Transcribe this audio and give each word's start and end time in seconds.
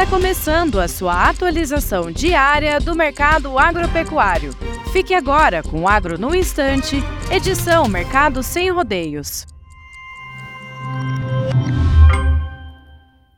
Está 0.00 0.16
começando 0.16 0.80
a 0.80 0.88
sua 0.88 1.28
atualização 1.28 2.10
diária 2.10 2.80
do 2.80 2.96
mercado 2.96 3.58
agropecuário. 3.58 4.50
Fique 4.94 5.12
agora 5.12 5.62
com 5.62 5.82
o 5.82 5.86
Agro 5.88 6.18
no 6.18 6.34
Instante, 6.34 6.96
edição 7.30 7.86
Mercado 7.86 8.42
Sem 8.42 8.70
Rodeios. 8.70 9.44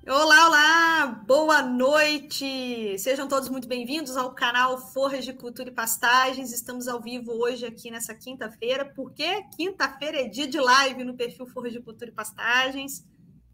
Olá, 0.07 0.47
olá! 0.47 1.07
Boa 1.27 1.63
noite! 1.63 2.97
Sejam 2.97 3.27
todos 3.27 3.49
muito 3.49 3.67
bem-vindos 3.67 4.17
ao 4.17 4.33
canal 4.33 4.79
Forras 4.79 5.25
de 5.25 5.33
Cultura 5.33 5.69
e 5.69 5.75
Pastagens. 5.75 6.53
Estamos 6.53 6.87
ao 6.87 7.03
vivo 7.03 7.33
hoje 7.33 7.67
aqui 7.67 7.91
nessa 7.91 8.15
quinta-feira, 8.15 8.85
porque 8.85 9.43
quinta-feira 9.57 10.21
é 10.21 10.29
dia 10.29 10.47
de 10.47 10.61
live 10.61 11.03
no 11.03 11.17
perfil 11.17 11.45
Forras 11.45 11.73
de 11.73 11.81
Cultura 11.81 12.13
e 12.13 12.15
Pastagens. 12.15 13.05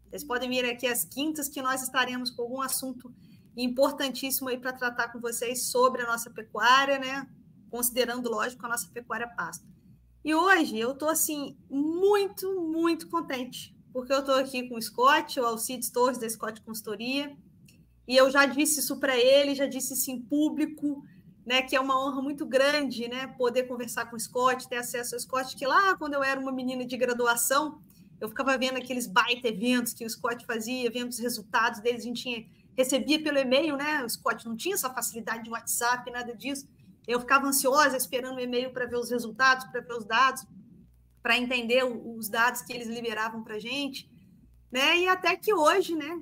Vocês 0.09 0.23
podem 0.23 0.49
vir 0.49 0.65
aqui 0.65 0.87
às 0.87 1.03
quintas 1.03 1.47
que 1.47 1.61
nós 1.61 1.83
estaremos 1.83 2.31
com 2.31 2.41
algum 2.41 2.61
assunto 2.61 3.13
importantíssimo 3.55 4.49
aí 4.49 4.57
para 4.57 4.73
tratar 4.73 5.09
com 5.09 5.19
vocês 5.19 5.67
sobre 5.67 6.01
a 6.01 6.07
nossa 6.07 6.29
pecuária, 6.29 6.97
né? 6.97 7.27
Considerando, 7.69 8.29
lógico, 8.29 8.65
a 8.65 8.69
nossa 8.69 8.89
pecuária 8.89 9.27
pasta. 9.27 9.65
E 10.23 10.33
hoje 10.33 10.77
eu 10.77 10.91
estou 10.91 11.09
assim 11.09 11.57
muito, 11.69 12.59
muito 12.61 13.07
contente, 13.07 13.75
porque 13.93 14.11
eu 14.11 14.19
estou 14.19 14.35
aqui 14.35 14.67
com 14.67 14.75
o 14.75 14.81
Scott, 14.81 15.39
o 15.39 15.45
Alcides 15.45 15.89
Torres 15.91 16.17
da 16.17 16.29
Scott 16.29 16.61
Consultoria, 16.61 17.37
e 18.07 18.17
eu 18.17 18.29
já 18.31 18.45
disse 18.45 18.79
isso 18.79 18.99
para 18.99 19.17
ele, 19.17 19.53
já 19.53 19.67
disse 19.67 19.93
isso 19.93 20.09
em 20.09 20.19
público, 20.19 21.03
né, 21.45 21.61
que 21.61 21.75
é 21.75 21.79
uma 21.79 21.99
honra 21.99 22.21
muito 22.21 22.45
grande, 22.45 23.07
né, 23.07 23.27
poder 23.27 23.63
conversar 23.63 24.05
com 24.05 24.15
o 24.15 24.19
Scott, 24.19 24.67
ter 24.67 24.77
acesso 24.77 25.15
ao 25.15 25.21
Scott, 25.21 25.55
que 25.55 25.65
lá 25.65 25.95
quando 25.95 26.15
eu 26.15 26.23
era 26.23 26.39
uma 26.39 26.51
menina 26.51 26.85
de 26.85 26.97
graduação, 26.97 27.79
eu 28.19 28.27
ficava 28.27 28.57
vendo 28.57 28.77
aqueles 28.77 29.07
baita 29.07 29.47
eventos 29.47 29.93
que 29.93 30.05
o 30.05 30.09
Scott 30.09 30.45
fazia, 30.45 30.91
vendo 30.91 31.09
os 31.09 31.19
resultados 31.19 31.79
deles, 31.79 32.01
a 32.01 32.05
gente 32.05 32.21
tinha, 32.21 32.45
recebia 32.75 33.21
pelo 33.21 33.37
e-mail, 33.37 33.77
né? 33.77 34.03
O 34.03 34.09
Scott 34.09 34.45
não 34.45 34.55
tinha 34.55 34.75
essa 34.75 34.89
facilidade 34.89 35.43
de 35.43 35.49
WhatsApp, 35.49 36.09
nada 36.11 36.35
disso. 36.35 36.67
Eu 37.07 37.19
ficava 37.19 37.47
ansiosa 37.47 37.97
esperando 37.97 38.37
o 38.37 38.39
e-mail 38.39 38.71
para 38.71 38.85
ver 38.85 38.97
os 38.97 39.09
resultados, 39.09 39.65
para 39.65 39.81
ver 39.81 39.93
os 39.93 40.05
dados, 40.05 40.45
para 41.21 41.37
entender 41.37 41.83
os 41.83 42.29
dados 42.29 42.61
que 42.61 42.73
eles 42.73 42.87
liberavam 42.87 43.43
para 43.43 43.55
a 43.55 43.59
gente, 43.59 44.09
né? 44.71 44.97
E 44.97 45.07
até 45.07 45.35
que 45.35 45.53
hoje, 45.53 45.95
né? 45.95 46.21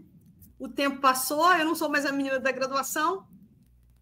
O 0.59 0.67
tempo 0.67 0.99
passou, 0.99 1.51
eu 1.53 1.65
não 1.65 1.75
sou 1.75 1.89
mais 1.89 2.05
a 2.05 2.11
menina 2.11 2.39
da 2.39 2.51
graduação 2.51 3.27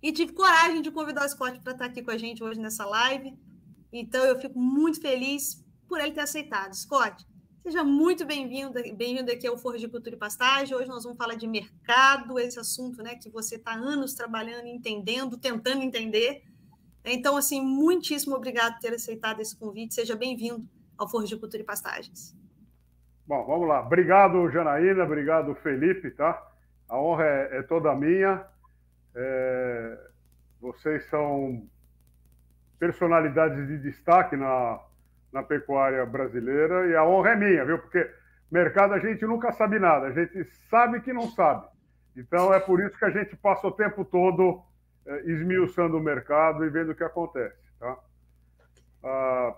e 0.02 0.12
tive 0.12 0.34
coragem 0.34 0.82
de 0.82 0.92
convidar 0.92 1.26
o 1.26 1.30
Scott 1.30 1.60
para 1.60 1.74
estar 1.74 1.86
aqui 1.86 2.02
com 2.02 2.12
a 2.12 2.18
gente 2.18 2.44
hoje 2.44 2.60
nessa 2.60 2.86
live. 2.86 3.38
Então 3.92 4.24
eu 4.24 4.40
fico 4.40 4.60
muito 4.60 5.02
feliz 5.02 5.64
por 5.88 6.00
ele 6.00 6.12
ter 6.12 6.22
aceitado. 6.22 6.74
Scott, 6.76 7.26
Seja 7.66 7.84
muito 7.84 8.28
bem-vindo 8.28 8.74
bem 8.96 9.18
aqui 9.22 9.48
ao 9.48 9.58
Forro 9.58 9.80
de 9.80 9.88
Cultura 9.88 10.16
e 10.16 10.20
Pastagem. 10.20 10.78
Hoje 10.78 10.88
nós 10.88 11.04
vamos 11.04 11.18
falar 11.18 11.34
de 11.34 11.48
mercado, 11.48 12.38
esse 12.38 12.60
assunto 12.60 13.02
né, 13.02 13.16
que 13.16 13.28
você 13.28 13.56
está 13.56 13.74
anos 13.74 14.14
trabalhando, 14.14 14.68
entendendo, 14.68 15.36
tentando 15.36 15.82
entender. 15.82 16.44
Então, 17.04 17.36
assim, 17.36 17.60
muitíssimo 17.60 18.36
obrigado 18.36 18.74
por 18.74 18.82
ter 18.82 18.94
aceitado 18.94 19.40
esse 19.40 19.58
convite. 19.58 19.96
Seja 19.96 20.16
bem-vindo 20.16 20.64
ao 20.96 21.10
Forro 21.10 21.26
de 21.26 21.36
Cultura 21.36 21.64
e 21.64 21.66
Pastagens. 21.66 22.38
Bom, 23.26 23.44
vamos 23.48 23.68
lá. 23.68 23.84
Obrigado, 23.84 24.48
Janaína. 24.52 25.04
Obrigado, 25.04 25.56
Felipe, 25.56 26.12
tá? 26.12 26.40
A 26.88 27.02
honra 27.02 27.26
é, 27.26 27.58
é 27.58 27.64
toda 27.64 27.96
minha. 27.96 28.46
É... 29.16 30.08
Vocês 30.62 31.04
são 31.10 31.68
personalidades 32.78 33.68
de 33.68 33.80
destaque 33.80 34.36
na 34.36 34.80
na 35.36 35.44
pecuária 35.44 36.06
brasileira 36.06 36.88
e 36.88 36.96
a 36.96 37.04
honra 37.04 37.32
é 37.32 37.36
minha, 37.36 37.66
viu? 37.66 37.78
Porque 37.78 38.10
mercado 38.50 38.94
a 38.94 39.00
gente 39.00 39.26
nunca 39.26 39.52
sabe 39.52 39.78
nada, 39.78 40.08
a 40.08 40.12
gente 40.14 40.46
sabe 40.70 41.02
que 41.02 41.12
não 41.12 41.28
sabe. 41.32 41.68
Então 42.16 42.54
é 42.54 42.60
por 42.62 42.80
isso 42.80 42.98
que 42.98 43.04
a 43.04 43.10
gente 43.10 43.36
passa 43.36 43.68
o 43.68 43.72
tempo 43.72 44.06
todo 44.06 44.62
é, 45.06 45.30
esmiuçando 45.30 45.98
o 45.98 46.02
mercado 46.02 46.64
e 46.64 46.70
vendo 46.70 46.94
o 46.94 46.96
que 46.96 47.04
acontece, 47.04 47.58
tá? 47.78 47.98
Ah, 49.04 49.56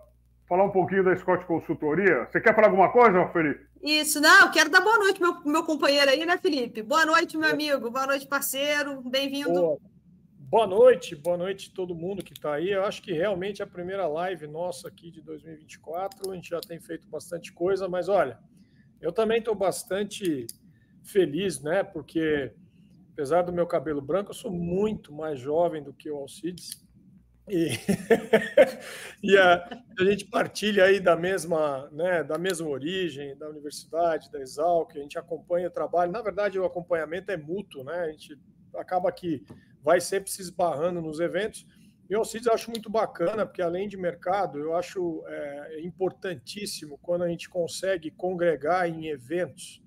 falar 0.49 0.63
um 0.63 0.71
pouquinho 0.71 1.03
da 1.03 1.15
Scott 1.15 1.45
Consultoria. 1.45 2.25
Você 2.25 2.41
quer 2.41 2.55
falar 2.55 2.69
alguma 2.69 2.91
coisa, 2.91 3.27
Felipe? 3.27 3.67
Isso, 3.83 4.19
não, 4.19 4.49
quero 4.49 4.71
dar 4.71 4.81
boa 4.81 4.97
noite 4.97 5.21
meu 5.21 5.39
meu 5.45 5.63
companheiro 5.63 6.09
aí, 6.09 6.25
né, 6.25 6.39
Felipe? 6.39 6.81
Boa 6.81 7.05
noite, 7.05 7.37
meu 7.37 7.51
amigo. 7.51 7.91
Boa 7.91 8.07
noite, 8.07 8.27
parceiro. 8.27 8.99
Bem-vindo. 9.07 9.77
Boa 10.49 10.65
noite, 10.65 11.13
boa 11.13 11.35
noite 11.35 11.73
todo 11.73 11.93
mundo 11.93 12.23
que 12.23 12.31
está 12.31 12.53
aí. 12.53 12.69
Eu 12.69 12.85
acho 12.85 13.01
que 13.01 13.11
realmente 13.11 13.61
é 13.61 13.65
a 13.65 13.67
primeira 13.67 14.07
live 14.07 14.47
nossa 14.47 14.87
aqui 14.87 15.11
de 15.11 15.21
2024. 15.21 16.31
A 16.31 16.35
gente 16.35 16.47
já 16.47 16.61
tem 16.61 16.79
feito 16.79 17.05
bastante 17.09 17.51
coisa, 17.51 17.89
mas 17.89 18.07
olha, 18.07 18.39
eu 19.01 19.11
também 19.11 19.39
estou 19.39 19.53
bastante 19.53 20.47
feliz, 21.03 21.61
né? 21.61 21.83
Porque 21.83 22.53
apesar 23.11 23.41
do 23.41 23.51
meu 23.51 23.67
cabelo 23.67 24.01
branco, 24.01 24.29
eu 24.29 24.33
sou 24.33 24.49
muito 24.49 25.11
mais 25.11 25.37
jovem 25.37 25.83
do 25.83 25.91
que 25.91 26.09
o 26.09 26.15
Alcides. 26.15 26.81
E, 27.49 27.71
e 29.21 29.37
a, 29.37 29.83
a, 29.99 30.03
gente 30.05 30.27
partilha 30.27 30.85
aí 30.85 31.01
da 31.01 31.17
mesma, 31.17 31.89
né, 31.91 32.23
da 32.23 32.37
mesma 32.37 32.69
origem, 32.69 33.37
da 33.37 33.49
universidade, 33.49 34.31
da 34.31 34.39
Exalc, 34.39 34.95
a 34.95 35.01
gente 35.01 35.19
acompanha 35.19 35.67
o 35.67 35.71
trabalho. 35.71 36.09
Na 36.09 36.21
verdade, 36.21 36.57
o 36.57 36.63
acompanhamento 36.63 37.33
é 37.33 37.35
mútuo, 37.35 37.83
né? 37.83 37.99
A 37.99 38.11
gente 38.11 38.39
acaba 38.73 39.11
que 39.11 39.43
vai 39.87 40.01
sempre 40.01 40.29
se 40.29 40.41
esbarrando 40.41 41.01
nos 41.01 41.21
eventos. 41.21 41.65
E 42.09 42.15
o 42.15 42.19
Alcides 42.19 42.45
eu 42.45 42.53
acho 42.53 42.69
muito 42.69 42.89
bacana, 42.89 43.45
porque 43.45 43.61
além 43.61 43.87
de 43.87 43.95
mercado, 43.95 44.59
eu 44.59 44.75
acho 44.75 45.23
é, 45.25 45.79
importantíssimo 45.81 46.97
quando 47.01 47.23
a 47.23 47.29
gente 47.29 47.47
consegue 47.47 48.11
congregar 48.11 48.89
em 48.89 49.07
eventos 49.07 49.81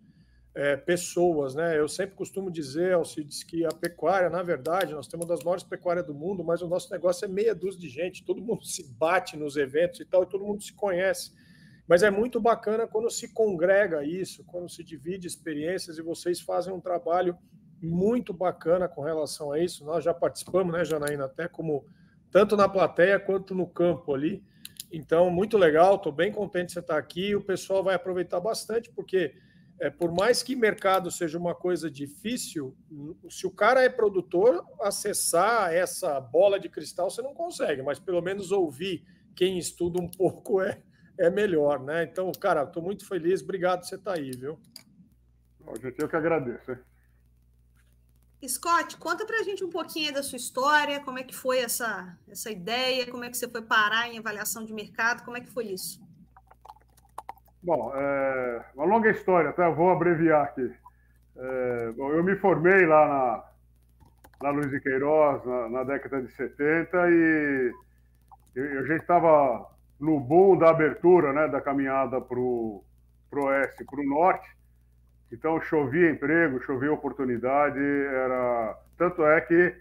é, 0.54 0.74
pessoas, 0.74 1.54
né? 1.54 1.78
Eu 1.78 1.86
sempre 1.86 2.16
costumo 2.16 2.50
dizer, 2.50 2.94
Alcides, 2.94 3.44
que 3.44 3.62
a 3.66 3.68
pecuária, 3.68 4.30
na 4.30 4.42
verdade, 4.42 4.94
nós 4.94 5.06
temos 5.06 5.26
uma 5.26 5.34
das 5.34 5.44
maiores 5.44 5.64
pecuárias 5.64 6.06
do 6.06 6.14
mundo, 6.14 6.42
mas 6.42 6.62
o 6.62 6.66
nosso 6.66 6.90
negócio 6.90 7.26
é 7.26 7.28
meia 7.28 7.54
dúzia 7.54 7.78
de 7.78 7.90
gente, 7.90 8.24
todo 8.24 8.40
mundo 8.40 8.64
se 8.64 8.90
bate 8.94 9.36
nos 9.36 9.54
eventos 9.58 10.00
e 10.00 10.06
tal, 10.06 10.22
e 10.22 10.26
todo 10.30 10.46
mundo 10.46 10.62
se 10.62 10.72
conhece. 10.72 11.30
Mas 11.86 12.02
é 12.02 12.10
muito 12.10 12.40
bacana 12.40 12.86
quando 12.86 13.10
se 13.10 13.34
congrega 13.34 14.02
isso, 14.02 14.44
quando 14.44 14.66
se 14.70 14.82
divide 14.82 15.26
experiências 15.26 15.98
e 15.98 16.02
vocês 16.02 16.40
fazem 16.40 16.72
um 16.72 16.80
trabalho 16.80 17.36
muito 17.82 18.32
bacana 18.32 18.88
com 18.88 19.02
relação 19.02 19.52
a 19.52 19.58
isso. 19.58 19.84
Nós 19.84 20.04
já 20.04 20.12
participamos, 20.12 20.72
né, 20.72 20.84
Janaína, 20.84 21.24
até 21.24 21.48
como 21.48 21.84
tanto 22.30 22.56
na 22.56 22.68
plateia 22.68 23.18
quanto 23.18 23.54
no 23.54 23.66
campo 23.66 24.14
ali. 24.14 24.44
Então, 24.92 25.30
muito 25.30 25.56
legal, 25.56 25.96
estou 25.96 26.12
bem 26.12 26.32
contente 26.32 26.68
de 26.68 26.72
você 26.72 26.80
estar 26.80 26.98
aqui. 26.98 27.34
O 27.34 27.40
pessoal 27.40 27.82
vai 27.82 27.94
aproveitar 27.94 28.40
bastante, 28.40 28.90
porque 28.90 29.34
é, 29.80 29.88
por 29.88 30.12
mais 30.12 30.42
que 30.42 30.54
mercado 30.54 31.10
seja 31.10 31.38
uma 31.38 31.54
coisa 31.54 31.90
difícil, 31.90 32.76
se 33.30 33.46
o 33.46 33.50
cara 33.50 33.82
é 33.82 33.88
produtor, 33.88 34.62
acessar 34.80 35.72
essa 35.72 36.20
bola 36.20 36.60
de 36.60 36.68
cristal 36.68 37.08
você 37.08 37.22
não 37.22 37.32
consegue, 37.32 37.82
mas 37.82 37.98
pelo 37.98 38.20
menos 38.20 38.52
ouvir 38.52 39.04
quem 39.34 39.58
estuda 39.58 40.02
um 40.02 40.08
pouco 40.10 40.60
é, 40.60 40.82
é 41.18 41.30
melhor, 41.30 41.80
né? 41.80 42.04
Então, 42.04 42.30
cara, 42.32 42.64
estou 42.64 42.82
muito 42.82 43.06
feliz, 43.06 43.42
obrigado 43.42 43.80
por 43.80 43.86
você 43.86 43.94
estar 43.94 44.18
aí, 44.18 44.32
viu? 44.32 44.58
Eu 45.98 46.08
que 46.08 46.16
agradeço. 46.16 46.72
Hein? 46.72 46.78
Scott, 48.48 48.96
conta 48.96 49.26
para 49.26 49.40
a 49.40 49.42
gente 49.42 49.62
um 49.62 49.70
pouquinho 49.70 50.14
da 50.14 50.22
sua 50.22 50.36
história, 50.36 51.00
como 51.00 51.18
é 51.18 51.22
que 51.22 51.34
foi 51.34 51.58
essa, 51.58 52.16
essa 52.28 52.50
ideia, 52.50 53.10
como 53.10 53.24
é 53.24 53.30
que 53.30 53.36
você 53.36 53.48
foi 53.48 53.62
parar 53.62 54.08
em 54.08 54.18
avaliação 54.18 54.64
de 54.64 54.72
mercado, 54.72 55.24
como 55.24 55.36
é 55.36 55.40
que 55.40 55.50
foi 55.50 55.66
isso? 55.66 56.00
Bom, 57.62 57.92
é 57.94 58.64
uma 58.74 58.86
longa 58.86 59.10
história, 59.10 59.52
tá? 59.52 59.66
Eu 59.66 59.74
vou 59.74 59.90
abreviar 59.90 60.44
aqui. 60.44 60.72
É, 61.36 61.92
bom, 61.92 62.10
eu 62.12 62.24
me 62.24 62.34
formei 62.36 62.86
lá 62.86 63.06
na, 63.06 64.48
na 64.48 64.50
Luiz 64.50 64.70
de 64.70 64.80
Queiroz 64.80 65.44
na, 65.44 65.68
na 65.68 65.84
década 65.84 66.22
de 66.22 66.32
70 66.32 66.96
e 67.10 67.72
eu, 68.54 68.86
já 68.86 68.96
estava 68.96 69.70
no 69.98 70.18
boom 70.18 70.56
da 70.56 70.70
abertura, 70.70 71.32
né, 71.32 71.48
da 71.48 71.60
caminhada 71.60 72.20
para 72.20 72.38
o 72.38 72.82
oeste, 73.32 73.84
para 73.84 74.00
o 74.00 74.08
norte. 74.08 74.48
Então 75.32 75.60
chovia 75.60 76.10
emprego, 76.10 76.60
chovia 76.62 76.92
oportunidade, 76.92 77.78
era 77.78 78.76
tanto 78.96 79.24
é 79.24 79.40
que 79.40 79.74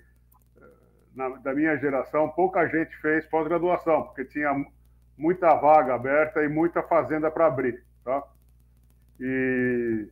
na, 1.15 1.29
da 1.29 1.53
minha 1.53 1.75
geração 1.77 2.29
pouca 2.29 2.67
gente 2.67 2.95
fez 2.97 3.25
pós-graduação, 3.25 4.03
porque 4.03 4.25
tinha 4.25 4.53
muita 5.17 5.53
vaga 5.55 5.95
aberta 5.95 6.43
e 6.43 6.47
muita 6.47 6.83
fazenda 6.83 7.31
para 7.31 7.47
abrir, 7.47 7.83
tá? 8.05 8.23
E 9.19 10.07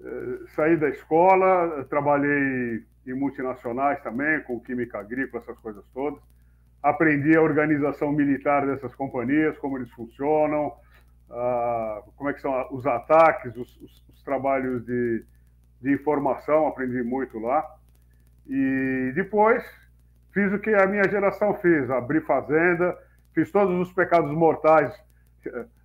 eh, 0.00 0.38
saí 0.54 0.76
da 0.76 0.88
escola, 0.88 1.84
trabalhei 1.90 2.82
em 3.06 3.14
multinacionais 3.14 4.00
também, 4.02 4.40
com 4.42 4.60
química 4.60 4.98
agrícola, 4.98 5.42
essas 5.42 5.58
coisas 5.58 5.84
todas. 5.92 6.20
Aprendi 6.82 7.36
a 7.36 7.42
organização 7.42 8.12
militar 8.12 8.66
dessas 8.66 8.94
companhias, 8.94 9.58
como 9.58 9.76
eles 9.76 9.90
funcionam, 9.90 10.72
ah, 11.30 12.02
como 12.16 12.30
é 12.30 12.32
que 12.32 12.40
são 12.40 12.68
os 12.70 12.86
ataques, 12.86 13.56
os, 13.56 13.76
os 13.80 14.03
trabalhos 14.24 14.84
de, 14.84 15.24
de 15.80 15.92
informação, 15.92 16.66
aprendi 16.66 17.02
muito 17.02 17.38
lá. 17.38 17.64
E 18.46 19.12
depois 19.14 19.64
fiz 20.32 20.52
o 20.52 20.58
que 20.58 20.74
a 20.74 20.86
minha 20.86 21.08
geração 21.08 21.54
fez, 21.54 21.90
abri 21.90 22.20
fazenda, 22.20 22.98
fiz 23.32 23.50
todos 23.50 23.78
os 23.80 23.92
pecados 23.94 24.32
mortais 24.32 24.92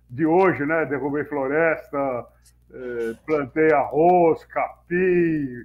de 0.08 0.26
hoje, 0.26 0.66
né? 0.66 0.84
Derrubei 0.86 1.24
floresta, 1.24 2.26
eh, 2.72 3.14
plantei 3.24 3.72
arroz, 3.72 4.44
capim, 4.46 5.64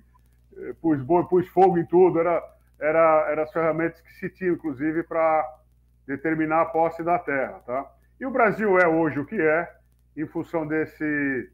eh, 0.58 0.74
pus 0.82 1.02
boi, 1.02 1.26
pus 1.26 1.48
fogo 1.50 1.78
em 1.78 1.86
tudo, 1.86 2.20
era, 2.20 2.44
era, 2.80 3.28
era 3.32 3.44
as 3.44 3.52
ferramentas 3.52 4.00
que 4.02 4.14
se 4.14 4.30
tinha, 4.30 4.52
inclusive, 4.52 5.04
para 5.04 5.44
determinar 6.06 6.62
a 6.62 6.66
posse 6.66 7.04
da 7.04 7.18
terra, 7.18 7.60
tá? 7.66 7.92
E 8.20 8.26
o 8.26 8.32
Brasil 8.32 8.80
é 8.80 8.88
hoje 8.88 9.20
o 9.20 9.26
que 9.26 9.40
é, 9.40 9.72
em 10.16 10.26
função 10.28 10.66
desse 10.66 11.50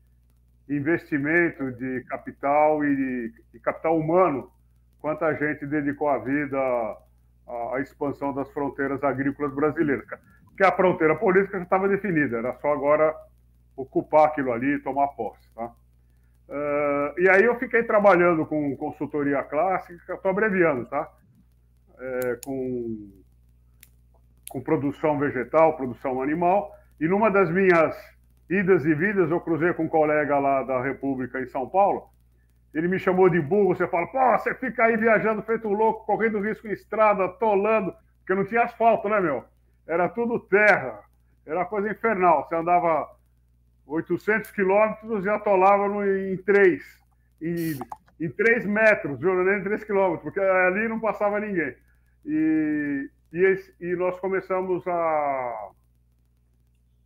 investimento 0.75 1.71
de 1.73 2.03
capital 2.05 2.83
e, 2.83 3.33
capital 3.61 3.97
humano, 3.97 4.51
quanta 4.99 5.33
gente 5.35 5.65
dedicou 5.65 6.09
a 6.09 6.17
vida 6.19 6.57
à, 6.57 7.75
à 7.75 7.79
expansão 7.81 8.33
das 8.33 8.51
fronteiras 8.51 9.03
agrícolas 9.03 9.53
brasileiras. 9.53 10.05
Porque 10.45 10.63
a 10.63 10.71
fronteira 10.71 11.15
política 11.15 11.57
já 11.57 11.63
estava 11.63 11.87
definida, 11.87 12.37
era 12.37 12.53
só 12.59 12.71
agora 12.71 13.15
ocupar 13.75 14.27
aquilo 14.27 14.51
ali 14.51 14.75
e 14.75 14.79
tomar 14.79 15.07
posse. 15.09 15.41
Tá? 15.55 15.71
Uh, 16.47 17.19
e 17.19 17.29
aí 17.29 17.43
eu 17.43 17.57
fiquei 17.57 17.83
trabalhando 17.83 18.45
com 18.45 18.75
consultoria 18.75 19.41
clássica, 19.43 20.13
estou 20.13 20.31
abreviando, 20.31 20.85
tá? 20.85 21.09
É, 21.97 22.39
com, 22.43 23.09
com 24.49 24.61
produção 24.61 25.19
vegetal, 25.19 25.77
produção 25.77 26.21
animal, 26.21 26.75
e 26.99 27.07
numa 27.07 27.29
das 27.29 27.49
minhas 27.49 27.95
idas 28.51 28.85
e 28.85 28.93
vidas, 28.93 29.31
eu 29.31 29.39
cruzei 29.39 29.73
com 29.73 29.83
um 29.83 29.89
colega 29.89 30.37
lá 30.37 30.61
da 30.63 30.81
República 30.81 31.39
em 31.39 31.47
São 31.47 31.69
Paulo, 31.69 32.09
ele 32.73 32.87
me 32.87 32.99
chamou 32.99 33.29
de 33.29 33.39
burro, 33.39 33.75
você 33.75 33.87
fala, 33.87 34.07
pô, 34.07 34.37
você 34.37 34.53
fica 34.55 34.83
aí 34.83 34.97
viajando 34.97 35.41
feito 35.41 35.67
um 35.67 35.73
louco, 35.73 36.05
correndo 36.05 36.41
risco 36.41 36.67
em 36.67 36.71
estrada, 36.71 37.25
atolando, 37.25 37.93
porque 38.19 38.35
não 38.35 38.45
tinha 38.45 38.63
asfalto, 38.63 39.07
né, 39.07 39.21
meu? 39.21 39.45
Era 39.87 40.09
tudo 40.09 40.39
terra, 40.39 40.99
era 41.45 41.65
coisa 41.65 41.89
infernal, 41.89 42.45
você 42.45 42.55
andava 42.55 43.09
800 43.87 44.51
quilômetros 44.51 45.25
e 45.25 45.29
atolava 45.29 45.85
em 46.07 46.37
3, 46.37 46.83
em, 47.41 47.79
em 48.19 48.29
3 48.29 48.65
metros, 48.65 49.19
viu? 49.19 49.33
nem 49.43 49.59
em 49.59 49.63
3 49.63 49.83
quilômetros, 49.85 50.23
porque 50.23 50.39
ali 50.39 50.89
não 50.89 50.99
passava 50.99 51.39
ninguém. 51.39 51.73
E, 52.25 53.09
e, 53.33 53.59
e 53.79 53.95
nós 53.95 54.19
começamos 54.19 54.85
a, 54.87 55.71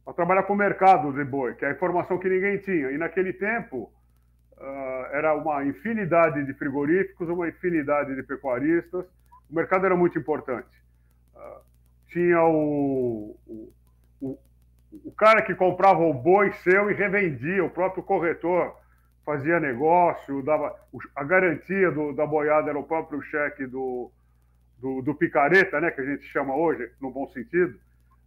a 0.05 0.13
trabalhar 0.13 0.43
com 0.43 0.53
o 0.53 0.57
mercado 0.57 1.11
de 1.11 1.23
boi, 1.23 1.55
que 1.55 1.65
é 1.65 1.69
a 1.69 1.71
informação 1.71 2.17
que 2.17 2.29
ninguém 2.29 2.57
tinha. 2.59 2.91
E 2.91 2.97
naquele 2.97 3.33
tempo 3.33 3.91
uh, 4.57 5.05
era 5.11 5.33
uma 5.35 5.65
infinidade 5.65 6.45
de 6.45 6.53
frigoríficos, 6.53 7.27
uma 7.27 7.47
infinidade 7.47 8.15
de 8.15 8.21
pecuaristas. 8.23 9.05
O 9.49 9.55
mercado 9.55 9.85
era 9.85 9.95
muito 9.95 10.17
importante. 10.17 10.69
Uh, 11.35 11.59
tinha 12.09 12.43
o, 12.43 13.35
o, 13.47 13.73
o, 14.21 14.39
o 14.91 15.11
cara 15.11 15.41
que 15.41 15.55
comprava 15.55 16.01
o 16.01 16.13
boi 16.13 16.51
seu 16.63 16.91
e 16.91 16.93
revendia, 16.93 17.63
o 17.63 17.69
próprio 17.69 18.03
corretor 18.03 18.75
fazia 19.25 19.59
negócio, 19.59 20.43
dava 20.43 20.75
a 21.15 21.23
garantia 21.23 21.91
do, 21.91 22.13
da 22.13 22.27
boiada 22.27 22.69
era 22.69 22.77
o 22.77 22.83
próprio 22.83 23.19
cheque 23.23 23.65
do, 23.65 24.11
do, 24.79 25.01
do, 25.01 25.15
picareta, 25.15 25.81
né, 25.81 25.89
que 25.89 25.99
a 25.99 26.05
gente 26.05 26.23
chama 26.25 26.55
hoje, 26.55 26.91
no 27.01 27.09
bom 27.09 27.27
sentido. 27.29 27.75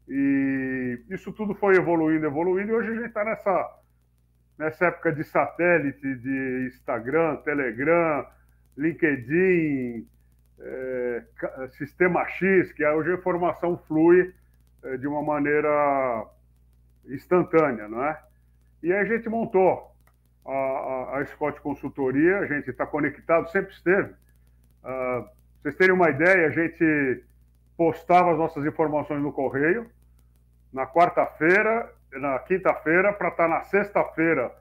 E 0.08 1.02
isso 1.10 1.32
tudo 1.32 1.54
foi 1.54 1.76
evoluindo, 1.76 2.24
evoluindo, 2.24 2.72
e 2.72 2.74
hoje 2.74 2.90
a 2.90 2.94
gente 2.94 3.06
está 3.08 3.24
nessa, 3.24 3.78
nessa 4.58 4.86
época 4.86 5.12
de 5.12 5.22
satélite, 5.22 6.14
de 6.16 6.70
Instagram, 6.72 7.36
Telegram, 7.36 8.26
LinkedIn, 8.76 10.08
é, 10.60 11.22
Sistema 11.72 12.26
X, 12.26 12.72
que 12.72 12.86
hoje 12.86 13.10
a 13.10 13.14
informação 13.14 13.76
flui 13.86 14.32
é, 14.82 14.96
de 14.96 15.06
uma 15.06 15.22
maneira 15.22 16.26
instantânea, 17.06 17.86
não 17.86 18.02
é? 18.02 18.18
E 18.82 18.92
aí 18.92 19.00
a 19.00 19.04
gente 19.04 19.28
montou 19.28 19.94
a, 20.46 20.52
a, 20.52 21.18
a 21.18 21.26
Scott 21.26 21.60
Consultoria, 21.60 22.38
a 22.38 22.46
gente 22.46 22.70
está 22.70 22.86
conectado, 22.86 23.50
sempre 23.50 23.72
esteve. 23.72 24.12
Uh, 24.84 25.28
vocês 25.60 25.76
terem 25.76 25.94
uma 25.94 26.08
ideia, 26.08 26.46
a 26.46 26.50
gente 26.50 27.24
postava 27.76 28.32
as 28.32 28.38
nossas 28.38 28.64
informações 28.64 29.20
no 29.20 29.32
correio 29.32 29.90
na 30.72 30.86
quarta-feira, 30.86 31.92
na 32.12 32.38
quinta-feira, 32.40 33.12
para 33.12 33.28
estar 33.28 33.44
tá 33.44 33.48
na 33.48 33.62
sexta-feira 33.62 34.52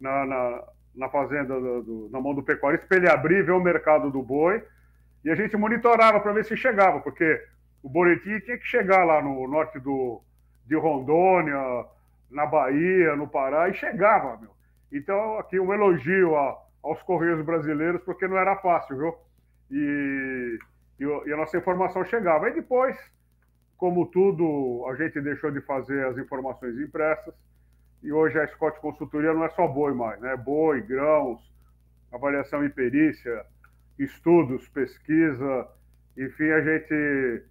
na, 0.00 0.24
na, 0.24 0.64
na, 0.94 1.08
fazenda, 1.08 1.58
do, 1.58 1.82
do, 1.82 2.08
na 2.10 2.20
mão 2.20 2.34
do 2.34 2.42
pecuarista, 2.42 2.86
para 2.86 2.96
ele 2.98 3.08
abrir, 3.08 3.44
ver 3.44 3.52
o 3.52 3.60
mercado 3.60 4.10
do 4.10 4.22
boi. 4.22 4.62
E 5.24 5.30
a 5.30 5.34
gente 5.34 5.56
monitorava 5.56 6.20
para 6.20 6.32
ver 6.32 6.44
se 6.44 6.56
chegava, 6.56 7.00
porque 7.00 7.42
o 7.82 7.88
boletim 7.88 8.38
tinha 8.40 8.58
que 8.58 8.66
chegar 8.66 9.04
lá 9.04 9.20
no 9.22 9.46
norte 9.48 9.78
do, 9.78 10.20
de 10.66 10.76
Rondônia, 10.76 11.86
na 12.30 12.46
Bahia, 12.46 13.16
no 13.16 13.28
Pará, 13.28 13.68
e 13.68 13.74
chegava, 13.74 14.36
meu. 14.38 14.50
Então, 14.92 15.38
aqui 15.38 15.58
um 15.58 15.72
elogio 15.72 16.36
a, 16.36 16.56
aos 16.82 17.02
Correios 17.02 17.44
brasileiros, 17.44 18.02
porque 18.02 18.28
não 18.28 18.36
era 18.36 18.56
fácil, 18.56 18.96
viu? 18.96 19.14
E, 19.70 20.58
e, 21.00 21.04
e, 21.04 21.32
a 21.32 21.36
nossa 21.36 21.56
informação 21.56 22.04
chegava. 22.04 22.48
E 22.48 22.54
depois, 22.54 22.96
como 23.76 24.06
tudo, 24.06 24.86
a 24.88 24.94
gente 24.96 25.20
deixou 25.20 25.50
de 25.50 25.60
fazer 25.60 26.06
as 26.06 26.18
informações 26.18 26.78
impressas, 26.78 27.34
e 28.02 28.12
hoje 28.12 28.38
a 28.38 28.46
Scott 28.48 28.78
Consultoria 28.80 29.32
não 29.32 29.44
é 29.44 29.50
só 29.50 29.66
boi 29.66 29.92
mais, 29.92 30.20
né? 30.20 30.36
Boi, 30.36 30.80
grãos, 30.82 31.40
avaliação 32.12 32.64
e 32.64 32.68
perícia, 32.68 33.44
estudos, 33.98 34.68
pesquisa, 34.68 35.68
enfim, 36.16 36.50
a 36.50 36.60
gente 36.60 37.44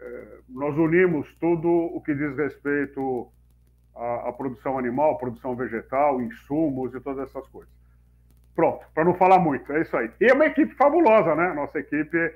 é, 0.00 0.38
nós 0.48 0.76
unimos 0.76 1.32
tudo 1.40 1.68
o 1.68 2.00
que 2.00 2.14
diz 2.14 2.36
respeito 2.36 3.30
à, 3.94 4.28
à, 4.28 4.32
produção 4.32 4.78
animal, 4.78 5.18
produção 5.18 5.56
vegetal, 5.56 6.20
insumos 6.20 6.94
e 6.94 7.00
todas 7.00 7.28
essas 7.28 7.46
coisas. 7.48 7.72
Pronto, 8.54 8.84
para 8.94 9.04
não 9.04 9.14
falar 9.14 9.38
muito, 9.38 9.72
é 9.72 9.82
isso 9.82 9.96
aí. 9.96 10.10
E 10.20 10.26
é 10.26 10.34
uma 10.34 10.46
equipe 10.46 10.74
fabulosa, 10.74 11.34
né? 11.34 11.52
Nossa 11.52 11.78
equipe 11.78 12.34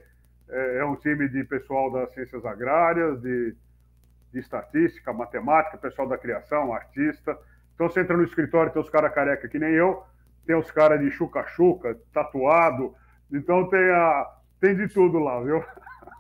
é, 0.53 0.79
é 0.79 0.85
um 0.85 0.95
time 0.97 1.29
de 1.29 1.43
pessoal 1.45 1.91
das 1.91 2.13
ciências 2.13 2.45
agrárias, 2.45 3.21
de, 3.23 3.57
de 4.33 4.39
estatística, 4.39 5.13
matemática, 5.13 5.79
pessoal 5.79 6.07
da 6.07 6.19
criação, 6.19 6.73
artista. 6.73 7.37
Então 7.75 7.89
você 7.89 8.01
entra 8.01 8.17
no 8.17 8.25
escritório, 8.25 8.73
tem 8.73 8.83
os 8.83 8.91
caras 8.91 9.15
careca 9.15 9.49
que 9.49 9.59
nem 9.59 9.73
eu, 9.73 10.05
tem 10.47 10.55
os 10.55 10.71
caras 10.71 11.01
de 11.01 11.11
chuca-chuca, 11.11 11.99
tatuado, 12.13 12.95
então 13.33 13.69
tem, 13.69 13.91
a, 13.91 14.31
tem 14.61 14.77
de 14.77 14.89
tudo 14.89 15.19
lá, 15.19 15.41
viu? 15.41 15.65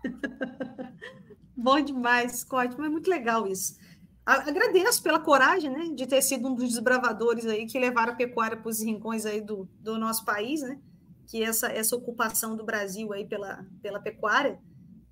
Bom 1.54 1.80
demais, 1.80 2.40
Scott, 2.40 2.74
mas 2.78 2.86
é 2.86 2.90
muito 2.90 3.10
legal 3.10 3.46
isso. 3.46 3.78
Agradeço 4.24 5.02
pela 5.02 5.18
coragem, 5.18 5.68
né, 5.68 5.94
de 5.94 6.06
ter 6.06 6.22
sido 6.22 6.48
um 6.48 6.54
dos 6.54 6.70
desbravadores 6.70 7.44
aí 7.44 7.66
que 7.66 7.78
levaram 7.78 8.12
a 8.12 8.16
pecuária 8.16 8.56
para 8.56 8.68
os 8.68 8.80
rincões 8.80 9.26
aí 9.26 9.40
do, 9.40 9.68
do 9.80 9.98
nosso 9.98 10.24
país, 10.24 10.62
né? 10.62 10.78
Que 11.26 11.42
essa, 11.42 11.68
essa 11.68 11.96
ocupação 11.96 12.56
do 12.56 12.64
Brasil 12.64 13.12
aí 13.12 13.26
pela, 13.26 13.64
pela 13.80 14.00
pecuária 14.00 14.58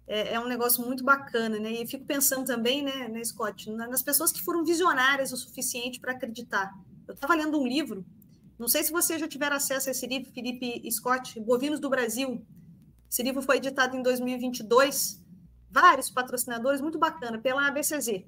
é, 0.07 0.35
é 0.35 0.41
um 0.41 0.49
negócio 0.49 0.85
muito 0.85 1.05
bacana, 1.05 1.59
né? 1.59 1.73
E 1.73 1.87
fico 1.87 2.05
pensando 2.05 2.45
também, 2.45 2.83
né, 2.83 3.09
né 3.09 3.23
Scott, 3.23 3.71
nas 3.71 4.03
pessoas 4.03 4.33
que 4.33 4.43
foram 4.43 4.65
visionárias 4.65 5.33
o 5.33 5.37
suficiente 5.37 6.01
para 6.01 6.13
acreditar. 6.13 6.73
Eu 7.07 7.15
estava 7.15 7.35
lendo 7.35 7.61
um 7.61 7.67
livro, 7.67 8.05
não 8.61 8.69
sei 8.69 8.85
se 8.85 8.93
você 8.93 9.19
já 9.19 9.27
tiver 9.27 9.51
acesso 9.51 9.89
a 9.89 9.93
esse 9.93 10.07
livro, 10.07 10.31
Felipe 10.33 10.87
Scott, 10.93 11.41
Bovinos 11.41 11.81
do 11.81 11.89
Brasil. 11.89 12.45
Esse 13.11 13.23
livro 13.23 13.41
foi 13.41 13.57
editado 13.57 13.97
em 13.97 14.03
2022 14.03 15.19
vários 15.71 16.11
patrocinadores, 16.11 16.81
muito 16.81 16.99
bacana, 16.99 17.39
pela 17.39 17.67
ABCZ. 17.69 18.23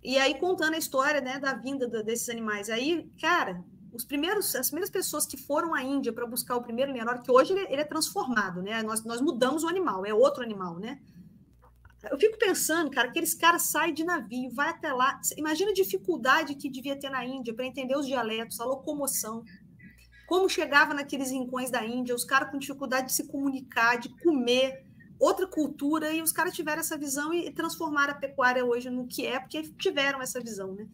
E 0.00 0.16
aí 0.16 0.38
contando 0.38 0.74
a 0.74 0.78
história 0.78 1.20
né, 1.20 1.40
da 1.40 1.54
vinda 1.54 1.88
desses 2.04 2.28
animais. 2.28 2.70
Aí, 2.70 3.10
cara, 3.20 3.64
os 3.94 4.04
primeiros, 4.04 4.54
as 4.56 4.68
primeiras 4.68 4.90
pessoas 4.90 5.24
que 5.24 5.36
foram 5.36 5.72
à 5.72 5.82
Índia 5.82 6.12
para 6.12 6.26
buscar 6.26 6.56
o 6.56 6.62
primeiro 6.62 6.92
Lenhor, 6.92 7.22
que 7.22 7.30
hoje 7.30 7.52
ele, 7.52 7.66
ele, 7.72 7.80
é 7.80 7.84
transformado, 7.84 8.60
né? 8.60 8.82
Nós, 8.82 9.04
nós 9.04 9.20
mudamos 9.20 9.62
o 9.62 9.68
animal, 9.68 10.04
é 10.04 10.12
outro 10.12 10.42
animal, 10.42 10.78
né? 10.78 11.00
Eu 12.10 12.18
fico 12.18 12.36
pensando, 12.36 12.90
cara, 12.90 13.08
aqueles 13.08 13.32
caras 13.32 13.62
saem 13.62 13.94
de 13.94 14.04
navio, 14.04 14.50
vai 14.50 14.68
até 14.68 14.92
lá. 14.92 15.20
Imagina 15.36 15.70
a 15.70 15.74
dificuldade 15.74 16.54
que 16.56 16.68
devia 16.68 16.98
ter 16.98 17.08
na 17.08 17.24
Índia 17.24 17.54
para 17.54 17.64
entender 17.64 17.96
os 17.96 18.06
dialetos, 18.06 18.60
a 18.60 18.64
locomoção. 18.64 19.42
Como 20.26 20.48
chegava 20.48 20.92
naqueles 20.92 21.30
rincões 21.30 21.70
da 21.70 21.84
Índia, 21.84 22.14
os 22.14 22.24
caras 22.24 22.50
com 22.50 22.58
dificuldade 22.58 23.06
de 23.06 23.12
se 23.14 23.28
comunicar, 23.28 23.96
de 23.96 24.08
comer 24.22 24.84
outra 25.18 25.46
cultura 25.46 26.12
e 26.12 26.20
os 26.20 26.32
caras 26.32 26.52
tiveram 26.52 26.80
essa 26.80 26.98
visão 26.98 27.32
e 27.32 27.50
transformaram 27.52 28.12
a 28.12 28.16
pecuária 28.16 28.64
hoje 28.64 28.90
no 28.90 29.06
que 29.06 29.26
é, 29.26 29.38
porque 29.38 29.62
tiveram 29.78 30.20
essa 30.20 30.40
visão, 30.40 30.74
né? 30.74 30.86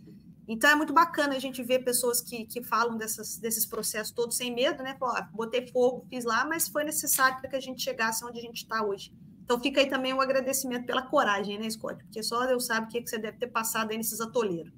Então 0.49 0.71
é 0.71 0.75
muito 0.75 0.93
bacana 0.93 1.37
a 1.37 1.39
gente 1.39 1.63
ver 1.63 1.81
pessoas 1.81 2.21
que, 2.21 2.45
que 2.45 2.63
falam 2.63 2.97
dessas, 2.97 3.39
desses 3.39 3.65
processos 3.65 4.13
todos 4.13 4.37
sem 4.37 4.55
medo, 4.55 4.83
né? 4.83 4.95
Pô, 4.99 5.07
botei 5.33 5.67
fogo, 5.69 6.07
fiz 6.09 6.25
lá, 6.25 6.45
mas 6.45 6.69
foi 6.69 6.85
necessário 6.85 7.41
para 7.41 7.49
que 7.51 7.57
a 7.57 7.61
gente 7.61 7.83
chegasse 7.83 8.25
onde 8.25 8.39
a 8.39 8.43
gente 8.43 8.63
está 8.63 8.85
hoje. 8.85 9.13
Então 9.45 9.61
fica 9.61 9.81
aí 9.81 9.89
também 9.89 10.13
um 10.13 10.21
agradecimento 10.21 10.87
pela 10.87 11.03
coragem, 11.03 11.59
né, 11.59 11.69
Scott? 11.71 12.03
Porque 12.05 12.23
só 12.23 12.47
Deus 12.47 12.67
sabe 12.67 12.87
o 12.87 12.89
que, 12.89 13.03
que 13.03 13.11
você 13.11 13.19
deve 13.19 13.39
ter 13.39 13.49
passado 13.49 13.91
aí 13.91 13.97
nesses 13.97 14.21
atoleiros. 14.21 14.73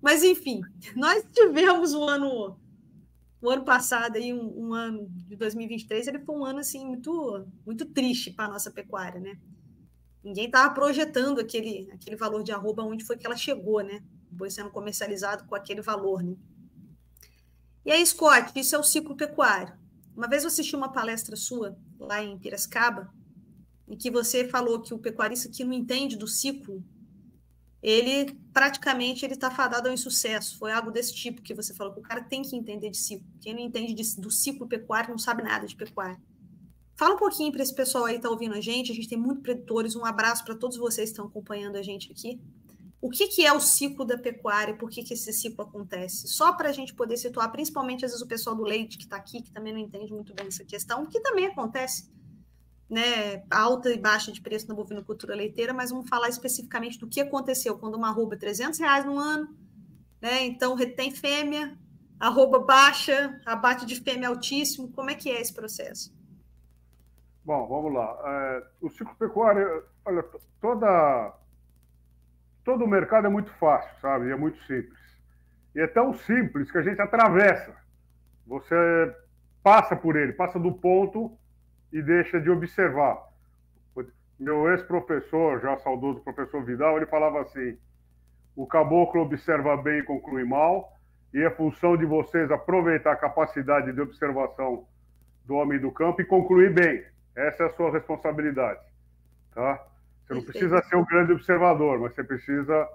Mas 0.00 0.22
enfim, 0.22 0.60
nós 0.96 1.24
tivemos 1.32 1.94
um 1.94 2.04
ano 2.04 2.58
o 3.40 3.50
ano 3.50 3.64
passado, 3.64 4.16
aí, 4.16 4.34
um, 4.34 4.68
um, 4.68 4.74
ano 4.74 5.06
de 5.10 5.36
2023, 5.36 6.08
ele 6.08 6.18
foi 6.18 6.34
um 6.34 6.44
ano 6.44 6.58
assim 6.58 6.84
muito, 6.84 7.46
muito 7.64 7.86
triste 7.86 8.32
para 8.32 8.46
a 8.46 8.50
nossa 8.50 8.70
pecuária, 8.70 9.20
né? 9.20 9.38
Ninguém 10.24 10.46
estava 10.46 10.74
projetando 10.74 11.40
aquele, 11.40 11.88
aquele 11.92 12.16
valor 12.16 12.42
de 12.42 12.50
arroba 12.50 12.82
onde 12.82 13.04
foi 13.04 13.16
que 13.16 13.24
ela 13.24 13.36
chegou, 13.36 13.80
né? 13.80 14.02
Foi 14.36 14.50
sendo 14.50 14.70
comercializado 14.70 15.44
com 15.46 15.54
aquele 15.54 15.80
valor, 15.80 16.22
né? 16.22 16.36
E 17.84 17.90
aí, 17.90 18.04
Scott, 18.04 18.52
isso 18.54 18.74
é 18.74 18.78
o 18.78 18.82
ciclo 18.82 19.16
pecuário. 19.16 19.72
Uma 20.14 20.28
vez 20.28 20.42
eu 20.42 20.48
assisti 20.48 20.76
uma 20.76 20.92
palestra 20.92 21.36
sua 21.36 21.78
lá 21.98 22.22
em 22.22 22.38
Piracicaba, 22.38 23.12
em 23.86 23.96
que 23.96 24.10
você 24.10 24.48
falou 24.48 24.80
que 24.80 24.92
o 24.92 24.98
pecuarista 24.98 25.48
que 25.48 25.64
não 25.64 25.72
entende 25.72 26.16
do 26.16 26.26
ciclo, 26.26 26.84
ele 27.82 28.38
praticamente 28.52 29.24
ele 29.24 29.34
está 29.34 29.50
fadado 29.50 29.88
ao 29.88 29.94
insucesso. 29.94 30.58
Foi 30.58 30.72
algo 30.72 30.90
desse 30.90 31.14
tipo 31.14 31.40
que 31.40 31.54
você 31.54 31.72
falou, 31.72 31.94
que 31.94 32.00
o 32.00 32.02
cara 32.02 32.22
tem 32.22 32.42
que 32.42 32.56
entender 32.56 32.90
de 32.90 32.98
ciclo. 32.98 33.26
Quem 33.40 33.54
não 33.54 33.60
entende 33.60 33.94
de, 33.94 34.20
do 34.20 34.30
ciclo 34.30 34.66
pecuário 34.66 35.10
não 35.10 35.18
sabe 35.18 35.42
nada 35.42 35.66
de 35.66 35.76
pecuária. 35.76 36.20
Fala 36.96 37.14
um 37.14 37.18
pouquinho 37.18 37.52
para 37.52 37.62
esse 37.62 37.74
pessoal 37.74 38.06
aí 38.06 38.14
que 38.14 38.18
está 38.18 38.28
ouvindo 38.28 38.54
a 38.54 38.60
gente. 38.60 38.90
A 38.90 38.94
gente 38.94 39.08
tem 39.08 39.16
muitos 39.16 39.42
produtores. 39.44 39.94
Um 39.94 40.04
abraço 40.04 40.44
para 40.44 40.56
todos 40.56 40.76
vocês 40.76 41.10
que 41.10 41.12
estão 41.12 41.26
acompanhando 41.26 41.76
a 41.76 41.82
gente 41.82 42.10
aqui. 42.10 42.40
O 43.00 43.10
que, 43.10 43.28
que 43.28 43.46
é 43.46 43.52
o 43.52 43.60
ciclo 43.60 44.04
da 44.04 44.18
pecuária? 44.18 44.74
Por 44.74 44.90
que, 44.90 45.04
que 45.04 45.14
esse 45.14 45.32
ciclo 45.32 45.64
acontece? 45.64 46.26
Só 46.26 46.52
para 46.52 46.68
a 46.68 46.72
gente 46.72 46.92
poder 46.92 47.16
situar, 47.16 47.50
principalmente 47.52 48.04
às 48.04 48.10
vezes 48.10 48.24
o 48.24 48.28
pessoal 48.28 48.56
do 48.56 48.64
leite 48.64 48.98
que 48.98 49.04
está 49.04 49.16
aqui, 49.16 49.40
que 49.40 49.52
também 49.52 49.72
não 49.72 49.80
entende 49.80 50.12
muito 50.12 50.34
bem 50.34 50.48
essa 50.48 50.64
questão, 50.64 51.06
que 51.06 51.20
também 51.20 51.46
acontece, 51.46 52.10
né? 52.90 53.44
Alta 53.48 53.90
e 53.90 53.98
baixa 53.98 54.32
de 54.32 54.40
preço 54.40 54.66
na 54.66 54.74
bovinocultura 54.74 55.36
leiteira, 55.36 55.72
mas 55.72 55.90
vamos 55.90 56.08
falar 56.08 56.28
especificamente 56.28 56.98
do 56.98 57.06
que 57.06 57.20
aconteceu 57.20 57.78
quando 57.78 57.94
uma 57.94 58.08
arroba 58.08 58.34
é 58.34 58.38
300 58.38 58.80
reais 58.80 59.04
no 59.04 59.16
ano, 59.16 59.56
né? 60.20 60.44
Então 60.44 60.74
retém 60.74 61.12
fêmea, 61.12 61.78
arroba 62.18 62.58
baixa, 62.58 63.40
abate 63.46 63.86
de 63.86 63.94
fêmea 64.00 64.28
altíssimo. 64.28 64.88
Como 64.88 65.10
é 65.10 65.14
que 65.14 65.30
é 65.30 65.40
esse 65.40 65.54
processo? 65.54 66.12
Bom, 67.44 67.66
vamos 67.68 67.94
lá. 67.94 68.18
É, 68.26 68.66
o 68.80 68.90
ciclo 68.90 69.14
pecuário, 69.16 69.84
olha, 70.04 70.22
toda, 70.60 71.34
todo 72.68 72.84
o 72.84 72.86
mercado 72.86 73.26
é 73.26 73.30
muito 73.30 73.50
fácil, 73.54 73.98
sabe? 73.98 74.30
É 74.30 74.36
muito 74.36 74.62
simples. 74.64 75.00
E 75.74 75.80
é 75.80 75.86
tão 75.86 76.12
simples 76.12 76.70
que 76.70 76.76
a 76.76 76.82
gente 76.82 77.00
atravessa. 77.00 77.74
Você 78.46 78.76
passa 79.62 79.96
por 79.96 80.16
ele, 80.16 80.34
passa 80.34 80.58
do 80.58 80.70
ponto 80.70 81.32
e 81.90 82.02
deixa 82.02 82.38
de 82.38 82.50
observar. 82.50 83.26
Meu 84.38 84.70
ex-professor, 84.70 85.62
já 85.62 85.78
saudoso 85.78 86.20
professor 86.20 86.62
Vidal, 86.62 86.98
ele 86.98 87.06
falava 87.06 87.40
assim: 87.40 87.78
o 88.54 88.66
caboclo 88.66 89.22
observa 89.22 89.74
bem 89.78 90.00
e 90.00 90.04
conclui 90.04 90.44
mal, 90.44 90.92
e 91.32 91.42
é 91.42 91.50
função 91.50 91.96
de 91.96 92.04
vocês 92.04 92.50
aproveitar 92.50 93.12
a 93.12 93.16
capacidade 93.16 93.94
de 93.94 94.00
observação 94.02 94.86
do 95.46 95.54
homem 95.54 95.80
do 95.80 95.90
campo 95.90 96.20
e 96.20 96.26
concluir 96.26 96.74
bem. 96.74 97.02
Essa 97.34 97.62
é 97.62 97.66
a 97.66 97.70
sua 97.70 97.90
responsabilidade. 97.90 98.80
Tá? 99.54 99.82
Você 100.28 100.34
não 100.34 100.42
precisa 100.42 100.82
ser 100.82 100.96
um 100.96 101.04
grande 101.06 101.32
observador, 101.32 101.98
mas 101.98 102.14
você 102.14 102.22
precisa 102.22 102.86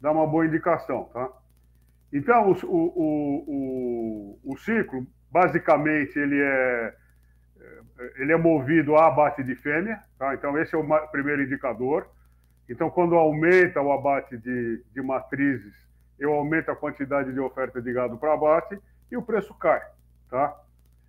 dar 0.00 0.12
uma 0.12 0.26
boa 0.26 0.46
indicação. 0.46 1.04
Tá? 1.12 1.30
Então, 2.12 2.52
o, 2.52 2.54
o, 2.64 3.44
o, 4.44 4.52
o 4.52 4.56
ciclo, 4.58 5.06
basicamente, 5.30 6.18
ele 6.18 6.38
é, 6.40 6.94
ele 8.16 8.32
é 8.32 8.36
movido 8.36 8.96
a 8.96 9.06
abate 9.06 9.42
de 9.42 9.54
fêmea. 9.54 9.98
Tá? 10.18 10.34
Então, 10.34 10.58
esse 10.58 10.74
é 10.74 10.78
o 10.78 11.08
primeiro 11.08 11.42
indicador. 11.42 12.06
Então, 12.68 12.90
quando 12.90 13.14
aumenta 13.14 13.80
o 13.80 13.90
abate 13.90 14.36
de, 14.36 14.84
de 14.92 15.02
matrizes, 15.02 15.74
eu 16.18 16.34
aumento 16.34 16.70
a 16.70 16.76
quantidade 16.76 17.32
de 17.32 17.40
oferta 17.40 17.80
de 17.80 17.92
gado 17.92 18.18
para 18.18 18.34
abate 18.34 18.78
e 19.10 19.16
o 19.16 19.22
preço 19.22 19.54
cai. 19.54 19.82
Tá? 20.30 20.54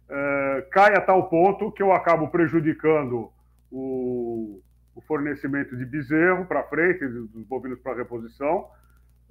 uh, 0.09 0.69
cai 0.69 0.95
a 0.95 1.01
tal 1.01 1.27
ponto 1.29 1.71
que 1.71 1.81
eu 1.81 1.91
acabo 1.91 2.27
prejudicando 2.27 3.31
o, 3.71 4.61
o 4.95 5.01
fornecimento 5.01 5.75
de 5.75 5.85
bezerro 5.85 6.45
para 6.45 6.63
frente, 6.63 7.05
dos 7.05 7.43
bovinos 7.45 7.79
para 7.79 7.97
reposição, 7.97 8.69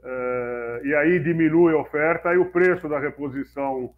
uh, 0.00 0.84
e 0.86 0.94
aí 0.94 1.18
diminui 1.18 1.72
a 1.72 1.78
oferta, 1.78 2.32
e 2.34 2.36
o 2.36 2.50
preço 2.50 2.88
da 2.88 3.00
reposição 3.00 3.94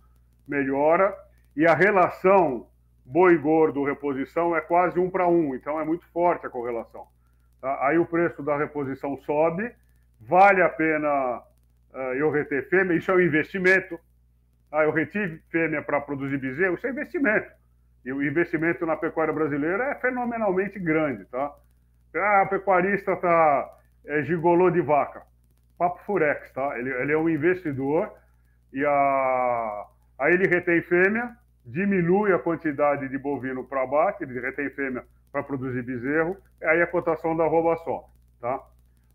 melhora, 0.46 1.12
e 1.56 1.66
a 1.66 1.74
relação 1.74 2.68
boi 3.04 3.36
gordo 3.36 3.84
reposição 3.84 4.56
é 4.56 4.60
quase 4.60 4.98
um 4.98 5.10
para 5.10 5.26
um, 5.26 5.54
então 5.54 5.80
é 5.80 5.84
muito 5.84 6.06
forte 6.12 6.46
a 6.46 6.50
correlação. 6.50 7.06
Tá? 7.60 7.86
Aí 7.86 7.98
o 7.98 8.06
preço 8.06 8.42
da 8.42 8.56
reposição 8.56 9.16
sobe, 9.18 9.72
vale 10.20 10.62
a 10.62 10.68
pena 10.68 11.38
uh, 11.92 12.14
eu 12.14 12.30
reter 12.30 12.68
fêmea, 12.68 12.96
isso 12.96 13.10
é 13.10 13.14
um 13.14 13.20
investimento, 13.20 13.98
ah, 14.70 14.84
eu 14.84 14.92
retive 14.92 15.40
fêmea 15.50 15.82
para 15.82 16.00
produzir 16.00 16.38
bezerro, 16.38 16.74
isso 16.74 16.86
é 16.86 16.90
investimento. 16.90 17.50
E 18.06 18.12
o 18.12 18.22
investimento 18.22 18.86
na 18.86 18.96
pecuária 18.96 19.34
brasileira 19.34 19.82
é 19.86 19.94
fenomenalmente 19.96 20.78
grande, 20.78 21.24
tá? 21.24 21.52
Ah, 22.14 22.44
o 22.46 22.48
pecuarista 22.48 23.16
tá 23.16 23.68
é, 24.06 24.22
gigolô 24.22 24.70
de 24.70 24.80
vaca. 24.80 25.22
Papo 25.76 25.98
furex, 26.06 26.52
tá? 26.52 26.78
Ele, 26.78 26.88
ele 26.88 27.12
é 27.12 27.18
um 27.18 27.28
investidor 27.28 28.14
e 28.72 28.86
a, 28.86 29.86
aí 30.20 30.34
ele 30.34 30.46
retém 30.46 30.80
fêmea, 30.82 31.36
diminui 31.64 32.32
a 32.32 32.38
quantidade 32.38 33.08
de 33.08 33.18
bovino 33.18 33.64
para 33.64 33.82
abate, 33.82 34.22
ele 34.22 34.38
retém 34.38 34.70
fêmea 34.70 35.04
para 35.32 35.42
produzir 35.42 35.82
bezerro, 35.82 36.36
aí 36.62 36.80
a 36.80 36.86
cotação 36.86 37.36
da 37.36 37.42
arroba 37.42 37.76
sobe, 37.78 38.06
tá? 38.40 38.64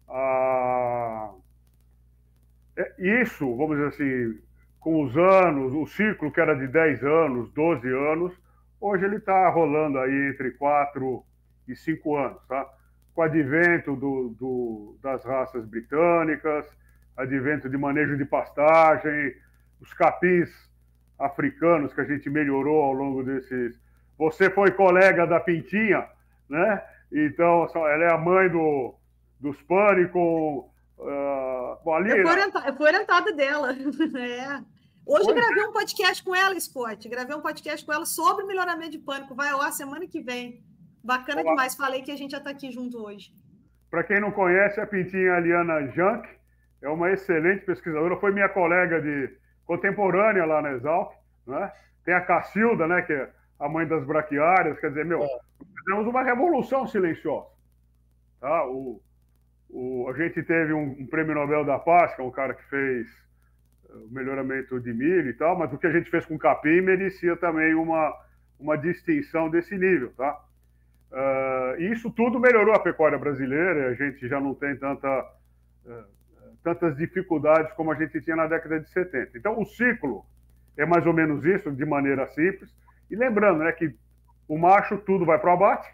Ah, 0.09 1.31
é, 2.75 3.21
isso, 3.21 3.55
vamos 3.55 3.77
dizer 3.77 3.87
assim, 3.87 4.37
com 4.81 5.01
os 5.01 5.17
anos, 5.17 5.73
o 5.73 5.85
ciclo 5.85 6.29
que 6.29 6.41
era 6.41 6.53
de 6.55 6.67
10 6.67 7.05
anos, 7.05 7.49
12 7.53 7.87
anos, 7.87 8.50
hoje 8.81 9.05
ele 9.05 9.17
está 9.17 9.47
rolando 9.49 9.99
aí 9.99 10.29
entre 10.29 10.51
4 10.51 11.23
e 11.67 11.75
5 11.75 12.17
anos, 12.17 12.43
tá? 12.47 12.67
Com 13.13 13.21
advento 13.21 13.95
do, 13.95 14.35
do, 14.37 14.97
das 15.01 15.23
raças 15.23 15.65
britânicas, 15.65 16.65
advento 17.15 17.69
de 17.69 17.77
manejo 17.77 18.17
de 18.17 18.25
pastagem, 18.25 19.33
os 19.79 19.93
capins 19.93 20.49
africanos 21.19 21.93
que 21.93 22.01
a 22.01 22.05
gente 22.05 22.29
melhorou 22.29 22.81
ao 22.81 22.93
longo 22.93 23.23
desses. 23.23 23.79
Você 24.17 24.49
foi 24.49 24.71
colega 24.71 25.25
da 25.27 25.39
Pintinha, 25.39 26.05
né? 26.49 26.83
Então, 27.11 27.67
ela 27.75 28.03
é 28.05 28.11
a 28.11 28.17
mãe 28.17 28.49
do, 28.49 28.95
dos 29.39 29.61
pânicos, 29.63 30.71
Uh, 31.01 31.83
bom, 31.83 31.95
ali, 31.95 32.11
eu, 32.11 32.21
fui 32.21 32.31
orientada, 32.31 32.69
eu 32.69 32.75
fui 32.75 32.85
orientada 32.85 33.33
dela. 33.33 33.73
é. 33.73 34.63
Hoje 35.13 35.27
Oi, 35.27 35.35
gravei 35.35 35.65
um 35.65 35.73
podcast 35.73 36.23
com 36.23 36.33
ela, 36.33 36.57
Scott. 36.57 37.09
Gravei 37.09 37.35
um 37.35 37.41
podcast 37.41 37.85
com 37.85 37.91
ela 37.91 38.05
sobre 38.05 38.45
melhoramento 38.45 38.91
de 38.91 38.97
pânico. 38.97 39.35
Vai 39.35 39.49
ao 39.49 39.59
ar 39.59 39.73
semana 39.73 40.07
que 40.07 40.21
vem. 40.21 40.63
Bacana 41.03 41.41
Olá. 41.41 41.51
demais. 41.51 41.75
Falei 41.75 42.01
que 42.01 42.13
a 42.13 42.15
gente 42.15 42.31
já 42.31 42.37
está 42.37 42.51
aqui 42.51 42.71
junto 42.71 42.97
hoje. 42.97 43.29
Para 43.89 44.05
quem 44.05 44.21
não 44.21 44.31
conhece, 44.31 44.79
a 44.79 44.87
Pintinha 44.87 45.33
Aliana 45.33 45.85
Jank 45.91 46.29
é 46.81 46.87
uma 46.87 47.11
excelente 47.11 47.65
pesquisadora. 47.65 48.15
Foi 48.21 48.31
minha 48.31 48.47
colega 48.47 49.01
de 49.01 49.37
contemporânea 49.65 50.45
lá 50.45 50.61
na 50.61 50.71
Exalc. 50.71 51.13
Né? 51.45 51.73
Tem 52.05 52.13
a 52.13 52.21
Cacilda, 52.21 52.87
né, 52.87 53.01
que 53.01 53.11
é 53.11 53.29
a 53.59 53.67
mãe 53.67 53.85
das 53.85 54.05
braquiárias. 54.05 54.79
Quer 54.79 54.91
dizer, 54.91 55.03
meu, 55.03 55.21
é. 55.21 55.27
fizemos 55.77 56.07
uma 56.07 56.23
revolução 56.23 56.87
silenciosa. 56.87 57.49
Tá? 58.39 58.65
O, 58.65 59.01
o, 59.69 60.07
a 60.07 60.13
gente 60.13 60.41
teve 60.41 60.71
um, 60.71 60.95
um, 61.01 61.05
prêmio 61.05 61.35
Nobel 61.35 61.65
da 61.65 61.77
Paz, 61.77 62.15
que 62.15 62.21
é 62.21 62.23
um 62.23 62.31
cara 62.31 62.53
que 62.53 62.63
fez 62.69 63.09
o 63.93 64.13
melhoramento 64.13 64.79
de 64.79 64.93
milho 64.93 65.29
e 65.29 65.33
tal, 65.33 65.57
mas 65.57 65.71
o 65.73 65.77
que 65.77 65.87
a 65.87 65.91
gente 65.91 66.09
fez 66.09 66.25
com 66.25 66.37
capim 66.37 66.81
merecia 66.81 67.35
também 67.35 67.73
uma, 67.73 68.15
uma 68.59 68.77
distinção 68.77 69.49
desse 69.49 69.77
nível, 69.77 70.13
tá? 70.17 70.39
Uh, 71.11 71.81
isso 71.81 72.09
tudo 72.09 72.39
melhorou 72.39 72.73
a 72.73 72.79
pecuária 72.79 73.17
brasileira, 73.17 73.89
a 73.89 73.93
gente 73.93 74.27
já 74.29 74.39
não 74.39 74.55
tem 74.55 74.77
tanta, 74.77 75.07
uh, 75.85 76.05
tantas 76.63 76.95
dificuldades 76.95 77.73
como 77.73 77.91
a 77.91 77.95
gente 77.95 78.21
tinha 78.21 78.35
na 78.35 78.47
década 78.47 78.79
de 78.79 78.89
70. 78.89 79.37
Então, 79.37 79.59
o 79.59 79.65
ciclo 79.65 80.25
é 80.77 80.85
mais 80.85 81.05
ou 81.05 81.13
menos 81.13 81.43
isso, 81.43 81.69
de 81.71 81.85
maneira 81.85 82.27
simples. 82.27 82.73
E 83.09 83.15
lembrando 83.15 83.59
né, 83.59 83.73
que 83.73 83.93
o 84.47 84.57
macho 84.57 84.97
tudo 84.99 85.25
vai 85.25 85.37
para 85.37 85.49
o 85.49 85.53
abate, 85.53 85.93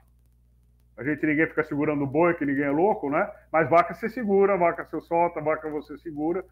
a 0.97 1.03
gente 1.03 1.25
ninguém 1.25 1.47
fica 1.47 1.63
segurando 1.63 2.05
boi, 2.07 2.33
que 2.33 2.45
ninguém 2.45 2.65
é 2.65 2.71
louco, 2.71 3.09
né? 3.09 3.29
Mas 3.51 3.69
vaca 3.69 3.93
você 3.93 4.09
segura, 4.09 4.57
vaca 4.57 4.83
você 4.83 4.99
solta, 5.01 5.39
vaca 5.39 5.69
você 5.69 5.95
segura. 5.99 6.43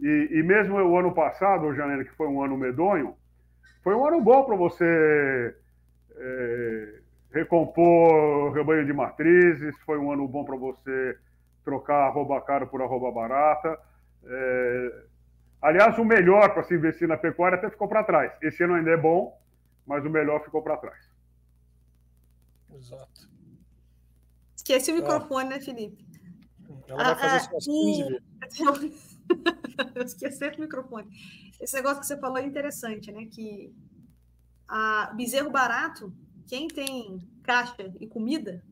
E, 0.00 0.28
e 0.30 0.42
mesmo 0.42 0.76
o 0.76 0.96
ano 0.96 1.12
passado, 1.12 1.74
janeiro, 1.74 2.04
que 2.04 2.14
foi 2.14 2.28
um 2.28 2.42
ano 2.42 2.56
medonho, 2.56 3.16
foi 3.82 3.94
um 3.94 4.06
ano 4.06 4.20
bom 4.20 4.44
para 4.44 4.56
você 4.56 5.54
é, 6.16 7.00
recompor 7.32 8.52
rebanho 8.52 8.86
de 8.86 8.92
matrizes, 8.92 9.76
foi 9.80 9.98
um 9.98 10.10
ano 10.12 10.26
bom 10.26 10.44
para 10.44 10.56
você 10.56 11.18
trocar 11.64 12.06
arroba 12.06 12.40
caro 12.40 12.66
por 12.66 12.80
arroba 12.80 13.10
barata. 13.10 13.78
É, 14.24 15.02
aliás, 15.62 15.98
o 15.98 16.04
melhor 16.04 16.52
para 16.54 16.62
se 16.62 16.74
investir 16.74 17.08
na 17.08 17.16
pecuária 17.16 17.58
até 17.58 17.68
ficou 17.70 17.88
para 17.88 18.04
trás. 18.04 18.32
Esse 18.40 18.62
ano 18.62 18.74
ainda 18.74 18.90
é 18.90 18.96
bom, 18.96 19.38
mas 19.86 20.04
o 20.04 20.10
melhor 20.10 20.44
ficou 20.44 20.62
para 20.62 20.76
trás. 20.76 21.08
Exato. 22.74 23.28
Esqueci 24.54 24.92
o 24.92 24.94
ah. 24.94 24.98
microfone, 24.98 25.48
né, 25.48 25.60
Felipe? 25.60 26.06
Ela 26.86 27.14
vai 27.14 27.14
fazer 27.16 27.36
ah, 27.36 27.40
suas 27.40 27.64
15 27.64 28.02
vezes. 28.80 29.18
Eu 29.94 30.02
esqueci 30.02 30.44
o 30.44 30.60
microfone. 30.60 31.08
Esse 31.60 31.74
negócio 31.74 32.00
que 32.00 32.06
você 32.06 32.18
falou 32.18 32.38
é 32.38 32.46
interessante, 32.46 33.10
né? 33.12 33.26
Que 33.26 33.72
a 34.66 35.12
bezerro 35.16 35.50
barato, 35.50 36.12
quem 36.46 36.68
tem 36.68 37.18
caixa 37.42 37.92
e 37.98 38.06
comida, 38.06 38.62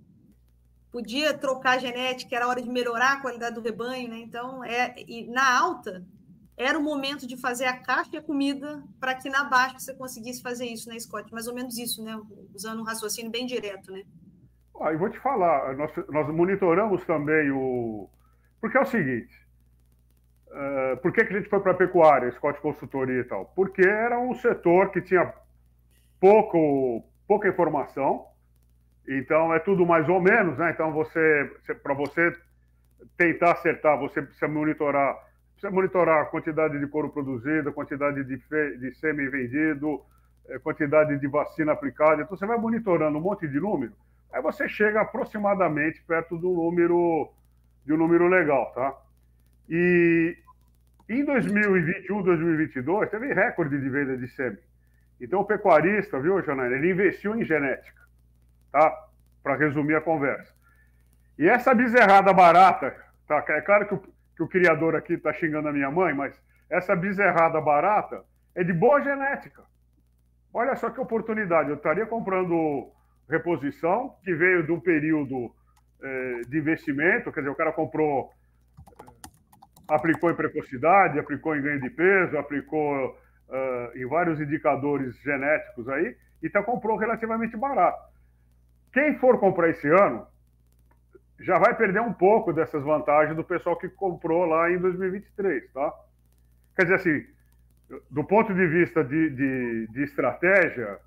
podia 0.92 1.36
trocar 1.36 1.80
genética, 1.80 2.34
era 2.36 2.48
hora 2.48 2.62
de 2.62 2.68
melhorar 2.68 3.14
a 3.14 3.20
qualidade 3.20 3.54
do 3.54 3.60
rebanho, 3.60 4.08
né? 4.08 4.18
Então, 4.18 4.62
é, 4.64 4.94
e 5.06 5.26
na 5.26 5.58
alta, 5.58 6.04
era 6.56 6.78
o 6.78 6.82
momento 6.82 7.26
de 7.26 7.36
fazer 7.36 7.66
a 7.66 7.76
caixa 7.76 8.10
e 8.14 8.16
a 8.16 8.22
comida 8.22 8.82
para 8.98 9.14
que 9.14 9.28
na 9.28 9.44
baixa 9.44 9.78
você 9.78 9.94
conseguisse 9.94 10.42
fazer 10.42 10.66
isso, 10.66 10.88
né, 10.88 10.98
Scott? 10.98 11.30
Mais 11.32 11.46
ou 11.46 11.54
menos 11.54 11.76
isso, 11.76 12.02
né? 12.02 12.18
Usando 12.54 12.80
um 12.80 12.84
raciocínio 12.84 13.30
bem 13.30 13.46
direto, 13.46 13.92
né? 13.92 14.04
Ah, 14.80 14.92
e 14.92 14.96
vou 14.96 15.10
te 15.10 15.18
falar, 15.20 15.74
nós, 15.76 15.90
nós 16.08 16.34
monitoramos 16.34 17.04
também 17.04 17.50
o. 17.50 18.08
Porque 18.60 18.76
é 18.76 18.80
o 18.80 18.86
seguinte: 18.86 19.45
uh, 20.48 20.96
por 20.98 21.12
que, 21.12 21.24
que 21.24 21.32
a 21.32 21.36
gente 21.38 21.48
foi 21.48 21.60
para 21.60 21.72
a 21.72 21.76
pecuária, 21.76 22.30
Scott 22.32 22.60
Consultoria 22.60 23.20
e 23.20 23.24
tal? 23.24 23.46
Porque 23.54 23.82
era 23.82 24.18
um 24.18 24.34
setor 24.34 24.90
que 24.90 25.00
tinha 25.00 25.32
pouco, 26.20 27.04
pouca 27.26 27.48
informação, 27.48 28.26
então 29.08 29.54
é 29.54 29.58
tudo 29.58 29.86
mais 29.86 30.08
ou 30.08 30.20
menos, 30.20 30.58
né? 30.58 30.70
Então 30.70 30.92
você, 30.92 31.50
para 31.82 31.94
você 31.94 32.32
tentar 33.16 33.52
acertar, 33.52 33.98
você 33.98 34.22
precisa 34.22 34.48
monitorar, 34.48 35.16
precisa 35.52 35.70
monitorar 35.70 36.22
a 36.22 36.26
quantidade 36.26 36.78
de 36.78 36.86
couro 36.86 37.10
produzido, 37.10 37.68
a 37.68 37.72
quantidade 37.72 38.24
de, 38.24 38.36
fe, 38.38 38.78
de 38.78 38.94
sêmen 38.96 39.28
vendido, 39.28 40.02
eh, 40.48 40.58
quantidade 40.58 41.18
de 41.18 41.26
vacina 41.28 41.72
aplicada. 41.72 42.22
Então 42.22 42.36
você 42.36 42.46
vai 42.46 42.58
monitorando 42.58 43.18
um 43.18 43.20
monte 43.20 43.46
de 43.46 43.60
número 43.60 43.92
Aí 44.32 44.42
você 44.42 44.68
chega 44.68 45.00
aproximadamente 45.00 46.02
perto 46.02 46.36
do 46.36 46.50
número 46.50 47.32
de 47.84 47.92
um 47.94 47.96
número 47.96 48.28
legal, 48.28 48.72
tá? 48.72 48.94
E 49.68 50.36
em 51.08 51.24
2021, 51.24 52.22
2022 52.22 53.10
teve 53.10 53.32
recorde 53.32 53.78
de 53.78 53.88
venda 53.88 54.16
de 54.16 54.28
sêmen. 54.28 54.58
Então 55.20 55.40
o 55.40 55.44
pecuarista, 55.44 56.20
viu, 56.20 56.42
Janaína, 56.42 56.76
ele 56.76 56.90
investiu 56.90 57.34
em 57.34 57.44
genética, 57.44 58.02
tá? 58.70 58.92
Para 59.42 59.56
resumir 59.56 59.94
a 59.94 60.00
conversa. 60.00 60.54
E 61.38 61.48
essa 61.48 61.74
bezerrada 61.74 62.32
barata, 62.32 62.94
tá? 63.26 63.44
É 63.48 63.60
claro 63.60 63.86
que 63.86 63.94
o, 63.94 63.98
que 64.36 64.42
o 64.42 64.48
criador 64.48 64.94
aqui 64.94 65.14
está 65.14 65.32
xingando 65.32 65.68
a 65.68 65.72
minha 65.72 65.90
mãe, 65.90 66.14
mas 66.14 66.38
essa 66.68 66.94
bezerrada 66.94 67.60
barata 67.60 68.22
é 68.54 68.64
de 68.64 68.72
boa 68.72 69.00
genética. 69.00 69.62
Olha 70.52 70.74
só 70.76 70.90
que 70.90 71.00
oportunidade. 71.00 71.70
Eu 71.70 71.76
estaria 71.76 72.06
comprando 72.06 72.90
reposição, 73.28 74.14
que 74.24 74.34
veio 74.34 74.64
de 74.64 74.72
um 74.72 74.80
período 74.80 75.52
é, 76.02 76.40
de 76.48 76.58
investimento, 76.58 77.32
quer 77.32 77.40
dizer, 77.40 77.50
o 77.50 77.54
cara 77.54 77.72
comprou, 77.72 78.30
aplicou 79.88 80.30
em 80.30 80.34
precocidade, 80.34 81.18
aplicou 81.18 81.56
em 81.56 81.62
ganho 81.62 81.80
de 81.80 81.90
peso, 81.90 82.36
aplicou 82.38 83.10
uh, 83.10 83.96
em 83.96 84.06
vários 84.06 84.40
indicadores 84.40 85.16
genéticos 85.22 85.88
aí, 85.88 86.16
então 86.42 86.62
comprou 86.62 86.96
relativamente 86.96 87.56
barato. 87.56 87.98
Quem 88.92 89.18
for 89.18 89.38
comprar 89.38 89.70
esse 89.70 89.88
ano 89.88 90.26
já 91.38 91.58
vai 91.58 91.74
perder 91.76 92.00
um 92.00 92.12
pouco 92.12 92.52
dessas 92.52 92.82
vantagens 92.82 93.36
do 93.36 93.44
pessoal 93.44 93.76
que 93.76 93.88
comprou 93.88 94.46
lá 94.46 94.70
em 94.70 94.78
2023, 94.78 95.70
tá? 95.72 95.92
Quer 96.74 96.82
dizer 96.82 96.94
assim, 96.94 97.26
do 98.10 98.24
ponto 98.24 98.54
de 98.54 98.66
vista 98.66 99.04
de, 99.04 99.30
de, 99.30 99.86
de 99.88 100.02
estratégia, 100.02 100.98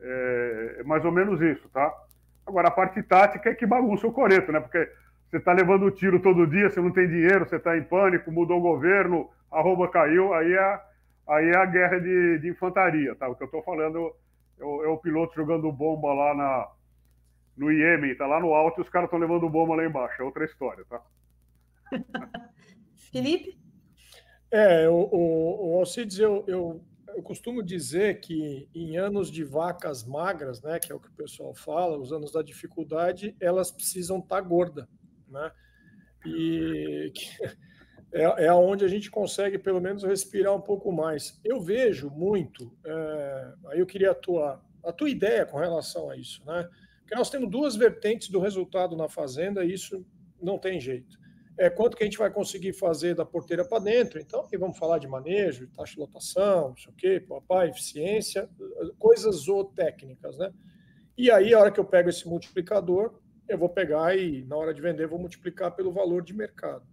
é, 0.00 0.76
é 0.80 0.82
mais 0.84 1.04
ou 1.04 1.12
menos 1.12 1.40
isso, 1.40 1.68
tá? 1.68 1.92
Agora, 2.46 2.68
a 2.68 2.70
parte 2.70 3.02
tática 3.02 3.50
é 3.50 3.54
que 3.54 3.66
bagunça 3.66 4.06
o 4.06 4.12
coreto, 4.12 4.52
né? 4.52 4.60
Porque 4.60 4.90
você 5.30 5.38
está 5.38 5.52
levando 5.52 5.90
tiro 5.90 6.20
todo 6.20 6.46
dia, 6.46 6.70
você 6.70 6.80
não 6.80 6.92
tem 6.92 7.08
dinheiro, 7.08 7.48
você 7.48 7.56
está 7.56 7.76
em 7.76 7.82
pânico, 7.82 8.30
mudou 8.30 8.58
o 8.58 8.62
governo, 8.62 9.30
a 9.50 9.60
rouba 9.60 9.88
caiu, 9.88 10.32
aí 10.32 10.52
é, 10.52 10.80
aí 11.28 11.48
é 11.48 11.56
a 11.56 11.66
guerra 11.66 11.98
de, 11.98 12.38
de 12.38 12.48
infantaria, 12.48 13.14
tá? 13.16 13.28
O 13.28 13.34
que 13.34 13.42
eu 13.42 13.46
estou 13.46 13.62
falando 13.62 14.14
é 14.58 14.64
o, 14.64 14.84
é 14.84 14.88
o, 14.88 14.98
piloto 14.98 15.34
jogando 15.34 15.70
bomba 15.72 16.12
lá 16.12 16.34
na, 16.34 16.68
no 17.56 17.72
Iêmen, 17.72 18.16
tá 18.16 18.26
lá 18.26 18.40
no 18.40 18.54
alto 18.54 18.80
e 18.80 18.82
os 18.82 18.88
caras 18.88 19.06
estão 19.06 19.18
levando 19.18 19.48
bomba 19.48 19.74
lá 19.74 19.84
embaixo, 19.84 20.22
é 20.22 20.24
outra 20.24 20.44
história, 20.44 20.84
tá? 20.88 21.02
Felipe? 23.12 23.58
É, 24.50 24.88
o, 24.88 25.08
o, 25.10 25.74
o 25.74 25.78
Alcides, 25.80 26.18
eu, 26.18 26.44
eu 26.46 26.80
eu 27.14 27.22
costumo 27.22 27.62
dizer 27.62 28.20
que 28.20 28.68
em 28.74 28.96
anos 28.96 29.30
de 29.30 29.44
vacas 29.44 30.04
magras, 30.04 30.60
né, 30.60 30.78
que 30.78 30.90
é 30.90 30.94
o 30.94 31.00
que 31.00 31.08
o 31.08 31.12
pessoal 31.12 31.54
fala, 31.54 31.96
os 31.96 32.12
anos 32.12 32.32
da 32.32 32.42
dificuldade, 32.42 33.36
elas 33.40 33.70
precisam 33.70 34.18
estar 34.18 34.36
tá 34.36 34.40
gorda, 34.40 34.88
né? 35.34 35.52
E 36.24 37.12
é, 38.10 38.46
é 38.46 38.52
onde 38.52 38.84
a 38.84 38.88
gente 38.88 39.10
consegue 39.10 39.58
pelo 39.58 39.80
menos 39.80 40.02
respirar 40.02 40.54
um 40.54 40.60
pouco 40.60 40.90
mais. 40.90 41.38
Eu 41.44 41.60
vejo 41.60 42.08
muito, 42.08 42.74
é, 42.86 43.52
aí 43.66 43.80
eu 43.80 43.86
queria 43.86 44.12
a 44.12 44.14
tua, 44.14 44.62
a 44.82 44.92
tua 44.92 45.10
ideia 45.10 45.44
com 45.44 45.58
relação 45.58 46.08
a 46.08 46.16
isso, 46.16 46.42
né? 46.46 46.66
Porque 47.00 47.14
nós 47.14 47.28
temos 47.28 47.50
duas 47.50 47.76
vertentes 47.76 48.30
do 48.30 48.40
resultado 48.40 48.96
na 48.96 49.10
fazenda 49.10 49.62
e 49.62 49.74
isso 49.74 50.06
não 50.40 50.58
tem 50.58 50.80
jeito 50.80 51.18
é, 51.56 51.70
quanto 51.70 51.96
que 51.96 52.02
a 52.02 52.06
gente 52.06 52.18
vai 52.18 52.30
conseguir 52.30 52.72
fazer 52.72 53.14
da 53.14 53.24
porteira 53.24 53.64
para 53.64 53.82
dentro. 53.82 54.20
Então, 54.20 54.40
aqui 54.40 54.56
vamos 54.56 54.76
falar 54.76 54.98
de 54.98 55.06
manejo, 55.06 55.68
taxa 55.68 55.94
de 55.94 56.00
lotação, 56.00 56.70
não 56.70 56.76
sei 56.76 56.92
o 56.92 56.96
quê, 56.96 57.20
papai, 57.20 57.70
eficiência, 57.70 58.48
coisas 58.98 59.36
zootécnicas, 59.36 60.36
né? 60.36 60.52
E 61.16 61.30
aí, 61.30 61.54
a 61.54 61.60
hora 61.60 61.70
que 61.70 61.78
eu 61.78 61.84
pego 61.84 62.08
esse 62.08 62.26
multiplicador, 62.26 63.20
eu 63.48 63.58
vou 63.58 63.68
pegar 63.68 64.16
e, 64.16 64.44
na 64.44 64.56
hora 64.56 64.72
de 64.72 64.80
vender, 64.80 65.06
vou 65.06 65.18
multiplicar 65.18 65.74
pelo 65.74 65.92
valor 65.92 66.22
de 66.22 66.34
mercado. 66.34 66.86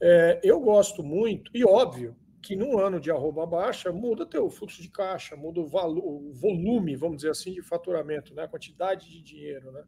É, 0.00 0.40
eu 0.42 0.60
gosto 0.60 1.02
muito, 1.02 1.50
e 1.54 1.64
óbvio, 1.64 2.16
que 2.42 2.56
num 2.56 2.78
ano 2.78 3.00
de 3.00 3.10
arroba 3.10 3.46
baixa, 3.46 3.92
muda 3.92 4.26
teu 4.26 4.50
fluxo 4.50 4.82
de 4.82 4.88
caixa, 4.88 5.36
muda 5.36 5.60
o, 5.60 5.66
valor, 5.66 6.04
o 6.04 6.32
volume, 6.32 6.96
vamos 6.96 7.18
dizer 7.18 7.30
assim, 7.30 7.52
de 7.52 7.62
faturamento, 7.62 8.34
né? 8.34 8.42
a 8.42 8.48
quantidade 8.48 9.08
de 9.08 9.22
dinheiro, 9.22 9.70
né? 9.70 9.84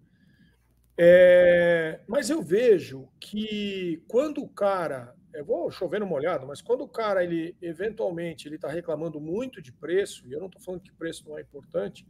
É, 0.97 2.01
mas 2.07 2.31
eu 2.31 2.41
vejo 2.41 3.09
que 3.19 4.01
quando 4.07 4.41
o 4.41 4.49
cara, 4.49 5.13
eu 5.33 5.45
vou 5.45 5.69
chover 5.73 5.99
no 5.99 6.07
molhado, 6.07 6.47
mas 6.47 6.63
quando 6.63 6.83
o 6.83 6.89
cara 6.89 7.25
ele 7.25 7.57
eventualmente 7.61 8.47
ele 8.47 8.55
está 8.55 8.69
reclamando 8.69 9.21
muito 9.21 9.61
de 9.61 9.73
preço, 9.73 10.25
e 10.29 10.33
eu 10.33 10.39
não 10.39 10.47
estou 10.47 10.63
falando 10.63 10.83
que 10.83 10.93
preço 10.93 11.29
não 11.29 11.37
é 11.37 11.41
importante, 11.41 12.07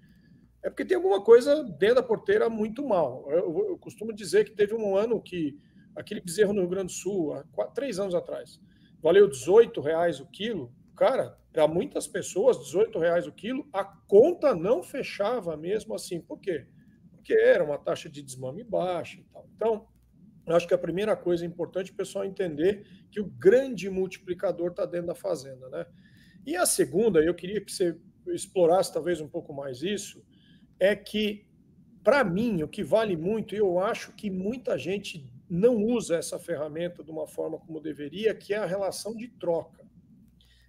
é 0.65 0.71
porque 0.71 0.85
tem 0.85 0.97
alguma 0.97 1.23
coisa 1.23 1.63
dentro 1.63 1.97
da 1.97 2.03
porteira 2.03 2.49
muito 2.49 2.85
mal. 2.85 3.25
Eu, 3.31 3.69
eu 3.71 3.79
costumo 3.79 4.13
dizer 4.13 4.45
que 4.45 4.51
teve 4.51 4.75
um 4.75 4.97
ano 4.97 5.23
que 5.23 5.57
aquele 5.95 6.21
bezerro 6.21 6.53
no 6.53 6.63
Rio 6.63 6.71
Grande 6.71 6.93
do 6.93 6.97
Sul, 6.97 7.35
há 7.35 7.45
quatro, 7.53 7.75
três 7.75 8.01
anos 8.01 8.15
atrás, 8.15 8.61
valeu 9.01 9.29
18 9.29 9.81
reais 9.81 10.19
o 10.19 10.27
quilo. 10.27 10.75
Cara, 10.97 11.39
para 11.53 11.69
muitas 11.69 12.09
pessoas, 12.09 12.59
18 12.65 12.99
reais 12.99 13.27
o 13.27 13.33
quilo, 13.33 13.69
a 13.73 13.85
conta 13.85 14.55
não 14.57 14.83
fechava 14.83 15.57
mesmo 15.57 15.95
assim. 15.95 16.21
Por 16.21 16.41
quê? 16.41 16.67
porque 17.25 17.33
era 17.33 17.65
uma 17.65 17.79
taxa 17.79 18.11
de 18.11 18.23
desmame 18.23 18.63
baixa 18.63 19.19
e 19.19 19.25
tal. 19.33 19.49
Então, 19.57 19.89
eu 20.47 20.55
acho 20.55 20.69
que 20.69 20.75
a 20.75 20.79
primeira 20.79 21.17
coisa 21.17 21.47
importante 21.47 21.91
é 21.91 21.95
o 21.95 21.97
pessoal 21.97 22.27
entender 22.27 22.87
que 23.11 23.19
o 23.19 23.25
grande 23.25 23.89
multiplicador 23.89 24.73
está 24.73 24.85
dentro 24.85 25.07
da 25.07 25.15
fazenda, 25.15 25.71
né? 25.71 25.87
E 26.45 26.55
a 26.55 26.67
segunda, 26.67 27.25
eu 27.25 27.35
queria 27.35 27.65
que 27.65 27.73
você 27.73 27.99
explorasse 28.27 28.93
talvez 28.93 29.23
um 29.23 29.29
pouco 29.29 29.55
mais 29.55 29.83
isso, 29.83 30.23
é 30.79 30.95
que, 30.95 31.47
para 32.03 32.23
mim, 32.25 32.63
o 32.63 32.69
que 32.69 32.83
vale 32.83 33.17
muito, 33.17 33.55
e 33.55 33.59
eu 33.59 33.79
acho 33.79 34.13
que 34.13 34.31
muita 34.31 34.79
gente 34.79 35.31
não 35.49 35.77
usa 35.77 36.17
essa 36.17 36.39
ferramenta 36.39 37.03
de 37.03 37.11
uma 37.11 37.27
forma 37.27 37.59
como 37.59 37.81
deveria, 37.81 38.35
que 38.35 38.55
é 38.55 38.59
a 38.59 38.67
relação 38.67 39.15
de 39.15 39.29
troca. 39.29 39.85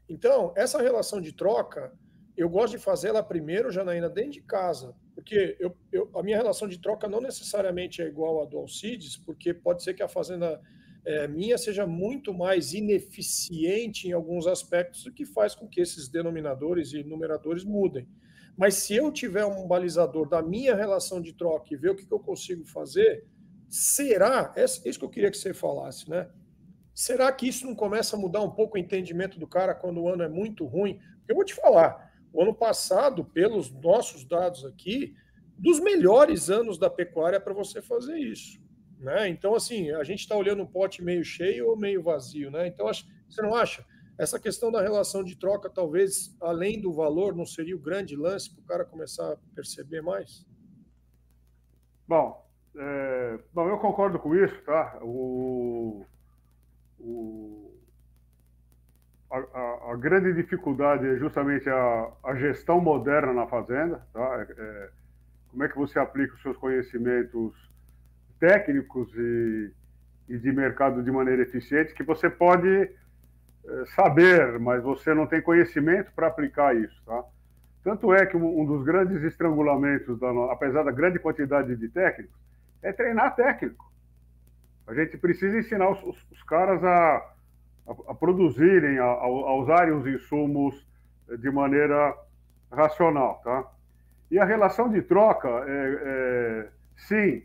Então, 0.07 0.53
essa 0.55 0.81
relação 0.81 1.19
de 1.19 1.31
troca, 1.31 1.93
eu 2.37 2.49
gosto 2.49 2.77
de 2.77 2.83
fazer 2.83 3.09
ela 3.09 3.23
primeiro, 3.23 3.71
Janaína, 3.71 4.09
dentro 4.09 4.31
de 4.31 4.41
casa, 4.41 4.95
porque 5.13 5.55
eu, 5.59 5.75
eu, 5.91 6.09
a 6.13 6.21
minha 6.21 6.37
relação 6.37 6.67
de 6.67 6.77
troca 6.79 7.07
não 7.07 7.21
necessariamente 7.21 8.01
é 8.01 8.07
igual 8.07 8.41
à 8.41 8.45
do 8.45 8.57
Alcides, 8.57 9.17
porque 9.17 9.53
pode 9.53 9.81
ser 9.81 9.93
que 9.93 10.03
a 10.03 10.07
fazenda 10.07 10.61
é, 11.05 11.27
minha 11.27 11.57
seja 11.57 11.85
muito 11.85 12.33
mais 12.33 12.73
ineficiente 12.73 14.07
em 14.07 14.11
alguns 14.11 14.47
aspectos, 14.47 15.05
o 15.05 15.13
que 15.13 15.25
faz 15.25 15.53
com 15.53 15.67
que 15.67 15.79
esses 15.79 16.09
denominadores 16.09 16.93
e 16.93 17.03
numeradores 17.03 17.63
mudem. 17.63 18.07
Mas 18.57 18.75
se 18.75 18.95
eu 18.95 19.11
tiver 19.11 19.45
um 19.45 19.67
balizador 19.67 20.27
da 20.27 20.41
minha 20.41 20.75
relação 20.75 21.21
de 21.21 21.33
troca 21.33 21.73
e 21.73 21.77
ver 21.77 21.91
o 21.91 21.95
que, 21.95 22.05
que 22.05 22.13
eu 22.13 22.19
consigo 22.19 22.65
fazer, 22.65 23.25
será, 23.69 24.53
é 24.55 24.63
isso 24.63 24.97
que 24.97 25.05
eu 25.05 25.09
queria 25.09 25.29
que 25.29 25.37
você 25.37 25.53
falasse, 25.53 26.09
né? 26.09 26.29
Será 26.93 27.31
que 27.31 27.47
isso 27.47 27.67
não 27.67 27.75
começa 27.75 28.15
a 28.15 28.19
mudar 28.19 28.41
um 28.41 28.51
pouco 28.51 28.75
o 28.75 28.79
entendimento 28.79 29.37
do 29.37 29.45
cara 29.45 29.75
quando 29.75 30.01
o 30.01 30.09
ano 30.09 30.23
é 30.23 30.29
muito 30.29 30.65
ruim? 30.65 30.97
Porque 31.17 31.33
eu 31.33 31.35
vou 31.35 31.43
te 31.43 31.53
falar, 31.53 32.13
o 32.31 32.41
ano 32.41 32.53
passado, 32.53 33.23
pelos 33.23 33.69
nossos 33.69 34.25
dados 34.25 34.65
aqui, 34.65 35.13
dos 35.57 35.79
melhores 35.79 36.49
anos 36.49 36.77
da 36.77 36.89
pecuária 36.89 37.39
para 37.39 37.53
você 37.53 37.81
fazer 37.81 38.17
isso. 38.17 38.64
Né? 38.99 39.29
Então, 39.29 39.55
assim, 39.55 39.91
a 39.91 40.03
gente 40.03 40.19
está 40.19 40.35
olhando 40.35 40.63
o 40.63 40.67
pote 40.67 41.03
meio 41.03 41.23
cheio 41.23 41.67
ou 41.67 41.77
meio 41.77 42.01
vazio. 42.01 42.49
Né? 42.49 42.67
Então, 42.67 42.87
você 42.87 43.41
não 43.41 43.55
acha? 43.55 43.85
Essa 44.17 44.39
questão 44.39 44.71
da 44.71 44.81
relação 44.81 45.23
de 45.23 45.35
troca, 45.37 45.69
talvez, 45.69 46.35
além 46.41 46.79
do 46.79 46.93
valor, 46.93 47.35
não 47.35 47.45
seria 47.45 47.75
o 47.75 47.79
grande 47.79 48.15
lance 48.15 48.49
para 48.49 48.61
o 48.61 48.65
cara 48.65 48.85
começar 48.85 49.33
a 49.33 49.37
perceber 49.53 50.01
mais? 50.01 50.45
Bom, 52.07 52.45
é, 52.77 53.39
bom, 53.53 53.67
eu 53.67 53.77
concordo 53.77 54.17
com 54.19 54.35
isso, 54.35 54.55
tá? 54.63 54.99
O, 55.01 56.05
o, 56.99 57.73
a, 59.29 59.37
a, 59.37 59.91
a, 59.91 59.95
grande 59.97 60.33
dificuldade 60.33 61.05
é 61.07 61.17
justamente 61.17 61.69
a, 61.69 62.11
a, 62.23 62.35
gestão 62.35 62.79
moderna 62.79 63.33
na 63.33 63.47
fazenda, 63.47 64.05
tá? 64.13 64.45
É, 64.47 64.53
é, 64.57 64.89
como 65.49 65.63
é 65.63 65.67
que 65.67 65.77
você 65.77 65.99
aplica 65.99 66.35
os 66.35 66.41
seus 66.41 66.57
conhecimentos 66.57 67.53
técnicos 68.45 69.11
e, 69.15 69.71
e, 70.29 70.37
de 70.37 70.51
mercado 70.51 71.01
de 71.01 71.11
maneira 71.11 71.41
eficiente, 71.41 71.95
que 71.95 72.03
você 72.03 72.29
pode 72.29 72.69
é, 72.69 72.89
saber, 73.95 74.59
mas 74.59 74.83
você 74.83 75.15
não 75.15 75.25
tem 75.25 75.41
conhecimento 75.41 76.11
para 76.15 76.27
aplicar 76.27 76.75
isso, 76.75 77.01
tá? 77.05 77.23
Tanto 77.83 78.13
é 78.13 78.25
que 78.25 78.37
um 78.37 78.65
dos 78.65 78.83
grandes 78.83 79.23
estrangulamentos, 79.23 80.19
da, 80.19 80.29
apesar 80.51 80.83
da 80.83 80.91
grande 80.91 81.19
quantidade 81.19 81.75
de 81.75 81.89
técnicos, 81.89 82.35
é 82.81 82.91
treinar 82.91 83.35
técnico. 83.35 83.91
A 84.87 84.93
gente 84.93 85.17
precisa 85.17 85.57
ensinar 85.57 85.89
os, 85.89 86.03
os, 86.03 86.31
os 86.31 86.43
caras 86.43 86.83
a, 86.83 87.15
a, 87.87 87.91
a 88.09 88.15
produzirem, 88.15 88.97
a, 88.99 89.05
a, 89.05 89.55
usarem 89.55 89.93
os 89.93 90.05
insumos 90.05 90.87
de 91.39 91.51
maneira 91.51 92.15
racional, 92.71 93.41
tá? 93.43 93.71
E 94.29 94.39
a 94.39 94.45
relação 94.45 94.89
de 94.89 95.01
troca, 95.01 95.47
é, 95.47 96.01
é, 96.03 96.67
sim, 96.95 97.43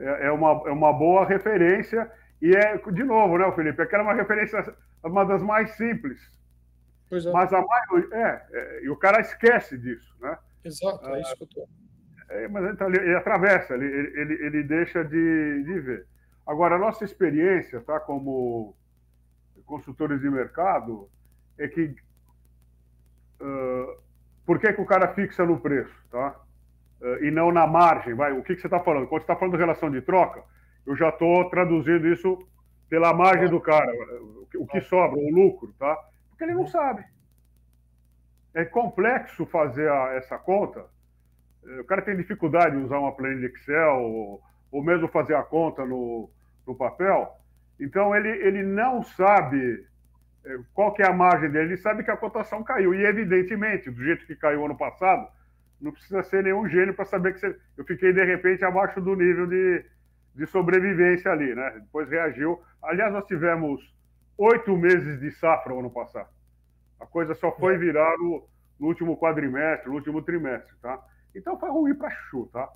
é, 0.00 0.26
é, 0.26 0.32
uma, 0.32 0.62
é 0.66 0.72
uma 0.72 0.92
boa 0.92 1.24
referência 1.24 2.10
e 2.42 2.56
é, 2.56 2.76
de 2.76 3.04
novo, 3.04 3.38
né, 3.38 3.52
Felipe, 3.52 3.82
aquela 3.82 4.02
é 4.02 4.06
uma 4.06 4.14
referência, 4.14 4.74
uma 5.04 5.24
das 5.24 5.42
mais 5.42 5.70
simples 5.76 6.18
Pois 7.10 7.26
é. 7.26 7.32
Mas 7.32 7.52
a 7.52 7.60
maioria. 7.60 8.08
É, 8.14 8.46
é, 8.52 8.84
e 8.84 8.88
o 8.88 8.96
cara 8.96 9.20
esquece 9.20 9.76
disso, 9.76 10.16
né? 10.20 10.38
Exato, 10.64 11.04
é 11.08 11.20
isso 11.20 11.36
que 11.36 11.42
eu 11.42 11.48
tô. 11.48 11.68
É, 12.30 12.46
mas 12.46 12.72
então, 12.72 12.86
ele, 12.86 12.98
ele 12.98 13.16
atravessa, 13.16 13.74
ele, 13.74 13.86
ele, 13.86 14.34
ele 14.46 14.62
deixa 14.62 15.02
de, 15.04 15.64
de 15.64 15.80
ver. 15.80 16.06
Agora, 16.46 16.76
a 16.76 16.78
nossa 16.78 17.04
experiência, 17.04 17.80
tá, 17.80 17.98
como 17.98 18.76
consultores 19.66 20.20
de 20.20 20.30
mercado, 20.30 21.10
é 21.58 21.66
que. 21.66 21.94
Uh, 23.40 24.00
por 24.46 24.60
que, 24.60 24.72
que 24.72 24.80
o 24.80 24.86
cara 24.86 25.12
fixa 25.14 25.44
no 25.44 25.58
preço, 25.58 25.94
tá? 26.10 26.38
Uh, 27.00 27.24
e 27.24 27.30
não 27.30 27.50
na 27.50 27.66
margem, 27.66 28.14
vai? 28.14 28.32
O 28.32 28.42
que, 28.42 28.54
que 28.54 28.60
você 28.60 28.66
está 28.66 28.80
falando? 28.80 29.06
Quando 29.06 29.22
você 29.22 29.24
está 29.24 29.36
falando 29.36 29.54
de 29.54 29.60
relação 29.60 29.90
de 29.90 30.02
troca, 30.02 30.42
eu 30.86 30.94
já 30.96 31.08
estou 31.08 31.48
traduzindo 31.48 32.06
isso 32.06 32.38
pela 32.88 33.14
margem 33.14 33.48
do 33.48 33.60
cara, 33.60 33.90
o 34.56 34.66
que 34.66 34.80
sobra, 34.80 35.18
o 35.18 35.30
lucro, 35.30 35.72
tá? 35.78 35.96
Porque 36.28 36.44
ele 36.44 36.54
não 36.54 36.66
sabe. 36.66 37.04
É 38.52 38.64
complexo 38.64 39.46
fazer 39.46 39.90
a, 39.90 40.14
essa 40.14 40.36
conta. 40.36 40.84
O 41.80 41.84
cara 41.84 42.02
tem 42.02 42.16
dificuldade 42.16 42.76
em 42.76 42.82
usar 42.82 42.98
uma 42.98 43.12
planilha 43.12 43.46
Excel 43.46 43.96
ou, 43.96 44.42
ou 44.72 44.82
mesmo 44.82 45.06
fazer 45.08 45.34
a 45.36 45.42
conta 45.42 45.84
no, 45.84 46.28
no 46.66 46.74
papel. 46.74 47.36
Então, 47.78 48.14
ele, 48.14 48.28
ele 48.28 48.62
não 48.62 49.02
sabe 49.02 49.86
é, 50.44 50.58
qual 50.74 50.92
que 50.92 51.02
é 51.02 51.06
a 51.06 51.12
margem 51.12 51.50
dele. 51.50 51.68
Ele 51.68 51.76
sabe 51.76 52.02
que 52.02 52.10
a 52.10 52.16
cotação 52.16 52.64
caiu. 52.64 52.94
E, 52.94 53.04
evidentemente, 53.04 53.90
do 53.90 54.02
jeito 54.02 54.26
que 54.26 54.34
caiu 54.34 54.64
ano 54.64 54.76
passado, 54.76 55.28
não 55.80 55.92
precisa 55.92 56.22
ser 56.22 56.44
nenhum 56.44 56.68
gênio 56.68 56.94
para 56.94 57.04
saber 57.04 57.32
que 57.32 57.40
você... 57.40 57.56
eu 57.76 57.84
fiquei, 57.84 58.12
de 58.12 58.24
repente, 58.24 58.64
abaixo 58.64 59.00
do 59.00 59.14
nível 59.14 59.46
de, 59.46 59.84
de 60.34 60.46
sobrevivência 60.46 61.30
ali. 61.30 61.54
Né? 61.54 61.80
Depois 61.80 62.08
reagiu. 62.08 62.60
Aliás, 62.82 63.12
nós 63.12 63.24
tivemos 63.26 63.80
oito 64.36 64.76
meses 64.76 65.20
de 65.20 65.30
safra 65.32 65.74
ano 65.74 65.90
passado. 65.90 66.28
A 66.98 67.06
coisa 67.06 67.34
só 67.34 67.50
foi 67.52 67.78
virar 67.78 68.16
no, 68.18 68.46
no, 68.78 68.88
último 68.88 69.16
quadrimestre, 69.16 69.88
no 69.88 69.94
último 69.94 70.22
trimestre, 70.22 70.74
tá? 70.82 70.98
Então 71.34 71.58
foi 71.58 71.70
ruim 71.70 71.94
para 71.94 72.10
Chu, 72.10 72.48
tá? 72.52 72.68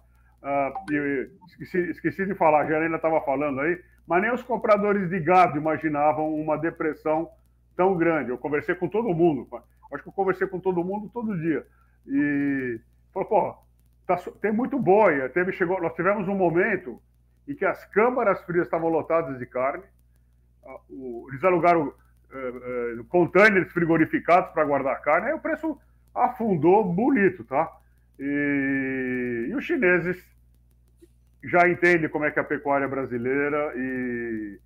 Uh, 0.43 1.47
esqueci, 1.47 1.79
esqueci, 1.91 2.27
de 2.27 2.35
falar, 2.35 2.63
a 2.63 2.67
Janela 2.67 2.97
estava 2.97 3.21
falando 3.23 3.61
aí, 3.61 3.83
mas 4.07 4.23
nem 4.23 4.33
os 4.33 4.43
compradores 4.43 5.09
de 5.09 5.21
gado 5.21 5.59
imaginavam 5.59 6.35
uma 6.35 6.57
depressão 6.57 7.31
tão 7.77 7.97
grande. 7.97 8.31
Eu 8.31 8.39
conversei 8.39 8.75
com 8.75 8.89
todo 8.89 9.15
mundo, 9.15 9.49
acho 9.93 10.03
que 10.03 10.09
eu 10.09 10.13
conversei 10.13 10.47
com 10.47 10.61
todo 10.61 10.85
mundo 10.85 11.11
todo 11.13 11.39
dia. 11.39 11.67
E 12.07 12.81
falou, 13.15 13.29
pô, 13.29 13.57
tá, 14.07 14.17
tem 14.43 14.53
muito 14.53 14.79
boi. 14.79 15.27
Teve, 15.31 15.53
chegou, 15.53 15.81
nós 15.81 15.95
tivemos 15.95 16.29
um 16.29 16.35
momento 16.35 17.01
em 17.49 17.55
que 17.55 17.65
as 17.65 17.85
câmaras 17.87 18.43
frias 18.43 18.67
estavam 18.67 18.91
lotadas 18.91 19.39
de 19.39 19.47
carne, 19.47 19.85
eles 21.29 21.45
alugaram 21.45 21.89
uh, 21.89 23.01
uh, 23.01 23.05
containers 23.05 23.71
frigorificados 23.73 24.51
para 24.53 24.65
guardar 24.65 25.01
carne, 25.03 25.29
aí 25.29 25.35
o 25.35 25.39
preço 25.39 25.79
afundou 26.15 26.85
bonito, 26.85 27.45
tá? 27.45 27.71
E, 28.19 29.49
e, 29.51 29.55
os 29.55 29.65
chineses 29.65 30.25
já 31.43 31.69
entendem 31.69 32.09
como 32.09 32.25
é 32.25 32.31
que 32.31 32.39
é 32.39 32.43
a 32.43 32.47
pecuária 32.47 32.89
brasileira 32.89 33.73
e, 33.77 34.59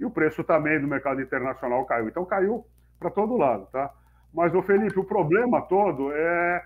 e 0.00 0.04
o 0.04 0.10
preço 0.10 0.44
também 0.44 0.80
do 0.80 0.88
mercado 0.88 1.22
internacional 1.22 1.86
caiu. 1.86 2.08
Então 2.08 2.24
caiu 2.26 2.66
para 2.98 3.10
todo 3.10 3.36
lado, 3.36 3.66
tá? 3.72 3.90
Mas, 4.34 4.54
o 4.54 4.60
Felipe, 4.60 4.98
o 4.98 5.04
problema 5.04 5.62
todo 5.62 6.12
é, 6.12 6.62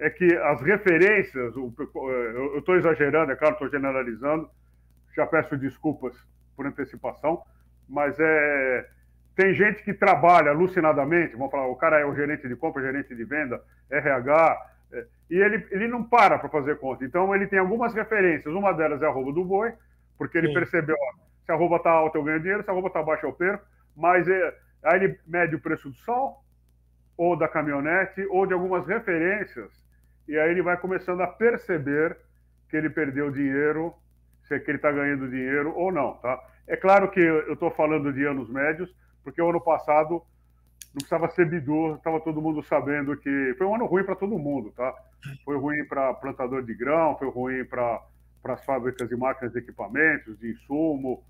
é 0.00 0.08
que 0.08 0.34
as 0.34 0.62
referências, 0.62 1.54
o, 1.56 1.72
eu 1.78 2.58
estou 2.58 2.74
exagerando, 2.74 3.32
é 3.32 3.36
claro, 3.36 3.52
estou 3.52 3.68
generalizando, 3.68 4.50
já 5.14 5.26
peço 5.26 5.58
desculpas 5.58 6.16
por 6.56 6.66
antecipação, 6.66 7.42
mas 7.86 8.18
é, 8.18 8.88
tem 9.36 9.52
gente 9.52 9.84
que 9.84 9.92
trabalha 9.92 10.50
alucinadamente, 10.50 11.36
vamos 11.36 11.50
falar, 11.50 11.66
o 11.66 11.76
cara 11.76 12.00
é 12.00 12.06
o 12.06 12.14
gerente 12.14 12.48
de 12.48 12.56
compra, 12.56 12.82
gerente 12.82 13.14
de 13.14 13.24
venda, 13.24 13.62
RH, 13.90 14.66
é, 14.92 15.06
e 15.30 15.36
ele, 15.36 15.66
ele 15.70 15.86
não 15.86 16.02
para 16.02 16.38
para 16.38 16.48
fazer 16.48 16.78
conta. 16.78 17.04
Então, 17.04 17.34
ele 17.34 17.46
tem 17.46 17.58
algumas 17.58 17.94
referências. 17.94 18.52
Uma 18.52 18.72
delas 18.72 19.02
é 19.02 19.06
a 19.06 19.10
roupa 19.10 19.32
do 19.32 19.44
boi, 19.44 19.72
porque 20.16 20.38
ele 20.38 20.48
Sim. 20.48 20.54
percebeu, 20.54 20.96
ó, 20.98 21.24
se 21.44 21.52
a 21.52 21.54
roupa 21.54 21.76
está 21.76 21.90
alta, 21.90 22.16
eu 22.16 22.24
ganho 22.24 22.40
dinheiro, 22.40 22.64
se 22.64 22.70
a 22.70 22.72
roupa 22.72 22.88
está 22.88 23.02
baixa, 23.02 23.26
eu 23.26 23.32
perco. 23.32 23.64
Mas 23.94 24.26
é, 24.26 24.54
aí 24.82 25.04
ele 25.04 25.18
mede 25.26 25.56
o 25.56 25.60
preço 25.60 25.90
do 25.90 25.96
sol, 25.96 26.42
ou 27.16 27.36
da 27.36 27.46
caminhonete, 27.46 28.26
ou 28.30 28.46
de 28.46 28.54
algumas 28.54 28.86
referências, 28.86 29.79
e 30.30 30.38
aí 30.38 30.50
ele 30.50 30.62
vai 30.62 30.76
começando 30.76 31.20
a 31.22 31.26
perceber 31.26 32.16
que 32.68 32.76
ele 32.76 32.88
perdeu 32.88 33.32
dinheiro, 33.32 33.92
se 34.46 34.54
é 34.54 34.60
que 34.60 34.70
ele 34.70 34.78
está 34.78 34.92
ganhando 34.92 35.28
dinheiro 35.28 35.74
ou 35.74 35.90
não, 35.90 36.14
tá? 36.14 36.40
É 36.68 36.76
claro 36.76 37.10
que 37.10 37.18
eu 37.18 37.52
estou 37.52 37.70
falando 37.72 38.12
de 38.12 38.24
anos 38.24 38.48
médios, 38.48 38.94
porque 39.24 39.42
o 39.42 39.50
ano 39.50 39.60
passado 39.60 40.22
não 40.94 40.98
precisava 40.98 41.28
ser 41.30 41.46
bidu, 41.46 41.96
estava 41.96 42.20
todo 42.20 42.40
mundo 42.40 42.62
sabendo 42.62 43.16
que 43.16 43.54
foi 43.58 43.66
um 43.66 43.74
ano 43.74 43.86
ruim 43.86 44.04
para 44.04 44.14
todo 44.14 44.38
mundo, 44.38 44.70
tá? 44.70 44.94
Foi 45.44 45.56
ruim 45.56 45.84
para 45.84 46.14
plantador 46.14 46.62
de 46.62 46.74
grão, 46.74 47.18
foi 47.18 47.28
ruim 47.28 47.64
para 47.64 48.00
as 48.44 48.64
fábricas 48.64 49.08
de 49.08 49.16
máquinas 49.16 49.52
de 49.52 49.58
equipamentos, 49.58 50.38
de 50.38 50.52
insumo, 50.52 51.24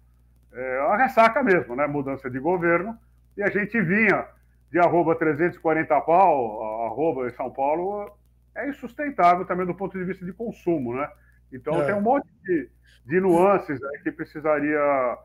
é, 0.53 0.79
a 0.81 0.97
ressaca 0.99 1.43
mesmo, 1.43 1.75
né? 1.75 1.87
Mudança 1.87 2.29
de 2.29 2.39
governo 2.39 2.99
e 3.35 3.43
a 3.43 3.49
gente 3.49 3.81
vinha 3.81 4.27
de 4.71 4.79
arroba 4.79 5.15
340 5.15 6.01
pau, 6.03 6.85
arroba 6.85 7.27
em 7.27 7.33
São 7.33 7.51
Paulo, 7.51 8.13
é 8.55 8.69
insustentável 8.69 9.45
também 9.45 9.67
do 9.67 9.75
ponto 9.75 9.99
de 9.99 10.05
vista 10.05 10.25
de 10.25 10.33
consumo, 10.33 10.95
né? 10.95 11.09
Então 11.53 11.81
é. 11.83 11.87
tem 11.87 11.95
um 11.95 12.01
monte 12.01 12.29
de, 12.43 12.69
de 13.07 13.21
nuances 13.21 13.83
aí 13.83 14.03
que 14.03 14.13
precisaria 14.13 15.19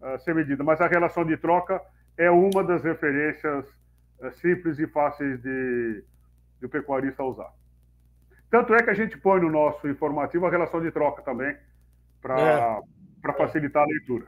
uh, 0.00 0.18
ser 0.20 0.34
medida, 0.34 0.62
mas 0.62 0.80
a 0.80 0.86
relação 0.86 1.24
de 1.24 1.36
troca 1.36 1.80
é 2.16 2.30
uma 2.30 2.62
das 2.62 2.82
referências 2.82 3.64
eh, 4.20 4.30
simples 4.32 4.78
e 4.78 4.86
fáceis 4.86 5.40
de, 5.40 6.04
de 6.60 6.66
o 6.66 6.68
pecuarista 6.68 7.24
usar. 7.24 7.50
Tanto 8.50 8.74
é 8.74 8.82
que 8.82 8.90
a 8.90 8.94
gente 8.94 9.16
põe 9.16 9.40
no 9.40 9.50
nosso 9.50 9.88
informativo 9.88 10.46
a 10.46 10.50
relação 10.50 10.82
de 10.82 10.90
troca 10.90 11.22
também, 11.22 11.56
para 12.20 12.82
é. 13.26 13.32
facilitar 13.36 13.82
a 13.82 13.86
leitura. 13.86 14.26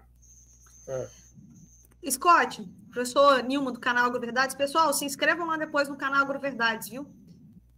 É. 0.89 2.11
Scott, 2.11 2.63
professor 2.91 3.43
Nilma 3.43 3.71
do 3.73 3.81
canal 3.81 4.07
AgroVerdades, 4.07 4.55
pessoal, 4.55 4.93
se 4.93 5.05
inscrevam 5.05 5.47
lá 5.47 5.57
depois 5.57 5.89
no 5.89 5.97
canal 5.97 6.23
AgroVerdades, 6.23 6.89
viu? 6.89 7.07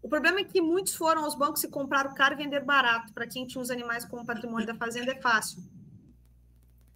O 0.03 0.09
problema 0.09 0.41
é 0.41 0.45
que 0.45 0.61
muitos 0.61 0.95
foram 0.95 1.25
aos 1.25 1.35
bancos 1.35 1.65
e 1.65 1.71
compraram 1.71 2.15
caro 2.15 2.35
e 2.35 2.37
vender 2.37 2.61
barato. 2.61 3.13
Para 3.13 3.27
quem 3.27 3.47
tinha 3.47 3.61
os 3.61 3.71
animais 3.71 4.05
como 4.05 4.25
patrimônio 4.25 4.67
da 4.67 4.75
fazenda 4.75 5.13
é 5.13 5.21
fácil. 5.21 5.63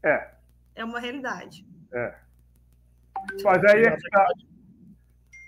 É. 0.02 0.30
É 0.74 0.84
uma 0.84 1.00
realidade. 1.00 1.66
É. 1.92 2.14
Mas 3.42 3.64
aí 3.64 3.84
é 3.84 3.96
tá. 3.96 4.28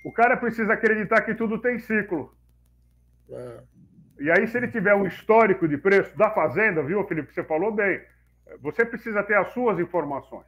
o 0.05 0.13
cara 0.13 0.37
precisa 0.37 0.73
acreditar 0.73 1.23
que 1.23 1.35
tudo 1.35 1.61
tem 1.61 1.79
ciclo. 1.79 2.37
É. 3.31 3.63
E 4.19 4.31
aí, 4.31 4.47
se 4.47 4.57
ele 4.57 4.69
tiver 4.69 4.95
um 4.95 5.07
histórico 5.07 5.67
de 5.67 5.77
preço 5.77 6.17
da 6.17 6.31
fazenda, 6.31 6.83
viu, 6.83 7.05
Felipe? 7.07 7.33
Você 7.33 7.43
falou 7.43 7.73
bem. 7.73 8.01
Você 8.61 8.85
precisa 8.85 9.23
ter 9.23 9.35
as 9.35 9.53
suas 9.53 9.79
informações. 9.79 10.47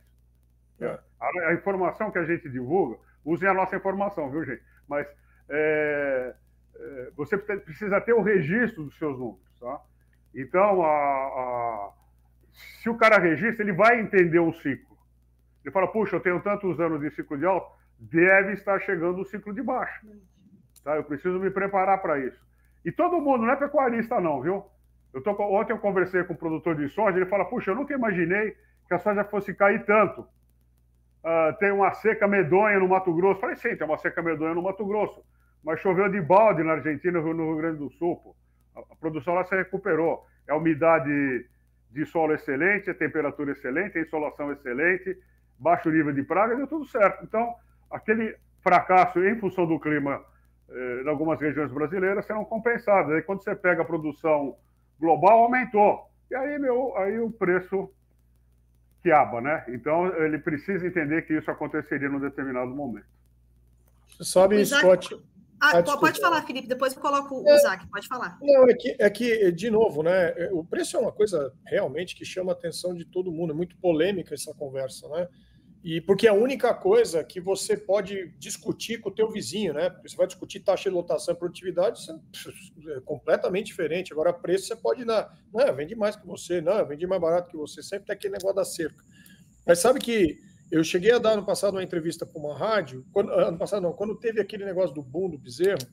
É. 0.81 0.99
A, 1.21 1.49
a, 1.49 1.55
informação 1.55 2.11
que 2.11 2.19
a 2.19 2.25
gente 2.25 2.49
divulga, 2.49 2.99
usem 3.25 3.49
a 3.49 3.55
nossa 3.55 3.77
informação, 3.77 4.31
viu, 4.31 4.45
gente? 4.45 4.63
Mas 4.89 5.07
é, 5.49 6.35
é, 6.35 6.35
você 7.17 7.37
precisa 7.39 8.01
ter 8.01 8.13
o 8.13 8.23
registro 8.23 8.85
dos 8.85 8.97
seus 8.99 9.19
números, 9.19 9.59
tá? 9.61 9.81
Então, 10.35 10.83
a, 10.83 10.89
a, 10.89 11.93
se 12.83 12.89
o 12.89 12.97
cara 12.97 13.19
registra, 13.19 13.63
ele 13.65 13.73
vai 13.73 14.01
entender 14.01 14.41
o 14.41 14.53
ciclo. 14.53 14.97
Ele 15.65 15.73
fala, 15.73 15.87
puxa, 15.87 16.17
eu 16.17 16.21
tenho 16.21 16.41
tantos 16.41 16.79
anos 16.81 17.01
de 17.01 17.11
ciclo 17.11 17.39
de 17.39 17.47
alta, 17.47 17.71
deve 17.99 18.53
estar 18.53 18.81
chegando 18.81 19.21
o 19.21 19.25
ciclo 19.25 19.55
de 19.55 19.63
baixo. 19.63 20.07
Tá? 20.83 20.97
Eu 20.97 21.05
preciso 21.05 21.39
me 21.39 21.51
preparar 21.51 22.03
para 22.03 22.19
isso. 22.19 22.39
E 22.85 22.93
todo 22.93 23.21
mundo, 23.21 23.47
não 23.47 23.53
é 23.53 23.57
pecuarista 23.57 24.21
não, 24.21 24.43
viu? 24.43 24.65
Eu 25.13 25.23
tô, 25.23 25.31
ontem 25.31 25.73
eu 25.73 25.79
conversei 25.79 26.25
com 26.25 26.35
um 26.35 26.37
produtor 26.37 26.77
de 26.77 26.89
soja, 26.89 27.17
ele 27.17 27.27
fala, 27.27 27.45
puxa, 27.45 27.71
eu 27.71 27.77
nunca 27.77 27.95
imaginei 27.95 28.57
que 28.87 28.95
a 28.95 28.99
soja 28.99 29.25
fosse 29.25 29.55
cair 29.55 29.85
tanto. 29.87 30.23
Uh, 30.23 31.57
tem 31.59 31.71
uma 31.71 31.95
seca 31.95 32.29
medonha 32.29 32.79
no 32.79 32.89
Mato 32.89 33.15
Grosso. 33.15 33.41
falei, 33.41 33.57
sim, 33.57 33.75
tem 33.77 33.87
uma 33.87 33.97
seca 33.97 34.21
medonha 34.21 34.53
no 34.53 34.63
Mato 34.63 34.85
Grosso. 34.85 35.25
Mas 35.65 35.81
choveu 35.81 36.09
de 36.09 36.21
balde 36.21 36.63
na 36.63 36.73
Argentina 36.73 37.19
e 37.19 37.23
no 37.23 37.33
Rio 37.33 37.57
Grande 37.57 37.79
do 37.79 37.91
Sul. 37.93 38.17
Pô. 38.17 38.37
A, 38.77 38.97
produção 38.97 39.35
lá 39.35 39.45
se 39.45 39.57
recuperou. 39.57 40.27
É 40.47 40.53
a 40.53 40.57
umidade 40.57 41.47
de 41.91 42.05
solo 42.07 42.35
excelente, 42.35 42.91
a 42.91 42.95
temperatura 42.95 43.53
excelente, 43.53 43.97
a 43.97 44.03
insolação 44.03 44.53
excelente, 44.53 45.17
baixo 45.59 45.91
nível 45.91 46.13
de 46.13 46.23
praga, 46.23 46.57
deu 46.57 46.67
tudo 46.67 46.85
certo. 46.87 47.25
Então, 47.25 47.55
aquele 47.91 48.37
fracasso 48.63 49.25
em 49.25 49.39
função 49.39 49.67
do 49.67 49.79
clima 49.79 50.23
eh, 50.69 51.03
em 51.05 51.09
algumas 51.09 51.41
regiões 51.41 51.71
brasileiras 51.71 52.27
serão 52.27 52.45
compensados. 52.45 53.13
Aí 53.13 53.23
quando 53.23 53.43
você 53.43 53.55
pega 53.55 53.83
a 53.83 53.85
produção 53.85 54.57
global, 54.99 55.45
aumentou. 55.45 56.11
E 56.31 56.35
aí, 56.35 56.59
meu, 56.59 56.97
aí 56.97 57.19
o 57.21 57.31
preço 57.31 57.91
quiaba, 59.03 59.41
né? 59.41 59.65
Então 59.69 60.07
ele 60.17 60.39
precisa 60.39 60.87
entender 60.87 61.23
que 61.23 61.35
isso 61.35 61.51
aconteceria 61.51 62.09
num 62.09 62.19
determinado 62.19 62.75
momento. 62.75 63.07
Você 64.09 64.25
sabe, 64.25 64.61
Isaac, 64.61 64.83
Scott. 64.83 65.23
Ah, 65.65 65.79
ah, 65.79 65.97
pode 65.97 66.21
falar, 66.21 66.43
Felipe, 66.43 66.69
depois 66.69 66.95
eu 66.95 67.01
coloco 67.01 67.41
o 67.41 67.49
é, 67.49 67.57
Isaac, 67.57 67.87
pode 67.89 68.07
falar. 68.07 68.39
Não, 68.43 68.69
é 68.69 68.75
que, 68.75 68.97
é 68.99 69.09
que, 69.09 69.51
de 69.51 69.71
novo, 69.71 70.03
né? 70.03 70.35
O 70.53 70.63
preço 70.63 70.97
é 70.97 71.01
uma 71.01 71.13
coisa 71.13 71.55
realmente 71.67 72.15
que 72.15 72.25
chama 72.25 72.53
a 72.53 72.55
atenção 72.55 72.95
de 72.95 73.07
todo 73.07 73.33
mundo, 73.33 73.55
é 73.55 73.57
muito 73.57 73.75
polêmica 73.79 74.35
essa 74.35 74.53
conversa, 74.53 75.09
né? 75.09 75.27
E 75.83 76.03
porque 76.03 76.27
é 76.27 76.31
a 76.31 76.35
única 76.35 76.73
coisa 76.75 77.25
que 77.25 77.41
você 77.41 77.79
pode 77.79 78.29
discutir 78.39 79.01
com 79.01 79.09
o 79.09 79.15
teu 79.15 79.31
vizinho, 79.31 79.73
né? 79.73 79.89
Porque 79.89 80.09
você 80.09 80.17
vai 80.17 80.27
discutir 80.27 80.61
taxa 80.61 80.91
de 80.91 80.95
lotação 80.95 81.35
e 81.35 81.39
produtividade, 81.39 82.01
é 82.89 83.01
completamente 83.01 83.67
diferente. 83.67 84.13
Agora, 84.13 84.33
preço 84.35 84.67
você 84.67 84.77
pode 84.77 85.05
dar, 85.05 85.35
não, 85.53 85.75
vende 85.75 85.95
mais 85.95 86.15
que 86.15 86.27
você, 86.27 86.61
não, 86.61 86.87
vende 86.87 87.07
mais 87.07 87.21
barato 87.21 87.51
que 87.51 87.57
você, 87.57 87.83
sempre 87.83 88.07
tem 88.07 88.15
aquele 88.15 88.35
negócio 88.35 88.57
da 88.57 88.65
cerca. 88.65 89.03
Mas 89.67 89.79
sabe 89.79 89.99
que 89.99 90.39
eu 90.71 90.83
cheguei 90.83 91.13
a 91.13 91.19
dar 91.19 91.33
ano 91.33 91.45
passado 91.45 91.75
uma 91.75 91.83
entrevista 91.83 92.25
para 92.25 92.41
uma 92.41 92.57
rádio, 92.57 93.05
quando, 93.13 93.31
ano 93.33 93.59
passado 93.59 93.83
não, 93.83 93.93
quando 93.93 94.15
teve 94.17 94.41
aquele 94.41 94.65
negócio 94.65 94.95
do 94.95 95.03
boom 95.03 95.31
do 95.31 95.39
bezerro, 95.39 95.87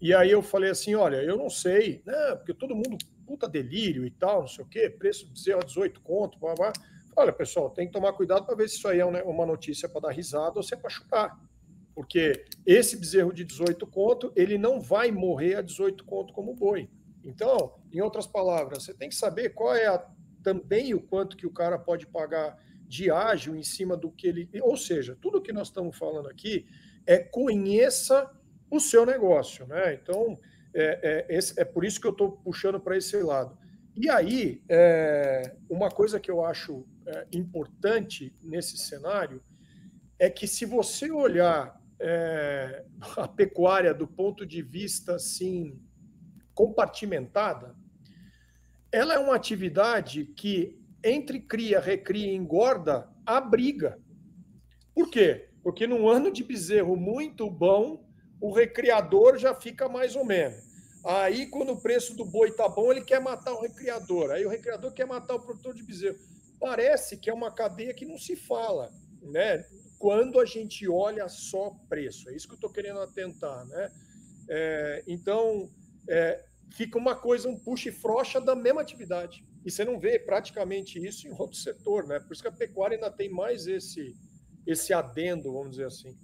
e 0.00 0.12
aí 0.12 0.30
eu 0.30 0.42
falei 0.42 0.70
assim, 0.70 0.94
olha, 0.94 1.16
eu 1.16 1.36
não 1.36 1.48
sei, 1.48 2.02
né? 2.04 2.34
Porque 2.34 2.52
todo 2.52 2.74
mundo, 2.74 2.98
puta 3.24 3.48
delírio 3.48 4.04
e 4.04 4.10
tal, 4.10 4.40
não 4.40 4.48
sei 4.48 4.64
o 4.64 4.68
quê, 4.68 4.90
preço 4.90 5.26
do 5.26 5.32
bezerro 5.32 5.60
a 5.60 5.64
18 5.64 6.00
conto, 6.00 6.38
blá, 6.38 6.54
blá. 6.54 6.72
Olha, 7.14 7.32
pessoal, 7.32 7.70
tem 7.70 7.86
que 7.86 7.92
tomar 7.92 8.12
cuidado 8.14 8.44
para 8.44 8.56
ver 8.56 8.68
se 8.68 8.76
isso 8.76 8.88
aí 8.88 8.98
é 8.98 9.04
uma 9.04 9.46
notícia 9.46 9.88
para 9.88 10.00
dar 10.02 10.10
risada 10.10 10.56
ou 10.56 10.62
se 10.62 10.74
é 10.74 10.76
para 10.76 10.90
chutar. 10.90 11.38
Porque 11.94 12.44
esse 12.66 12.96
bezerro 12.96 13.32
de 13.32 13.44
18 13.44 13.86
conto, 13.86 14.32
ele 14.34 14.58
não 14.58 14.80
vai 14.80 15.12
morrer 15.12 15.56
a 15.56 15.62
18 15.62 16.04
conto 16.04 16.32
como 16.32 16.54
boi. 16.54 16.88
Então, 17.22 17.74
em 17.92 18.00
outras 18.00 18.26
palavras, 18.26 18.82
você 18.82 18.94
tem 18.94 19.08
que 19.08 19.14
saber 19.14 19.50
qual 19.50 19.74
é 19.74 19.86
a, 19.86 20.04
também 20.42 20.94
o 20.94 21.00
quanto 21.00 21.36
que 21.36 21.46
o 21.46 21.52
cara 21.52 21.78
pode 21.78 22.06
pagar 22.06 22.58
de 22.92 23.10
ágil 23.10 23.56
em 23.56 23.62
cima 23.62 23.96
do 23.96 24.10
que 24.10 24.26
ele. 24.26 24.50
Ou 24.60 24.76
seja, 24.76 25.16
tudo 25.18 25.40
que 25.40 25.50
nós 25.50 25.68
estamos 25.68 25.96
falando 25.96 26.28
aqui 26.28 26.66
é 27.06 27.18
conheça 27.18 28.30
o 28.70 28.78
seu 28.78 29.06
negócio. 29.06 29.66
Né? 29.66 29.94
Então, 29.94 30.38
é, 30.74 31.26
é, 31.30 31.34
esse, 31.34 31.58
é 31.58 31.64
por 31.64 31.86
isso 31.86 31.98
que 31.98 32.06
eu 32.06 32.10
estou 32.10 32.32
puxando 32.32 32.78
para 32.78 32.94
esse 32.94 33.16
lado. 33.22 33.56
E 33.96 34.10
aí, 34.10 34.62
é, 34.68 35.56
uma 35.70 35.90
coisa 35.90 36.20
que 36.20 36.30
eu 36.30 36.44
acho 36.44 36.86
é, 37.06 37.26
importante 37.32 38.36
nesse 38.42 38.76
cenário 38.76 39.42
é 40.18 40.28
que 40.28 40.46
se 40.46 40.66
você 40.66 41.10
olhar 41.10 41.80
é, 41.98 42.84
a 43.16 43.26
pecuária 43.26 43.94
do 43.94 44.06
ponto 44.06 44.44
de 44.44 44.60
vista 44.60 45.14
assim 45.14 45.80
compartimentada, 46.54 47.74
ela 48.92 49.14
é 49.14 49.18
uma 49.18 49.34
atividade 49.34 50.26
que 50.26 50.81
entre 51.04 51.40
cria, 51.40 51.80
recria 51.80 52.32
e 52.32 52.36
engorda 52.36 53.08
a 53.26 53.40
briga. 53.40 53.98
Por 54.94 55.10
quê? 55.10 55.48
Porque 55.62 55.86
num 55.86 56.08
ano 56.08 56.30
de 56.30 56.44
bezerro 56.44 56.96
muito 56.96 57.50
bom, 57.50 58.04
o 58.40 58.52
recriador 58.52 59.38
já 59.38 59.54
fica 59.54 59.88
mais 59.88 60.16
ou 60.16 60.24
menos. 60.24 60.72
Aí, 61.04 61.46
quando 61.46 61.72
o 61.72 61.80
preço 61.80 62.16
do 62.16 62.24
boi 62.24 62.52
tá 62.52 62.68
bom, 62.68 62.92
ele 62.92 63.04
quer 63.04 63.20
matar 63.20 63.52
o 63.52 63.60
recriador. 63.60 64.30
Aí 64.30 64.46
o 64.46 64.48
recriador 64.48 64.92
quer 64.92 65.06
matar 65.06 65.34
o 65.34 65.40
produtor 65.40 65.74
de 65.74 65.82
bezerro. 65.82 66.18
Parece 66.60 67.16
que 67.16 67.28
é 67.28 67.34
uma 67.34 67.52
cadeia 67.52 67.92
que 67.92 68.06
não 68.06 68.18
se 68.18 68.36
fala, 68.36 68.92
né? 69.20 69.64
Quando 69.98 70.38
a 70.38 70.44
gente 70.44 70.88
olha 70.88 71.28
só 71.28 71.70
preço. 71.88 72.28
É 72.28 72.36
isso 72.36 72.46
que 72.46 72.54
eu 72.54 72.56
estou 72.56 72.70
querendo 72.70 73.00
atentar, 73.00 73.64
né? 73.66 73.90
É, 74.48 75.04
então, 75.08 75.68
é, 76.08 76.44
fica 76.70 76.98
uma 76.98 77.16
coisa, 77.16 77.48
um 77.48 77.58
puxa 77.58 77.88
e 77.88 77.92
frocha 77.92 78.40
da 78.40 78.54
mesma 78.54 78.80
atividade. 78.80 79.44
E 79.64 79.70
você 79.70 79.84
não 79.84 79.98
vê 79.98 80.18
praticamente 80.18 81.04
isso 81.04 81.28
em 81.28 81.32
outro 81.32 81.56
setor, 81.56 82.06
né? 82.06 82.18
Por 82.20 82.32
isso 82.32 82.42
que 82.42 82.48
a 82.48 82.52
pecuária 82.52 82.96
ainda 82.96 83.10
tem 83.10 83.30
mais 83.30 83.66
esse, 83.66 84.14
esse 84.66 84.92
adendo, 84.92 85.52
vamos 85.52 85.70
dizer 85.70 85.86
assim. 85.86 86.16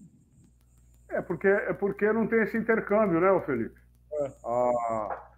É 1.09 1.23
porque, 1.23 1.49
é 1.49 1.73
porque 1.73 2.13
não 2.13 2.27
tem 2.27 2.43
esse 2.43 2.57
intercâmbio, 2.57 3.21
né, 3.21 3.41
Felipe? 3.47 3.81
É. 4.13 4.33
A, 4.45 5.29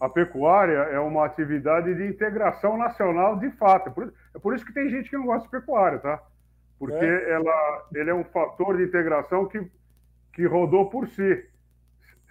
a 0.00 0.08
pecuária 0.08 0.78
é 0.78 1.00
uma 1.00 1.24
atividade 1.24 1.94
de 1.94 2.06
integração 2.06 2.76
nacional 2.76 3.38
de 3.38 3.50
fato. 3.52 3.88
É 3.88 3.92
por, 3.92 4.14
é 4.34 4.38
por 4.38 4.54
isso 4.54 4.64
que 4.64 4.72
tem 4.72 4.88
gente 4.90 5.10
que 5.10 5.16
não 5.16 5.26
gosta 5.26 5.44
de 5.44 5.50
pecuária, 5.50 5.98
tá? 5.98 6.22
Porque 6.78 6.94
é. 6.94 7.30
Ela, 7.30 7.88
ele 7.94 8.10
é 8.10 8.14
um 8.14 8.24
fator 8.24 8.76
de 8.76 8.84
integração 8.84 9.46
que, 9.46 9.68
que 10.32 10.46
rodou 10.46 10.88
por 10.88 11.08
si, 11.08 11.48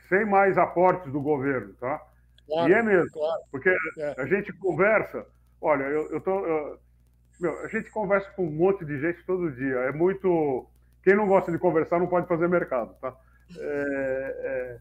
sem 0.07 0.25
mais 0.25 0.57
aportes 0.57 1.11
do 1.11 1.19
governo, 1.19 1.73
tá? 1.73 2.01
Claro, 2.47 2.69
e 2.69 2.73
é 2.73 2.81
mesmo, 2.81 3.11
claro. 3.11 3.41
porque 3.51 3.69
é. 3.69 4.15
a 4.17 4.25
gente 4.25 4.53
conversa, 4.53 5.25
olha, 5.61 5.83
eu, 5.83 6.09
eu 6.11 6.21
tô. 6.21 6.45
Eu, 6.45 6.79
meu, 7.39 7.59
a 7.59 7.67
gente 7.67 7.91
conversa 7.91 8.29
com 8.31 8.47
um 8.47 8.51
monte 8.51 8.85
de 8.85 8.99
gente 8.99 9.23
todo 9.25 9.51
dia. 9.51 9.75
É 9.79 9.91
muito. 9.91 10.65
Quem 11.03 11.15
não 11.15 11.27
gosta 11.27 11.51
de 11.51 11.59
conversar 11.59 11.99
não 11.99 12.07
pode 12.07 12.27
fazer 12.27 12.47
mercado, 12.47 12.93
tá? 12.99 13.15
É, 13.57 14.35
é, 14.39 14.77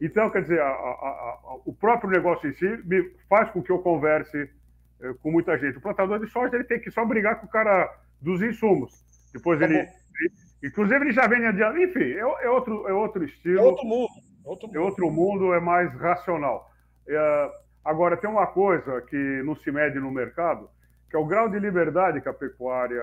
então, 0.00 0.30
quer 0.30 0.42
dizer, 0.42 0.60
a, 0.60 0.68
a, 0.68 0.70
a, 0.70 1.58
o 1.64 1.72
próprio 1.72 2.10
negócio 2.10 2.48
em 2.48 2.54
si 2.54 2.66
me 2.84 3.10
faz 3.28 3.50
com 3.50 3.62
que 3.62 3.70
eu 3.70 3.80
converse 3.80 4.48
é, 5.00 5.12
com 5.22 5.30
muita 5.30 5.58
gente. 5.58 5.78
O 5.78 5.80
plantador 5.80 6.18
de 6.18 6.30
soja 6.30 6.54
ele 6.54 6.64
tem 6.64 6.80
que 6.80 6.90
só 6.90 7.04
brigar 7.04 7.40
com 7.40 7.46
o 7.46 7.50
cara 7.50 7.92
dos 8.20 8.40
insumos. 8.42 8.92
Depois 9.32 9.58
tá 9.58 9.66
ele, 9.66 9.78
ele, 9.78 9.88
Inclusive, 10.62 11.04
ele 11.04 11.12
já 11.12 11.26
vem 11.26 11.46
adiante. 11.46 11.82
Enfim, 11.82 12.12
é, 12.12 12.20
é, 12.20 12.50
outro, 12.50 12.88
é 12.88 12.92
outro 12.92 13.24
estilo. 13.24 13.58
É 13.58 13.62
outro 13.62 13.86
mundo. 13.86 14.08
Outro 14.44 14.66
mundo. 14.66 14.76
É 14.76 14.80
outro 14.80 15.10
mundo, 15.10 15.54
é 15.54 15.60
mais 15.60 15.92
racional. 15.94 16.70
É, 17.08 17.52
agora, 17.84 18.16
tem 18.16 18.28
uma 18.28 18.46
coisa 18.46 19.00
que 19.02 19.42
não 19.44 19.56
se 19.56 19.72
mede 19.72 19.98
no 19.98 20.10
mercado, 20.10 20.68
que 21.08 21.16
é 21.16 21.18
o 21.18 21.24
grau 21.24 21.48
de 21.48 21.58
liberdade 21.58 22.20
que 22.20 22.28
a 22.28 22.34
pecuária, 22.34 23.02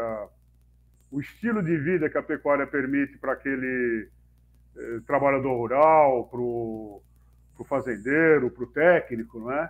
o 1.12 1.20
estilo 1.20 1.64
de 1.64 1.76
vida 1.78 2.10
que 2.10 2.18
a 2.18 2.24
pecuária 2.24 2.68
permite 2.68 3.18
para 3.18 3.34
aquele 3.34 4.08
eh, 4.78 5.00
trabalhador 5.08 5.56
rural, 5.56 6.28
para 6.28 6.40
o 6.40 7.02
fazendeiro, 7.68 8.52
para 8.52 8.64
o 8.64 8.68
técnico, 8.68 9.40
não 9.40 9.52
é? 9.52 9.70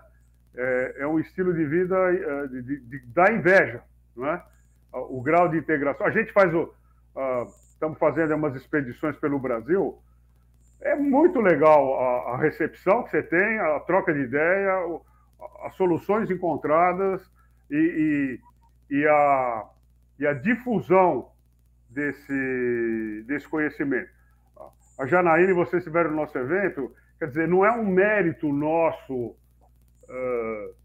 é? 0.55 0.95
é? 0.99 1.07
um 1.07 1.19
estilo 1.19 1.53
de 1.53 1.63
vida 1.65 1.95
eh, 1.95 2.47
de, 2.47 2.61
de, 2.61 2.79
de, 2.81 2.99
da 3.13 3.31
inveja, 3.31 3.83
não 4.15 4.27
é? 4.27 4.43
O 4.91 5.21
grau 5.21 5.47
de 5.47 5.57
integração. 5.57 6.07
A 6.07 6.11
gente 6.11 6.31
faz 6.31 6.53
o. 6.53 6.73
Uh, 7.15 7.45
estamos 7.69 7.97
fazendo 7.99 8.33
umas 8.33 8.55
expedições 8.55 9.17
pelo 9.17 9.37
Brasil 9.37 10.01
é 10.85 10.95
muito 10.95 11.41
legal 11.41 11.99
a, 11.99 12.33
a, 12.33 12.37
recepção 12.37 13.03
que 13.03 13.09
você 13.09 13.23
tem, 13.23 13.59
a 13.59 13.79
troca 13.81 14.13
de 14.13 14.19
ideia, 14.19 14.71
as 15.63 15.75
soluções 15.75 16.29
encontradas 16.29 17.27
e, 17.71 18.39
e, 18.91 18.95
e, 18.95 19.07
a, 19.07 19.65
e 20.19 20.27
a 20.27 20.33
difusão 20.33 21.31
desse, 21.89 23.23
desse 23.25 23.49
conhecimento. 23.49 24.09
A 24.99 25.07
Janaína 25.07 25.49
e 25.49 25.55
vocês 25.55 25.81
estiveram 25.81 26.11
no 26.11 26.17
nosso 26.17 26.37
evento, 26.37 26.93
quer 27.17 27.29
dizer, 27.29 27.47
não 27.47 27.65
é 27.65 27.71
um 27.71 27.85
mérito 27.85 28.53
nosso. 28.53 29.35
Uh, 30.03 30.75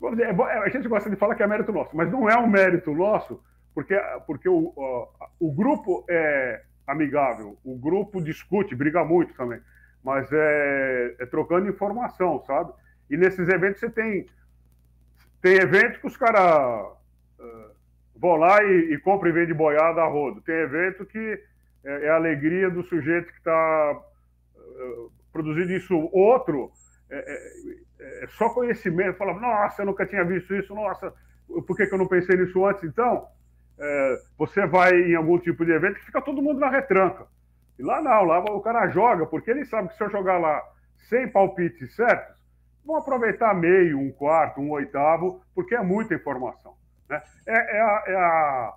vamos 0.00 0.18
dizer, 0.18 0.34
é 0.34 0.58
a 0.58 0.68
gente 0.70 0.88
gosta 0.88 1.08
de 1.08 1.14
falar 1.14 1.36
que 1.36 1.42
é 1.42 1.46
mérito 1.46 1.72
nosso, 1.72 1.96
mas 1.96 2.10
não 2.10 2.28
é 2.28 2.36
um 2.36 2.48
mérito 2.48 2.92
nosso, 2.92 3.40
porque, 3.72 3.96
porque 4.26 4.48
o, 4.48 4.74
uh, 4.76 5.08
o 5.38 5.52
grupo 5.52 6.04
é, 6.10 6.62
amigável. 6.90 7.58
O 7.64 7.76
grupo 7.76 8.20
discute, 8.22 8.74
briga 8.74 9.04
muito 9.04 9.34
também, 9.34 9.60
mas 10.02 10.28
é, 10.32 11.16
é 11.18 11.26
trocando 11.26 11.68
informação, 11.68 12.42
sabe? 12.46 12.72
E 13.08 13.16
nesses 13.16 13.48
eventos 13.48 13.80
você 13.80 13.90
tem 13.90 14.26
tem 15.42 15.54
eventos 15.54 15.98
que 15.98 16.06
os 16.06 16.16
caras 16.16 16.86
uh, 17.38 17.70
vão 18.14 18.36
lá 18.36 18.62
e, 18.62 18.92
e 18.92 18.94
e 18.94 19.32
vendem 19.32 19.54
boiada 19.54 20.02
a 20.02 20.06
rodo. 20.06 20.42
Tem 20.42 20.54
evento 20.54 21.06
que 21.06 21.42
é, 21.82 22.06
é 22.06 22.08
a 22.10 22.16
alegria 22.16 22.68
do 22.68 22.82
sujeito 22.82 23.32
que 23.32 23.38
está 23.38 24.02
uh, 24.56 25.12
produzindo 25.32 25.72
isso. 25.72 25.96
Outro 26.12 26.70
é, 27.10 27.18
é, 27.18 28.24
é, 28.24 28.26
só 28.28 28.50
conhecimento. 28.50 29.16
Fala, 29.16 29.32
nossa, 29.34 29.82
eu 29.82 29.86
nunca 29.86 30.06
tinha 30.06 30.24
visto 30.24 30.54
isso, 30.54 30.74
nossa, 30.74 31.12
por 31.66 31.76
que, 31.76 31.86
que 31.86 31.94
eu 31.94 31.98
não 31.98 32.06
pensei 32.06 32.36
nisso 32.36 32.64
antes? 32.64 32.84
Então, 32.84 33.26
é, 33.80 34.22
você 34.36 34.66
vai 34.66 34.92
em 34.92 35.14
algum 35.14 35.38
tipo 35.38 35.64
de 35.64 35.72
evento 35.72 35.94
que 35.94 36.04
fica 36.04 36.20
todo 36.20 36.42
mundo 36.42 36.60
na 36.60 36.68
retranca. 36.68 37.26
E 37.78 37.82
lá 37.82 38.02
não, 38.02 38.24
lá 38.24 38.40
o 38.40 38.60
cara 38.60 38.88
joga, 38.88 39.24
porque 39.24 39.50
ele 39.50 39.64
sabe 39.64 39.88
que 39.88 39.96
se 39.96 40.04
eu 40.04 40.10
jogar 40.10 40.38
lá 40.38 40.62
sem 41.08 41.26
palpites 41.26 41.96
certos, 41.96 42.36
vão 42.84 42.96
aproveitar 42.96 43.54
meio, 43.54 43.98
um 43.98 44.12
quarto, 44.12 44.60
um 44.60 44.70
oitavo, 44.70 45.40
porque 45.54 45.74
é 45.74 45.80
muita 45.80 46.14
informação. 46.14 46.74
Né? 47.08 47.22
É, 47.46 47.76
é, 47.76 47.80
a, 47.80 48.04
é 48.06 48.14
a, 48.16 48.74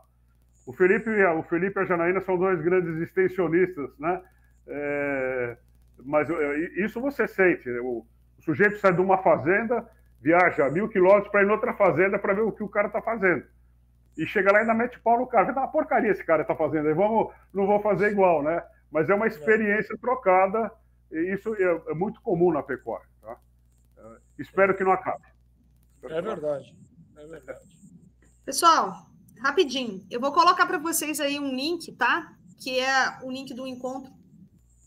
o, 0.65 0.71
Felipe, 0.71 1.09
o 1.09 1.43
Felipe 1.43 1.79
e 1.79 1.81
a 1.81 1.85
Janaína 1.85 2.21
são 2.21 2.37
dois 2.37 2.61
grandes 2.61 2.95
extensionistas, 3.01 3.89
né? 3.99 4.21
É, 4.65 5.57
mas 6.05 6.29
isso 6.77 7.01
você 7.01 7.27
sente. 7.27 7.69
Né? 7.69 7.79
O, 7.81 8.05
o 8.39 8.41
sujeito 8.41 8.77
sai 8.77 8.93
de 8.93 9.01
uma 9.01 9.17
fazenda, 9.17 9.85
viaja 10.21 10.69
mil 10.69 10.87
quilômetros 10.87 11.29
para 11.29 11.43
ir 11.43 11.47
em 11.47 11.51
outra 11.51 11.73
fazenda 11.73 12.17
para 12.17 12.33
ver 12.33 12.41
o 12.41 12.53
que 12.53 12.63
o 12.63 12.69
cara 12.69 12.87
está 12.87 13.01
fazendo 13.01 13.43
e 14.17 14.25
chega 14.25 14.51
lá 14.51 14.59
e 14.59 14.61
ainda 14.61 14.73
mete 14.73 14.99
pau 14.99 15.19
no 15.19 15.27
cara. 15.27 15.53
Tá 15.53 15.61
uma 15.61 15.71
porcaria 15.71 16.11
esse 16.11 16.23
cara 16.23 16.43
tá 16.43 16.55
fazendo 16.55 16.87
aí, 16.87 16.93
vamos, 16.93 17.33
não 17.53 17.65
vou 17.65 17.81
fazer 17.81 18.11
igual, 18.11 18.43
né? 18.43 18.63
mas 18.93 19.09
é 19.09 19.15
uma 19.15 19.25
experiência 19.25 19.97
trocada, 19.97 20.71
e 21.11 21.33
isso 21.33 21.55
é, 21.55 21.91
é 21.91 21.93
muito 21.95 22.21
comum 22.21 22.53
na 22.53 22.61
pecuária. 22.61 23.07
Tá? 23.19 23.39
Uh, 23.97 24.17
espero 24.37 24.77
que 24.77 24.83
não 24.83 24.91
acabe. 24.91 25.25
É 26.03 26.21
verdade, 26.21 26.77
é 27.17 27.25
verdade. 27.25 27.59
Pessoal, 28.45 29.07
rapidinho, 29.41 30.05
eu 30.11 30.19
vou 30.19 30.31
colocar 30.31 30.67
para 30.67 30.77
vocês 30.77 31.19
aí 31.19 31.39
um 31.39 31.55
link, 31.55 31.91
tá? 31.93 32.35
Que 32.61 32.79
é 32.79 33.17
o 33.23 33.31
link 33.31 33.51
do 33.55 33.65
encontro 33.65 34.13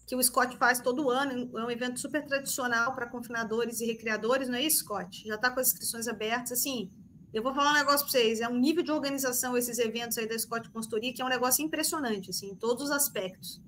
que 0.06 0.14
o 0.14 0.22
Scott 0.22 0.56
faz 0.56 0.78
todo 0.78 1.10
ano, 1.10 1.50
é 1.58 1.64
um 1.64 1.70
evento 1.70 1.98
super 1.98 2.24
tradicional 2.24 2.94
para 2.94 3.08
confinadores 3.08 3.80
e 3.80 3.86
recreadores, 3.86 4.48
não 4.48 4.54
é 4.54 4.62
isso, 4.62 4.84
Scott? 4.84 5.26
Já 5.26 5.34
está 5.34 5.50
com 5.50 5.58
as 5.58 5.72
inscrições 5.72 6.06
abertas, 6.06 6.52
assim, 6.52 6.92
eu 7.36 7.42
vou 7.42 7.52
falar 7.54 7.72
um 7.72 7.74
negócio 7.74 8.00
para 8.00 8.12
vocês, 8.12 8.40
é 8.40 8.48
um 8.48 8.56
nível 8.56 8.82
de 8.82 8.90
organização 8.90 9.58
esses 9.58 9.78
eventos 9.78 10.16
aí 10.16 10.26
da 10.26 10.38
Scott 10.38 10.70
Consultoria 10.70 11.12
que 11.12 11.20
é 11.20 11.24
um 11.24 11.28
negócio 11.28 11.62
impressionante, 11.62 12.30
assim, 12.30 12.52
em 12.52 12.54
todos 12.54 12.84
os 12.84 12.90
aspectos. 12.90 13.60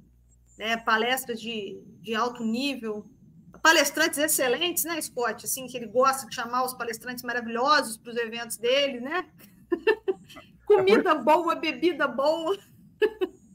Né? 0.59 0.79
Palestras 0.79 1.39
de, 1.39 1.79
de 2.01 2.15
alto 2.15 2.43
nível, 2.43 3.05
palestrantes 3.63 4.19
excelentes, 4.19 4.85
né, 4.85 4.99
Scott? 5.03 5.45
Assim, 5.45 5.67
que 5.67 5.77
ele 5.77 5.87
gosta 5.87 6.27
de 6.27 6.35
chamar 6.35 6.65
os 6.65 6.73
palestrantes 6.73 7.23
maravilhosos 7.23 7.99
para 7.99 8.11
os 8.11 8.17
eventos 8.17 8.57
dele, 8.57 9.01
né? 9.01 9.27
Comida 10.65 11.15
boa, 11.17 11.55
bebida 11.55 12.09
boa. 12.09 12.57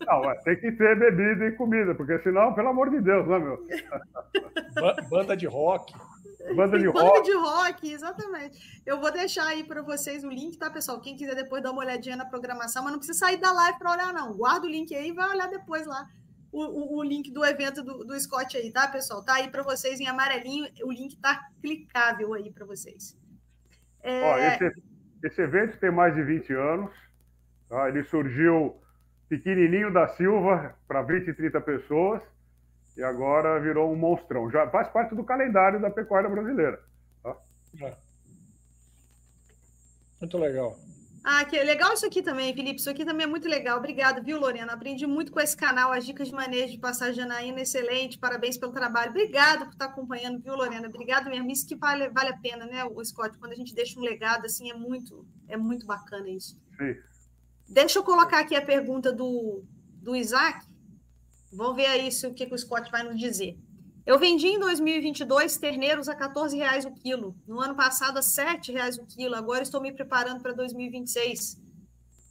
Não, 0.05 0.21
tem 0.43 0.55
que 0.57 0.71
ter 0.73 0.99
bebida 0.99 1.47
e 1.47 1.51
comida, 1.53 1.95
porque 1.95 2.19
senão, 2.19 2.53
pelo 2.53 2.67
amor 2.67 2.91
de 2.91 3.01
Deus, 3.01 3.27
né, 3.27 3.39
meu? 3.39 3.67
Banda 5.09 5.35
de 5.35 5.47
rock. 5.47 5.91
Banda 6.55 6.77
de 6.77 6.85
Banda 6.91 7.07
rock. 7.07 7.23
de 7.23 7.33
rock, 7.35 7.91
exatamente. 7.91 8.81
Eu 8.85 8.99
vou 8.99 9.11
deixar 9.11 9.47
aí 9.47 9.63
para 9.63 9.81
vocês 9.81 10.23
o 10.23 10.29
link, 10.29 10.57
tá, 10.57 10.69
pessoal? 10.69 10.99
Quem 10.99 11.15
quiser 11.15 11.35
depois 11.35 11.63
dar 11.63 11.71
uma 11.71 11.81
olhadinha 11.81 12.17
na 12.17 12.25
programação, 12.25 12.83
mas 12.83 12.91
não 12.91 12.99
precisa 12.99 13.19
sair 13.19 13.37
da 13.37 13.51
live 13.51 13.79
para 13.79 13.91
olhar, 13.91 14.13
não. 14.13 14.33
Guarda 14.33 14.65
o 14.65 14.69
link 14.69 14.93
aí 14.93 15.09
e 15.09 15.13
vai 15.13 15.29
olhar 15.29 15.47
depois 15.47 15.85
lá. 15.87 16.07
O, 16.51 16.63
o, 16.63 16.97
o 16.97 17.03
link 17.03 17.31
do 17.31 17.43
evento 17.43 17.81
do, 17.81 18.03
do 18.03 18.19
Scott 18.19 18.55
aí, 18.57 18.71
tá, 18.71 18.87
pessoal? 18.87 19.23
Tá 19.23 19.35
aí 19.35 19.49
para 19.49 19.63
vocês 19.63 19.99
em 19.99 20.07
amarelinho. 20.07 20.67
O 20.83 20.91
link 20.91 21.17
tá 21.17 21.47
clicável 21.61 22.33
aí 22.33 22.51
para 22.51 22.65
vocês. 22.65 23.17
É... 24.01 24.21
Ó, 24.23 24.37
esse, 24.37 24.83
esse 25.23 25.41
evento 25.41 25.79
tem 25.79 25.91
mais 25.91 26.13
de 26.13 26.23
20 26.23 26.53
anos. 26.53 26.91
Tá? 27.69 27.87
Ele 27.87 28.03
surgiu 28.03 28.79
pequenininho 29.29 29.91
da 29.91 30.07
Silva 30.09 30.75
para 30.87 31.01
20, 31.01 31.33
30 31.33 31.61
pessoas 31.61 32.21
e 32.95 33.03
agora 33.03 33.59
virou 33.59 33.91
um 33.91 33.95
monstrão. 33.95 34.49
Já 34.49 34.69
faz 34.69 34.87
parte 34.89 35.15
do 35.15 35.23
calendário 35.23 35.81
da 35.81 35.89
pecuária 35.89 36.29
brasileira. 36.29 36.79
Tá? 37.21 37.35
É. 37.81 37.97
Muito 40.21 40.37
legal. 40.37 40.77
Ah, 41.23 41.45
que 41.45 41.57
legal 41.63 41.93
isso 41.93 42.05
aqui 42.05 42.21
também, 42.21 42.53
Felipe. 42.53 42.79
Isso 42.79 42.89
aqui 42.89 43.05
também 43.05 43.23
é 43.23 43.29
muito 43.29 43.47
legal. 43.47 43.77
Obrigado, 43.77 44.21
viu, 44.21 44.37
Lorena? 44.37 44.73
Aprendi 44.73 45.07
muito 45.07 45.31
com 45.31 45.39
esse 45.39 45.55
canal, 45.55 45.93
as 45.93 46.05
dicas 46.05 46.27
de 46.27 46.33
manejo 46.33 46.73
de 46.73 46.79
passagem 46.79 47.15
Janaína, 47.15 47.61
excelente. 47.61 48.19
Parabéns 48.19 48.57
pelo 48.57 48.73
trabalho. 48.73 49.11
Obrigado 49.11 49.65
por 49.65 49.71
estar 49.71 49.85
acompanhando, 49.85 50.41
viu, 50.41 50.53
Lorena? 50.53 50.89
Obrigado 50.89 51.29
mesmo. 51.29 51.49
Isso 51.49 51.65
que 51.65 51.77
vale, 51.77 52.09
vale 52.09 52.29
a 52.29 52.37
pena, 52.37 52.65
né, 52.65 52.83
o 52.83 53.03
Scott? 53.05 53.37
Quando 53.37 53.53
a 53.53 53.55
gente 53.55 53.73
deixa 53.73 53.97
um 53.97 54.03
legado 54.03 54.45
assim, 54.45 54.69
é 54.69 54.73
muito, 54.73 55.25
é 55.47 55.55
muito 55.55 55.85
bacana 55.85 56.29
isso. 56.29 56.59
Sim. 56.77 56.93
Deixa 57.69 57.99
eu 57.99 58.03
colocar 58.03 58.39
aqui 58.39 58.53
a 58.53 58.61
pergunta 58.61 59.13
do, 59.13 59.63
do 60.01 60.13
Isaac. 60.13 60.65
Vamos 61.55 61.75
ver 61.75 61.85
aí 61.85 62.11
se, 62.11 62.25
o 62.25 62.33
que, 62.33 62.45
que 62.45 62.53
o 62.53 62.57
Scott 62.57 62.91
vai 62.91 63.03
nos 63.03 63.17
dizer. 63.17 63.57
Eu 64.05 64.19
vendi 64.19 64.47
em 64.47 64.59
2022 64.59 65.57
terneiros 65.57 66.09
a 66.09 66.15
14 66.15 66.57
reais 66.57 66.85
o 66.85 66.91
quilo. 66.91 67.35
No 67.47 67.61
ano 67.61 67.75
passado 67.75 68.17
a 68.17 68.21
7 68.21 68.71
reais 68.71 68.97
o 68.97 69.05
quilo. 69.05 69.35
Agora 69.35 69.63
estou 69.63 69.81
me 69.81 69.93
preparando 69.93 70.41
para 70.41 70.51
2026. 70.51 71.61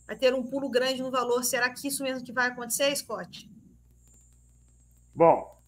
Vai 0.06 0.16
ter 0.16 0.34
um 0.34 0.42
pulo 0.42 0.68
grande 0.68 1.02
no 1.02 1.10
valor. 1.10 1.42
Será 1.44 1.70
que 1.70 1.88
isso 1.88 2.02
mesmo 2.02 2.24
que 2.24 2.32
vai 2.32 2.48
acontecer, 2.48 2.94
Scott? 2.94 3.50
Bom, 5.14 5.58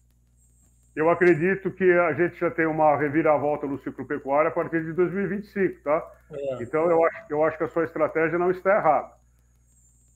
eu 0.95 1.09
acredito 1.09 1.71
que 1.71 1.91
a 1.91 2.13
gente 2.13 2.39
já 2.39 2.51
tem 2.51 2.67
uma 2.67 2.95
reviravolta 2.95 3.65
no 3.65 3.81
ciclo 3.81 4.05
pecuário 4.05 4.49
a 4.49 4.53
partir 4.53 4.83
de 4.83 4.93
2025, 4.93 5.81
tá? 5.83 6.11
É. 6.31 6.63
Então 6.63 6.89
eu 6.89 7.03
acho, 7.03 7.17
eu 7.29 7.43
acho 7.43 7.57
que 7.57 7.63
a 7.63 7.69
sua 7.69 7.83
estratégia 7.83 8.37
não 8.37 8.51
está 8.51 8.77
errada. 8.77 9.11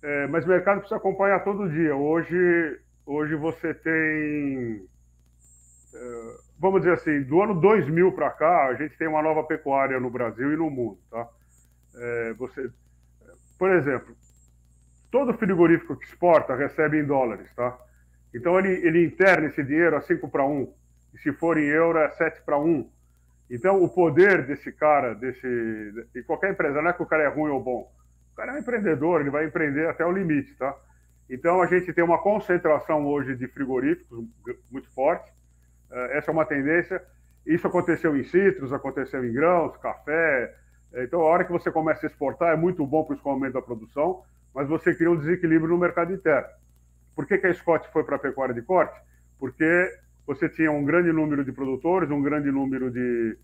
É, 0.02 0.28
mas 0.28 0.46
o 0.46 0.48
mercado 0.48 0.80
precisa 0.80 0.98
acompanhar 0.98 1.44
todo 1.44 1.70
dia. 1.70 1.96
Hoje, 1.96 2.80
hoje 3.10 3.36
você 3.36 3.74
tem 3.74 4.88
é, 5.94 6.38
vamos 6.60 6.82
dizer 6.82 6.94
assim, 6.94 7.24
do 7.24 7.42
ano 7.42 7.60
2000 7.60 8.12
para 8.12 8.30
cá, 8.30 8.68
a 8.68 8.76
gente 8.76 8.98
tem 8.98 9.08
uma 9.08 9.22
nova 9.22 9.44
pecuária 9.44 10.00
no 10.00 10.10
Brasil 10.10 10.54
e 10.54 10.58
no 10.58 10.70
mundo, 10.70 11.00
tá? 11.10 11.28
É, 11.96 12.34
você, 12.34 12.70
por 13.58 13.72
exemplo, 13.72 14.16
todo 15.12 15.34
frigorífico 15.34 15.96
que 15.96 16.06
exporta 16.06 16.56
recebe 16.56 17.00
em 17.00 17.06
dólares, 17.06 17.52
tá? 17.56 17.78
Então 18.34 18.60
ele, 18.60 18.70
ele 18.86 19.06
interna 19.06 19.48
esse 19.48 19.64
dinheiro 19.64 19.96
a 19.96 20.02
5 20.02 20.30
para 20.30 20.46
1, 20.46 20.72
e 21.16 21.18
se 21.18 21.34
for 21.34 21.58
em 21.58 21.66
euro 21.66 21.98
é 21.98 22.10
7 22.12 22.44
para 22.44 22.60
1. 22.60 22.88
Então 23.50 23.82
o 23.82 23.90
poder 23.90 24.46
desse 24.46 24.72
cara, 24.72 25.16
desse, 25.16 26.08
de 26.14 26.22
qualquer 26.24 26.52
empresa, 26.52 26.82
não 26.82 26.92
é 26.92 26.94
que 26.94 27.02
o 27.02 27.08
cara 27.08 27.24
é 27.24 27.28
ruim 27.28 27.50
ou 27.50 27.64
bom, 27.64 27.92
o 28.32 28.36
cara 28.36 28.52
é 28.52 28.56
um 28.56 28.60
empreendedor, 28.60 29.22
ele 29.22 29.32
vai 29.32 29.46
empreender 29.46 29.90
até 29.90 30.06
o 30.06 30.12
limite, 30.12 30.56
tá? 30.56 30.76
Então 31.30 31.62
a 31.62 31.68
gente 31.68 31.94
tem 31.94 32.04
uma 32.04 32.18
concentração 32.18 33.06
hoje 33.06 33.36
de 33.36 33.48
frigoríficos 33.48 34.26
muito 34.72 34.90
forte, 34.94 35.32
é, 35.92 36.18
essa 36.18 36.32
é 36.32 36.34
uma 36.34 36.46
tendência. 36.46 37.02
Isso 37.46 37.68
aconteceu 37.68 38.16
em 38.16 38.24
citros, 38.24 38.74
aconteceu 38.74 39.24
em 39.26 39.34
grãos, 39.34 39.76
café. 39.78 40.56
É, 40.94 41.04
então, 41.04 41.22
a 41.22 41.26
hora 41.26 41.44
que 41.44 41.52
você 41.52 41.72
começa 41.72 42.06
a 42.06 42.10
exportar, 42.10 42.54
é 42.54 42.58
muito 42.58 42.86
bom 42.86 43.04
para 43.04 43.14
o 43.14 43.16
escoamento 43.16 43.54
da 43.54 43.62
produção, 43.62 44.24
mas 44.54 44.68
você 44.68 44.94
cria 44.94 45.12
um 45.12 45.16
desequilíbrio 45.16 45.70
no 45.70 45.78
mercado 45.78 46.14
interno. 46.14 46.50
Por 47.16 47.26
que, 47.26 47.38
que 47.38 47.48
a 47.48 47.54
Scott 47.54 47.88
foi 47.92 48.04
para 48.04 48.16
a 48.16 48.20
pecuária 48.20 48.54
de 48.54 48.62
corte? 48.62 49.00
Porque 49.38 49.92
você 50.26 50.48
tinha 50.48 50.72
um 50.72 50.86
grande 50.86 51.12
número 51.12 51.44
de 51.44 51.52
produtores, 51.52 52.10
um 52.10 52.22
grande 52.22 52.52
número 52.52 52.92
de, 52.92 53.38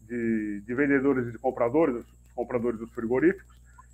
de, 0.00 0.60
de 0.60 0.74
vendedores 0.74 1.28
e 1.28 1.32
de 1.32 1.38
compradores, 1.38 1.96
os 1.96 2.32
compradores 2.34 2.78
dos 2.78 2.92
frigoríficos. 2.92 3.46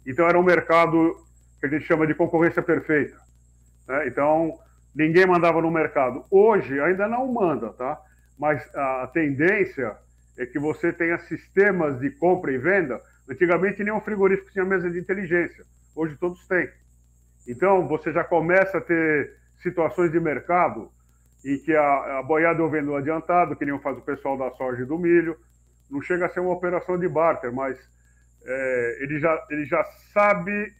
Então, 0.06 0.26
era 0.26 0.38
um 0.38 0.42
mercado 0.42 1.14
que 1.60 1.66
a 1.66 1.68
gente 1.68 1.84
chama 1.84 2.06
de 2.06 2.14
concorrência 2.14 2.62
perfeita. 2.62 3.27
Né? 3.88 4.06
Então, 4.06 4.52
ninguém 4.94 5.26
mandava 5.26 5.62
no 5.62 5.70
mercado. 5.70 6.24
Hoje 6.30 6.78
ainda 6.78 7.08
não 7.08 7.26
manda, 7.32 7.70
tá? 7.72 8.00
Mas 8.38 8.62
a 8.74 9.08
tendência 9.12 9.96
é 10.36 10.46
que 10.46 10.58
você 10.58 10.92
tenha 10.92 11.18
sistemas 11.20 11.98
de 11.98 12.10
compra 12.10 12.52
e 12.52 12.58
venda. 12.58 13.00
Antigamente 13.28 13.82
nenhum 13.82 14.00
frigorífico 14.00 14.52
tinha 14.52 14.64
mesa 14.64 14.88
de 14.88 14.98
inteligência. 14.98 15.64
Hoje 15.96 16.16
todos 16.16 16.46
têm. 16.46 16.70
Então 17.46 17.88
você 17.88 18.12
já 18.12 18.22
começa 18.22 18.78
a 18.78 18.80
ter 18.80 19.34
situações 19.62 20.12
de 20.12 20.20
mercado 20.20 20.92
em 21.44 21.58
que 21.58 21.74
a, 21.74 22.18
a 22.18 22.22
boiada 22.22 22.60
eu 22.60 22.70
vendo 22.70 22.94
adiantado, 22.94 23.56
que 23.56 23.64
nem 23.64 23.78
faz 23.80 23.98
o 23.98 24.02
pessoal 24.02 24.36
da 24.36 24.50
soja 24.52 24.82
e 24.82 24.86
do 24.86 24.98
milho. 24.98 25.36
Não 25.90 26.02
chega 26.02 26.26
a 26.26 26.28
ser 26.28 26.40
uma 26.40 26.52
operação 26.52 26.98
de 26.98 27.08
barter, 27.08 27.52
mas 27.52 27.76
é, 28.44 28.98
ele, 29.00 29.18
já, 29.18 29.46
ele 29.50 29.64
já 29.64 29.82
sabe 30.12 30.72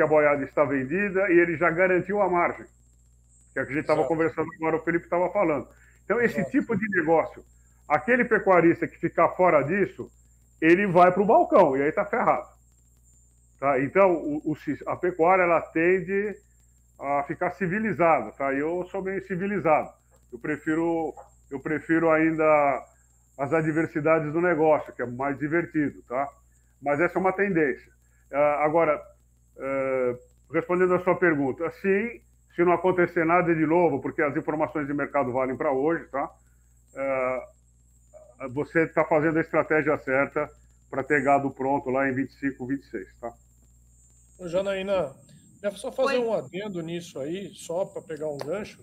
que 0.00 0.04
a 0.04 0.06
boiada 0.06 0.42
está 0.44 0.64
vendida 0.64 1.30
e 1.30 1.38
ele 1.38 1.56
já 1.56 1.70
garantiu 1.70 2.22
a 2.22 2.28
margem 2.28 2.66
que 3.52 3.58
é 3.58 3.62
o 3.62 3.66
que 3.66 3.72
a 3.72 3.74
gente 3.74 3.82
estava 3.82 4.04
conversando 4.06 4.48
agora, 4.56 4.76
o 4.76 4.82
Felipe 4.82 5.04
estava 5.04 5.30
falando. 5.30 5.68
Então, 6.04 6.20
esse 6.20 6.38
Exato. 6.38 6.50
tipo 6.50 6.76
de 6.76 6.88
negócio, 6.88 7.44
aquele 7.88 8.24
pecuarista 8.24 8.86
que 8.86 8.98
ficar 8.98 9.28
fora 9.30 9.62
disso, 9.62 10.10
ele 10.60 10.86
vai 10.86 11.12
para 11.12 11.22
o 11.22 11.26
balcão 11.26 11.76
e 11.76 11.82
aí 11.82 11.88
está 11.88 12.04
ferrado. 12.04 12.48
Tá? 13.58 13.80
Então, 13.80 14.12
o, 14.12 14.52
o, 14.52 14.56
a 14.86 14.96
pecuária 14.96 15.42
ela 15.42 15.60
tende 15.60 16.36
a 16.98 17.24
ficar 17.24 17.50
civilizada. 17.52 18.30
Tá? 18.32 18.52
Eu 18.52 18.86
sou 18.90 19.02
bem 19.02 19.20
civilizado. 19.20 19.90
Eu 20.32 20.38
prefiro, 20.38 21.14
eu 21.50 21.60
prefiro 21.60 22.10
ainda 22.10 22.84
as 23.36 23.52
adversidades 23.52 24.32
do 24.32 24.40
negócio, 24.40 24.92
que 24.92 25.02
é 25.02 25.06
mais 25.06 25.38
divertido. 25.38 26.02
Tá? 26.02 26.28
Mas 26.80 27.00
essa 27.00 27.18
é 27.18 27.20
uma 27.20 27.32
tendência. 27.32 27.90
Uh, 28.30 28.62
agora, 28.62 29.00
uh, 29.60 30.18
respondendo 30.52 30.94
a 30.94 31.04
sua 31.04 31.14
pergunta, 31.14 31.70
sim, 31.82 32.20
se 32.54 32.64
não 32.64 32.72
acontecer 32.72 33.24
nada 33.24 33.54
de 33.54 33.66
novo, 33.66 34.00
porque 34.00 34.22
as 34.22 34.36
informações 34.36 34.86
de 34.86 34.94
mercado 34.94 35.32
valem 35.32 35.56
para 35.56 35.72
hoje, 35.72 36.04
tá? 36.06 36.30
Uh, 36.94 37.60
você 38.52 38.84
está 38.84 39.04
fazendo 39.04 39.38
a 39.38 39.42
estratégia 39.42 39.96
certa 39.98 40.50
para 40.88 41.04
ter 41.04 41.22
gado 41.22 41.50
pronto 41.50 41.90
lá 41.90 42.08
em 42.08 42.14
25, 42.14 42.66
26, 42.66 43.08
tá? 43.20 43.32
Janaína, 44.48 45.14
deve 45.60 45.76
só 45.76 45.92
fazer 45.92 46.18
Oi. 46.18 46.24
um 46.24 46.32
adendo 46.32 46.80
nisso 46.80 47.20
aí, 47.20 47.52
só 47.54 47.84
para 47.84 48.02
pegar 48.02 48.28
um 48.28 48.38
gancho. 48.38 48.80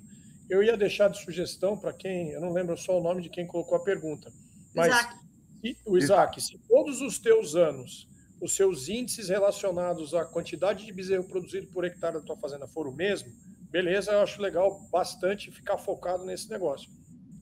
Eu 0.50 0.64
ia 0.64 0.78
deixar 0.78 1.10
de 1.10 1.22
sugestão 1.22 1.76
para 1.76 1.92
quem, 1.92 2.32
eu 2.32 2.40
não 2.40 2.54
lembro 2.54 2.78
só 2.78 2.98
o 2.98 3.04
nome 3.04 3.22
de 3.22 3.30
quem 3.30 3.46
colocou 3.46 3.78
a 3.78 3.84
pergunta, 3.84 4.32
mas 4.74 4.88
Isaac. 4.88 5.16
o 5.86 5.98
Isaac, 5.98 6.42
se 6.42 6.58
todos 6.70 7.02
os 7.02 7.20
teus 7.20 7.56
anos 7.56 8.08
os 8.42 8.56
seus 8.56 8.88
índices 8.88 9.30
relacionados 9.30 10.14
à 10.14 10.26
quantidade 10.26 10.86
de 10.86 10.94
bezerro 10.94 11.28
produzido 11.28 11.68
por 11.68 11.86
hectare 11.86 12.16
da 12.16 12.22
tua 12.22 12.38
fazenda 12.38 12.68
for 12.68 12.88
o 12.88 12.94
mesmo, 12.94 13.32
beleza, 13.70 14.12
eu 14.12 14.22
acho 14.22 14.42
legal 14.42 14.80
bastante 14.92 15.52
ficar 15.52 15.78
focado 15.78 16.26
nesse 16.26 16.50
negócio. 16.50 16.90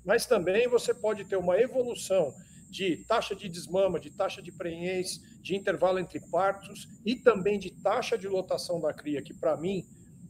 Mas 0.06 0.26
também 0.26 0.68
você 0.68 0.94
pode 0.94 1.26
ter 1.26 1.36
uma 1.36 1.60
evolução 1.60 2.34
de 2.70 2.98
taxa 3.08 3.36
de 3.36 3.48
desmama, 3.48 4.00
de 4.00 4.10
taxa 4.10 4.42
de 4.42 4.52
prenhez, 4.52 5.20
de 5.42 5.56
intervalo 5.56 6.00
entre 6.00 6.20
partos 6.30 6.88
e 7.06 7.16
também 7.16 7.60
de 7.60 7.72
taxa 7.72 8.18
de 8.18 8.28
lotação 8.28 8.80
da 8.80 8.94
cria, 8.94 9.22
que 9.22 9.34
para 9.34 9.58
mim 9.58 9.86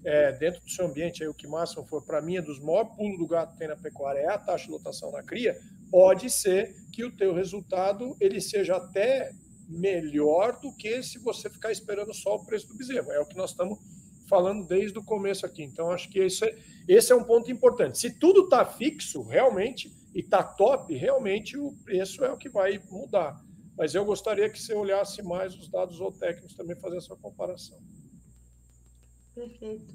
é, 0.05 0.32
dentro 0.34 0.61
do 0.61 0.70
seu 0.70 0.86
ambiente, 0.86 1.24
aí, 1.24 1.30
o 1.30 1.34
que 1.34 1.47
máximo 1.47 1.84
for, 1.84 2.05
para 2.05 2.22
mim, 2.22 2.38
é 2.38 2.41
dos 2.41 2.59
maiores 2.59 2.95
pulos 2.95 3.18
do 3.18 3.28
gato 3.28 3.53
que 3.53 3.57
tem 3.57 3.68
na 3.68 3.76
pecuária, 3.76 4.20
é 4.20 4.30
a 4.30 4.38
taxa 4.38 4.66
de 4.66 4.72
lotação 4.72 5.11
na 5.11 5.24
cria, 5.24 5.59
pode 5.89 6.30
ser 6.30 6.76
que 6.93 7.03
o 7.03 7.11
teu 7.11 7.34
resultado 7.34 8.16
ele 8.22 8.39
seja 8.39 8.76
até 8.76 9.32
melhor 9.68 10.59
do 10.59 10.76
que 10.76 11.01
se 11.03 11.20
você 11.20 11.49
ficar 11.49 11.72
esperando 11.72 12.13
só 12.13 12.36
o 12.36 12.45
preço 12.45 12.68
do 12.68 12.78
bezerro. 12.78 13.11
É 13.11 13.20
o 13.20 13.26
que 13.26 13.36
nós 13.36 13.51
estamos 13.51 13.80
falando 14.28 14.66
desde 14.68 14.97
o 14.97 15.03
começo 15.03 15.45
aqui. 15.45 15.63
Então, 15.63 15.91
acho 15.91 16.09
que 16.09 16.20
esse 16.20 16.45
é, 16.45 16.57
esse 16.88 17.11
é 17.11 17.16
um 17.16 17.24
ponto 17.24 17.51
importante. 17.51 17.97
Se 17.97 18.20
tudo 18.20 18.45
está 18.45 18.66
fixo, 18.66 19.24
realmente, 19.24 19.91
e 20.13 20.20
está 20.20 20.43
top, 20.43 20.93
realmente 20.95 21.57
o 21.57 21.74
preço 21.84 22.24
é 22.24 22.32
o 22.32 22.38
que 22.38 22.49
vai 22.49 22.80
mudar. 22.89 23.39
Mas 23.78 23.93
eu 23.93 24.05
gostaria 24.05 24.49
que 24.49 24.61
você 24.61 24.74
olhasse 24.74 25.22
mais 25.22 25.53
os 25.55 25.68
dados 25.68 25.97
zootécnicos 25.97 26.55
também, 26.55 26.80
fazer 26.80 26.97
essa 26.97 27.16
comparação. 27.16 27.78
Perfeito. 29.34 29.93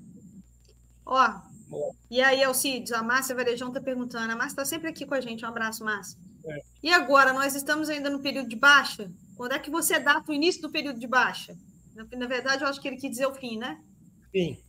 Ó, 1.07 1.41
Bom. 1.69 1.95
e 2.11 2.21
aí, 2.21 2.43
Alcides, 2.45 2.93
a 2.93 3.03
Márcia 3.03 3.35
Varejão 3.35 3.69
está 3.69 3.81
perguntando. 3.81 4.31
A 4.31 4.37
Márcia 4.37 4.53
está 4.53 4.65
sempre 4.67 4.89
aqui 4.89 5.07
com 5.07 5.15
a 5.15 5.21
gente. 5.21 5.45
Um 5.45 5.49
abraço, 5.49 5.83
Márcia. 5.83 6.19
É. 6.45 6.61
E 6.83 6.93
agora, 6.93 7.33
nós 7.33 7.55
estamos 7.55 7.89
ainda 7.89 8.11
no 8.11 8.21
período 8.21 8.49
de 8.49 8.57
baixa? 8.57 9.11
Quando 9.41 9.53
é 9.53 9.59
que 9.59 9.71
você 9.71 9.99
data 9.99 10.31
o 10.31 10.35
início 10.35 10.61
do 10.61 10.71
período 10.71 11.01
de 11.01 11.07
baixa? 11.07 11.57
Na, 11.97 12.05
na 12.15 12.27
verdade, 12.27 12.63
eu 12.63 12.69
acho 12.69 12.79
que 12.79 12.87
ele 12.87 12.99
quis 12.99 13.13
dizer 13.13 13.25
o 13.25 13.33
fim, 13.33 13.57
né? 13.57 13.81
Sim. 14.31 14.63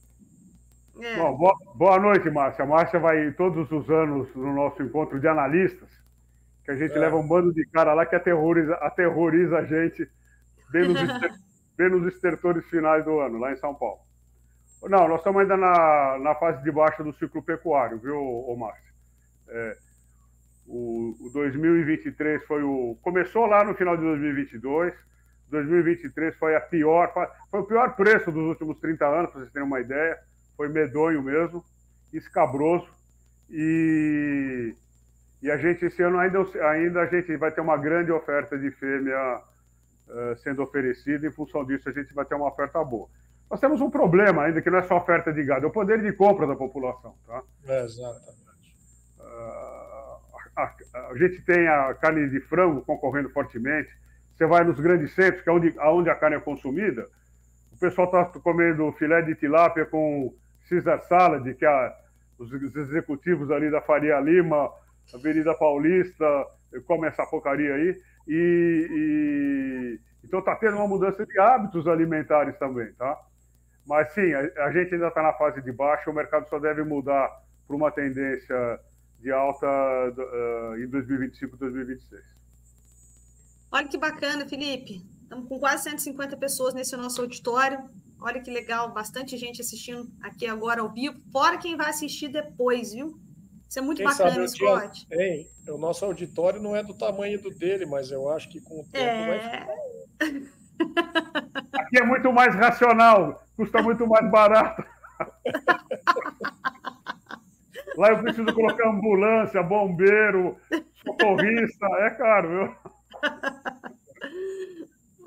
É. 1.01 1.17
Bom, 1.17 1.35
boa, 1.35 1.57
boa, 1.75 1.99
noite, 1.99 2.29
Márcia. 2.29 2.63
A 2.63 2.65
Márcia 2.65 2.97
vai 2.97 3.33
todos 3.33 3.69
os 3.69 3.89
anos 3.89 4.33
no 4.33 4.53
nosso 4.53 4.81
encontro 4.81 5.19
de 5.19 5.27
analistas, 5.27 5.89
que 6.63 6.71
a 6.71 6.77
gente 6.77 6.93
é. 6.93 6.99
leva 6.99 7.17
um 7.17 7.27
bando 7.27 7.53
de 7.53 7.65
cara 7.65 7.93
lá 7.93 8.05
que 8.05 8.15
aterroriza, 8.15 8.75
aterroriza 8.75 9.57
a 9.57 9.65
gente 9.65 10.09
bem 10.71 10.87
nos, 10.87 11.01
bem 11.75 11.89
nos 11.89 12.07
estertores 12.07 12.65
finais 12.67 13.03
do 13.03 13.19
ano, 13.19 13.39
lá 13.39 13.51
em 13.51 13.57
São 13.57 13.75
Paulo. 13.75 13.99
Não, 14.83 15.05
nós 15.05 15.17
estamos 15.17 15.41
ainda 15.41 15.57
na, 15.57 16.17
na 16.17 16.35
fase 16.35 16.63
de 16.63 16.71
baixa 16.71 17.03
do 17.03 17.13
ciclo 17.15 17.43
pecuário, 17.43 17.99
viu, 17.99 18.17
ô, 18.17 18.55
Márcio? 18.55 18.93
É, 19.49 19.77
o, 20.71 21.15
o 21.19 21.29
2023 21.29 22.45
foi 22.45 22.63
o. 22.63 22.97
Começou 23.01 23.45
lá 23.45 23.63
no 23.63 23.75
final 23.75 23.97
de 23.97 24.03
2022. 24.03 24.93
2023 25.49 26.33
foi 26.37 26.55
a 26.55 26.61
pior, 26.61 27.11
foi 27.49 27.59
o 27.59 27.65
pior 27.65 27.93
preço 27.97 28.31
dos 28.31 28.43
últimos 28.43 28.79
30 28.79 29.05
anos, 29.05 29.31
para 29.31 29.41
vocês 29.41 29.51
terem 29.51 29.67
uma 29.67 29.81
ideia. 29.81 30.17
Foi 30.55 30.69
medonho 30.69 31.21
mesmo, 31.21 31.61
escabroso. 32.13 32.87
E, 33.49 34.73
e 35.41 35.51
a 35.51 35.57
gente, 35.57 35.83
esse 35.83 36.01
ano, 36.01 36.17
ainda, 36.17 36.39
ainda 36.69 37.01
a 37.01 37.05
gente 37.05 37.35
vai 37.35 37.51
ter 37.51 37.59
uma 37.59 37.75
grande 37.75 38.13
oferta 38.13 38.57
de 38.57 38.71
fêmea 38.71 39.41
uh, 40.07 40.37
sendo 40.37 40.63
oferecida. 40.63 41.27
Em 41.27 41.31
função 41.31 41.65
disso, 41.65 41.89
a 41.89 41.91
gente 41.91 42.13
vai 42.13 42.23
ter 42.23 42.35
uma 42.35 42.47
oferta 42.47 42.81
boa. 42.81 43.09
Nós 43.49 43.59
temos 43.59 43.81
um 43.81 43.89
problema 43.89 44.43
ainda, 44.43 44.61
que 44.61 44.69
não 44.69 44.77
é 44.77 44.83
só 44.83 44.95
oferta 44.95 45.33
de 45.33 45.43
gado, 45.43 45.65
é 45.65 45.67
o 45.67 45.71
poder 45.71 46.01
de 46.01 46.13
compra 46.13 46.47
da 46.47 46.55
população. 46.55 47.13
Tá? 47.27 47.43
É, 47.67 47.83
exatamente. 47.83 48.73
Uh, 49.19 49.80
a, 50.61 51.07
a, 51.09 51.17
gente 51.17 51.41
tem 51.41 51.67
a 51.67 51.93
carne 51.95 52.29
de 52.29 52.39
frango 52.41 52.81
concorrendo 52.81 53.29
fortemente. 53.29 53.89
Você 54.35 54.45
vai 54.45 54.63
nos 54.63 54.79
grandes 54.79 55.13
centros, 55.13 55.43
que 55.43 55.49
é 55.49 55.53
onde, 55.53 55.73
onde 55.79 56.09
a 56.09 56.15
carne 56.15 56.37
é 56.37 56.39
consumida, 56.39 57.07
o 57.71 57.79
pessoal 57.79 58.05
está 58.05 58.39
comendo 58.39 58.91
filé 58.93 59.21
de 59.21 59.35
tilápia 59.35 59.85
com 59.85 60.33
Caesar 60.69 61.01
salad, 61.01 61.47
que 61.53 61.65
é 61.65 61.93
os 62.37 62.75
executivos 62.75 63.51
ali 63.51 63.69
da 63.69 63.81
Faria 63.81 64.19
Lima, 64.19 64.69
Avenida 65.13 65.53
Paulista, 65.53 66.25
comem 66.87 67.09
essa 67.09 67.25
porcaria 67.25 67.75
aí. 67.75 67.97
E, 68.27 68.87
e 68.89 69.99
então 70.23 70.39
está 70.39 70.55
tendo 70.55 70.77
uma 70.77 70.87
mudança 70.87 71.25
de 71.25 71.39
hábitos 71.39 71.87
alimentares 71.87 72.57
também, 72.57 72.91
tá? 72.93 73.17
Mas 73.85 74.13
sim, 74.13 74.33
a, 74.33 74.65
a 74.65 74.71
gente 74.71 74.93
ainda 74.93 75.07
está 75.07 75.21
na 75.21 75.33
fase 75.33 75.61
de 75.61 75.71
baixa, 75.71 76.09
o 76.09 76.13
mercado 76.13 76.47
só 76.47 76.59
deve 76.59 76.83
mudar 76.83 77.29
para 77.67 77.75
uma 77.75 77.91
tendência 77.91 78.79
de 79.21 79.31
alta 79.31 79.67
uh, 79.67 80.75
em 80.77 80.87
2025 80.87 81.57
2026. 81.57 82.21
Olha 83.71 83.87
que 83.87 83.97
bacana, 83.97 84.47
Felipe. 84.47 85.03
Estamos 85.23 85.47
com 85.47 85.59
quase 85.59 85.83
150 85.83 86.35
pessoas 86.37 86.73
nesse 86.73 86.95
nosso 86.97 87.21
auditório. 87.21 87.89
Olha 88.19 88.41
que 88.41 88.51
legal, 88.51 88.93
bastante 88.93 89.37
gente 89.37 89.61
assistindo 89.61 90.11
aqui 90.21 90.45
agora 90.45 90.81
ao 90.81 90.91
vivo, 90.91 91.17
fora 91.31 91.57
quem 91.57 91.75
vai 91.75 91.89
assistir 91.89 92.27
depois, 92.27 92.93
viu? 92.93 93.19
Isso 93.67 93.79
é 93.79 93.81
muito 93.81 93.97
quem 93.97 94.05
bacana, 94.05 94.47
Scott. 94.47 95.07
Hein, 95.11 95.47
o 95.69 95.77
nosso 95.77 96.05
auditório 96.05 96.61
não 96.61 96.75
é 96.75 96.83
do 96.83 96.93
tamanho 96.93 97.41
do 97.41 97.49
dele, 97.49 97.85
mas 97.85 98.11
eu 98.11 98.29
acho 98.29 98.49
que 98.49 98.59
com 98.59 98.81
o 98.81 98.85
tempo 98.91 99.05
é... 99.05 99.27
vai 99.27 99.39
Aqui 101.73 101.99
é 101.99 102.03
muito 102.03 102.31
mais 102.33 102.53
racional, 102.53 103.41
custa 103.55 103.81
muito 103.81 104.05
mais 104.05 104.29
barato. 104.29 104.83
Lá 107.97 108.09
eu 108.09 108.21
preciso 108.21 108.53
colocar 108.53 108.89
ambulância, 108.89 109.61
bombeiro, 109.61 110.57
socorrista, 111.03 111.85
é 111.99 112.09
caro, 112.11 112.49
viu? 112.49 112.75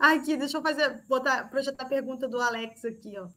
Aqui, 0.01 0.37
deixa 0.37 0.59
eu 0.59 0.63
fazer, 0.63 1.03
botar, 1.09 1.49
projetar 1.49 1.85
a 1.85 1.89
pergunta 1.89 2.29
do 2.29 2.41
Alex 2.41 2.85
aqui, 2.85 3.15
ó. 3.19 3.29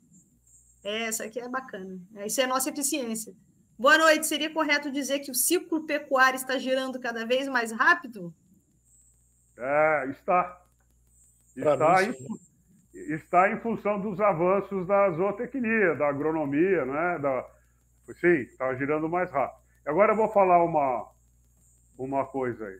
Essa 0.84 1.26
aqui 1.26 1.40
é 1.40 1.50
bacana. 1.50 2.00
Isso 2.26 2.40
é 2.40 2.46
a 2.46 2.48
nossa 2.48 2.70
eficiência. 2.70 3.34
Boa 3.78 3.98
noite. 3.98 4.26
Seria 4.26 4.54
correto 4.54 4.92
dizer 4.92 5.20
que 5.20 5.32
o 5.32 5.36
ciclo 5.36 5.86
pecuário 5.86 6.36
está 6.36 6.58
girando 6.58 7.00
cada 7.00 7.26
vez 7.26 7.48
mais 7.48 7.72
rápido? 7.72 8.34
É, 9.58 10.08
está. 10.10 10.62
Está 11.56 12.04
em, 12.04 12.16
está 13.14 13.52
em 13.52 13.60
função 13.60 14.00
dos 14.00 14.20
avanços 14.20 14.88
da 14.88 15.12
zootecnia, 15.12 15.96
da 15.96 16.08
agronomia, 16.08 16.86
né? 16.86 17.20
Da, 17.20 17.46
sim, 18.16 18.42
está 18.42 18.74
girando 18.76 19.10
mais 19.10 19.32
rápido. 19.32 19.62
Agora 19.86 20.14
eu 20.14 20.18
vou 20.18 20.30
falar 20.30 20.64
uma, 20.64 21.10
uma 21.98 22.26
coisa 22.26 22.66
aí. 22.66 22.80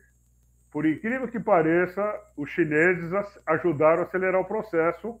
Por 0.70 0.86
incrível 0.86 1.26
que 1.28 1.40
pareça, 1.40 2.02
os 2.36 2.50
chineses 2.50 3.10
ajudaram 3.46 4.02
a 4.02 4.04
acelerar 4.04 4.40
o 4.40 4.44
processo 4.44 5.18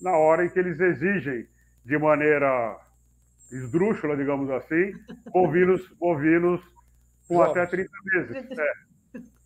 na 0.00 0.16
hora 0.16 0.44
em 0.44 0.48
que 0.48 0.58
eles 0.58 0.80
exigem 0.80 1.46
de 1.84 1.98
maneira 1.98 2.78
esdrúxula, 3.52 4.16
digamos 4.16 4.50
assim, 4.50 4.92
bovinos, 5.32 5.86
bovinos 5.98 6.62
com 7.26 7.42
até 7.42 7.66
30 7.66 7.90
meses. 8.12 8.48
É. 8.58 8.88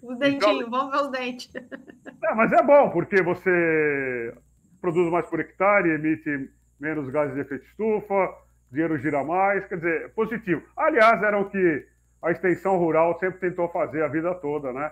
Os 0.03 0.19
dentinhos, 0.19 0.67
então, 0.67 0.71
vamos 0.71 0.91
ver 0.91 1.03
os 1.05 1.11
dentes. 1.13 1.53
É, 2.25 2.35
mas 2.35 2.53
é 2.53 2.63
bom, 2.63 2.91
porque 2.91 3.23
você 3.23 4.35
produz 4.81 5.11
mais 5.11 5.27
por 5.27 5.39
hectare, 5.39 5.91
emite 5.91 6.51
menos 6.81 7.09
gases 7.11 7.35
de 7.35 7.41
efeito 7.41 7.65
estufa, 7.67 8.35
dinheiro 8.73 8.99
gira 8.99 9.23
mais, 9.23 9.65
quer 9.67 9.77
dizer, 9.77 10.13
positivo. 10.15 10.63
Aliás, 10.77 11.23
era 11.23 11.39
o 11.39 11.51
que 11.51 11.87
a 12.23 12.31
extensão 12.31 12.79
rural 12.79 13.19
sempre 13.19 13.39
tentou 13.39 13.69
fazer 13.69 14.03
a 14.03 14.09
vida 14.09 14.35
toda, 14.37 14.73
né? 14.73 14.91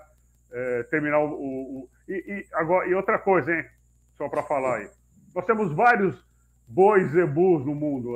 É, 0.53 0.83
terminar 0.85 1.21
o. 1.21 1.31
o, 1.31 1.81
o 1.81 1.89
e, 2.07 2.15
e, 2.15 2.47
agora, 2.53 2.87
e 2.87 2.95
outra 2.95 3.19
coisa, 3.19 3.53
hein? 3.53 3.65
Só 4.17 4.29
para 4.29 4.43
falar 4.43 4.77
aí. 4.77 4.89
Nós 5.35 5.47
temos 5.47 5.73
vários 5.73 6.23
bois 6.69 7.11
zebus 7.13 7.65
no 7.65 7.75
mundo, 7.75 8.11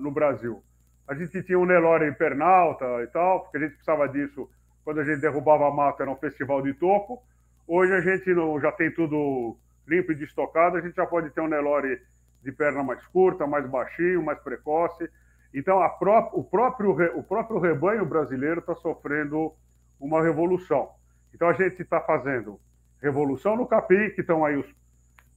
no 0.00 0.10
Brasil. 0.10 0.62
A 1.08 1.14
gente 1.14 1.42
tinha 1.44 1.58
um 1.58 1.64
Nelore 1.64 2.12
Pernalta 2.12 2.84
e 3.02 3.06
tal, 3.06 3.40
porque 3.40 3.56
a 3.56 3.60
gente 3.60 3.72
precisava 3.72 4.08
disso 4.08 4.48
quando 4.84 5.00
a 5.00 5.04
gente 5.04 5.20
derrubava 5.20 5.66
a 5.66 5.70
mata, 5.70 6.02
era 6.02 6.10
um 6.10 6.16
festival 6.16 6.62
de 6.62 6.74
toco. 6.74 7.22
Hoje 7.66 7.92
a 7.92 8.00
gente 8.00 8.32
não, 8.34 8.60
já 8.60 8.70
tem 8.72 8.90
tudo 8.92 9.56
limpo 9.86 10.12
e 10.12 10.14
destocado, 10.14 10.76
a 10.76 10.80
gente 10.80 10.94
já 10.94 11.06
pode 11.06 11.30
ter 11.30 11.40
um 11.40 11.48
Nelore 11.48 12.00
de 12.46 12.52
perna 12.52 12.82
mais 12.82 13.04
curta, 13.08 13.44
mais 13.44 13.68
baixinho, 13.68 14.24
mais 14.24 14.38
precoce. 14.38 15.10
Então, 15.52 15.78
pró 15.98 16.30
o, 16.32 16.44
próprio, 16.44 16.92
o 17.18 17.22
próprio 17.22 17.58
rebanho 17.58 18.06
brasileiro 18.06 18.60
está 18.60 18.74
sofrendo 18.76 19.52
uma 19.98 20.22
revolução. 20.22 20.90
Então, 21.34 21.48
a 21.48 21.52
gente 21.52 21.82
está 21.82 22.00
fazendo 22.00 22.60
revolução 23.02 23.56
no 23.56 23.66
capim, 23.66 24.10
que 24.10 24.20
estão 24.20 24.44
aí 24.44 24.56
os 24.56 24.66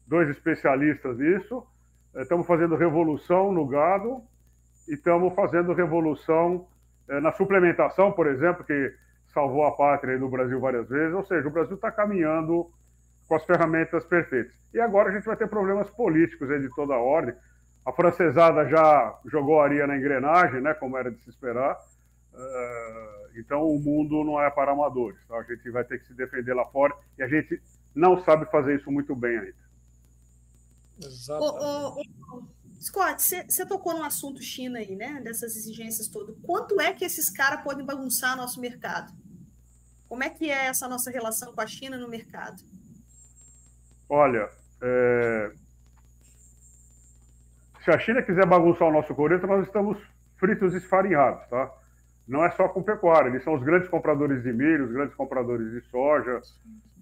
dois 0.05 0.29
especialistas 0.29 1.17
nisso, 1.17 1.65
estamos 2.15 2.45
fazendo 2.45 2.75
revolução 2.75 3.51
no 3.51 3.65
gado 3.65 4.21
e 4.87 4.93
estamos 4.93 5.33
fazendo 5.33 5.73
revolução 5.73 6.67
eh, 7.07 7.19
na 7.19 7.31
suplementação, 7.31 8.11
por 8.11 8.27
exemplo, 8.27 8.63
que 8.63 8.93
salvou 9.33 9.65
a 9.65 9.75
pátria 9.75 10.17
no 10.17 10.29
Brasil 10.29 10.59
várias 10.59 10.87
vezes. 10.87 11.13
Ou 11.13 11.23
seja, 11.23 11.47
o 11.47 11.51
Brasil 11.51 11.75
está 11.75 11.91
caminhando 11.91 12.71
com 13.29 13.35
as 13.35 13.45
ferramentas 13.45 14.03
perfeitas. 14.05 14.51
E 14.73 14.79
agora 14.79 15.09
a 15.09 15.13
gente 15.13 15.25
vai 15.25 15.37
ter 15.37 15.47
problemas 15.47 15.87
políticos 15.91 16.49
de 16.49 16.67
toda 16.75 16.95
a 16.95 16.99
ordem. 16.99 17.35
A 17.85 17.93
francesada 17.93 18.67
já 18.67 19.19
jogou 19.25 19.61
areia 19.61 19.85
na 19.85 19.95
engrenagem, 19.95 20.59
né, 20.61 20.73
como 20.73 20.97
era 20.97 21.11
de 21.11 21.21
se 21.21 21.29
esperar. 21.29 21.77
Uh, 22.33 23.39
então 23.39 23.69
o 23.69 23.79
mundo 23.79 24.23
não 24.23 24.41
é 24.41 24.49
para 24.49 24.71
amadores. 24.71 25.19
Tá? 25.27 25.37
A 25.37 25.43
gente 25.43 25.69
vai 25.69 25.83
ter 25.83 25.99
que 25.99 26.07
se 26.07 26.13
defender 26.15 26.55
lá 26.55 26.65
fora 26.65 26.95
e 27.19 27.23
a 27.23 27.27
gente 27.27 27.61
não 27.93 28.21
sabe 28.23 28.49
fazer 28.49 28.75
isso 28.75 28.91
muito 28.91 29.15
bem 29.15 29.37
ainda. 29.37 29.69
Exatamente. 31.01 32.09
Scott, 32.81 33.21
você 33.21 33.65
tocou 33.65 33.93
no 33.93 34.03
assunto 34.03 34.41
China 34.41 34.79
aí, 34.79 34.95
né? 34.95 35.19
Dessas 35.21 35.55
exigências 35.55 36.07
todas. 36.07 36.35
Quanto 36.41 36.79
é 36.79 36.93
que 36.93 37.05
esses 37.05 37.29
caras 37.29 37.61
podem 37.61 37.85
bagunçar 37.85 38.37
nosso 38.37 38.59
mercado? 38.59 39.13
Como 40.07 40.23
é 40.23 40.29
que 40.29 40.49
é 40.49 40.65
essa 40.65 40.87
nossa 40.87 41.11
relação 41.11 41.53
com 41.53 41.61
a 41.61 41.67
China 41.67 41.97
no 41.97 42.07
mercado? 42.07 42.63
Olha, 44.09 44.49
é... 44.81 45.51
se 47.83 47.91
a 47.91 47.99
China 47.99 48.23
quiser 48.23 48.45
bagunçar 48.47 48.87
o 48.87 48.91
nosso 48.91 49.13
coreto, 49.13 49.45
nós 49.45 49.65
estamos 49.65 49.99
fritos 50.37 50.73
e 50.73 50.77
esfarinhados, 50.77 51.47
tá? 51.47 51.71
Não 52.27 52.43
é 52.43 52.51
só 52.51 52.67
com 52.67 52.81
pecuária, 52.81 53.29
eles 53.29 53.43
são 53.43 53.53
os 53.53 53.63
grandes 53.63 53.87
compradores 53.87 54.41
de 54.41 54.51
milho, 54.51 54.85
os 54.85 54.91
grandes 54.91 55.15
compradores 55.15 55.71
de 55.71 55.81
soja, 55.89 56.41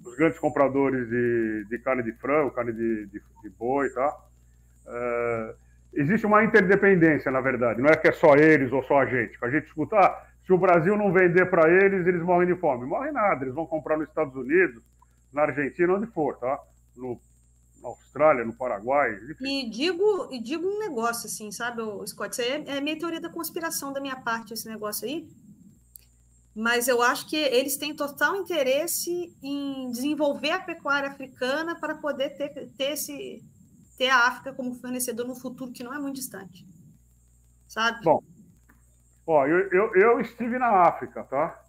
os 0.06 0.16
grandes 0.18 0.40
compradores 0.40 1.10
de, 1.10 1.66
de 1.70 1.80
carne 1.80 2.04
de 2.04 2.12
frango, 2.14 2.52
carne 2.52 2.74
de, 2.74 3.06
de, 3.08 3.22
de 3.42 3.50
boi, 3.58 3.90
tá? 3.90 4.18
Uh, 4.86 5.54
existe 5.94 6.26
uma 6.26 6.44
interdependência, 6.44 7.32
na 7.32 7.42
verdade, 7.42 7.82
não 7.82 7.90
é 7.90 7.96
que 7.96 8.08
é 8.08 8.12
só 8.12 8.36
eles 8.36 8.72
ou 8.72 8.84
só 8.84 9.02
a 9.02 9.06
gente. 9.06 9.38
A 9.42 9.50
gente 9.50 9.68
escuta, 9.68 9.98
ah, 9.98 10.26
se 10.46 10.54
o 10.54 10.58
Brasil 10.58 10.98
não 10.98 11.12
vender 11.12 11.50
para 11.50 11.70
eles, 11.70 12.08
eles 12.08 12.22
morrem 12.22 12.48
de 12.48 12.60
fome. 12.60 12.86
Morrem 12.86 13.12
nada, 13.12 13.44
eles 13.44 13.54
vão 13.54 13.66
comprar 13.66 13.98
nos 13.98 14.08
Estados 14.08 14.36
Unidos, 14.36 14.82
na 15.34 15.44
Argentina, 15.44 15.94
onde 15.94 16.08
for, 16.08 16.38
tá? 16.38 16.58
No, 16.98 17.20
na 17.82 17.90
Austrália, 17.90 18.44
no 18.44 18.54
Paraguai. 18.54 19.14
Enfim. 19.32 19.68
E 19.68 19.70
digo, 19.70 20.28
e 20.32 20.42
digo 20.42 20.68
um 20.68 20.80
negócio 20.80 21.28
assim, 21.28 21.52
sabe, 21.52 21.82
Scott? 22.08 22.34
Isso 22.34 22.42
aí 22.42 22.66
é, 22.68 22.78
é 22.78 22.82
meio 22.82 23.00
teoria 23.00 23.22
da 23.22 23.30
conspiração 23.30 23.94
da 23.94 24.02
minha 24.02 24.16
parte, 24.16 24.54
esse 24.54 24.68
negócio 24.68 25.08
aí. 25.08 25.28
Mas 26.56 26.88
eu 26.88 27.02
acho 27.02 27.30
que 27.30 27.36
eles 27.36 27.78
têm 27.78 27.96
total 27.96 28.36
interesse 28.36 29.36
em 29.44 29.92
desenvolver 29.92 30.52
a 30.52 30.60
pecuária 30.60 31.10
africana 31.10 31.80
para 31.80 31.96
poder 31.96 32.32
ter, 32.32 32.68
ter, 32.76 32.94
esse, 32.94 33.44
ter 33.96 34.10
a 34.10 34.28
África 34.28 34.52
como 34.54 34.74
fornecedor 34.74 35.28
no 35.28 35.36
futuro 35.36 35.72
que 35.72 35.84
não 35.84 35.94
é 35.94 36.00
muito 36.00 36.16
distante. 36.16 36.66
Sabe? 37.68 38.04
Bom, 38.04 38.24
Ó, 39.28 39.46
eu, 39.46 39.70
eu, 39.72 39.94
eu, 39.94 40.22
estive 40.22 40.58
na 40.58 40.88
África, 40.88 41.22
tá? 41.26 41.62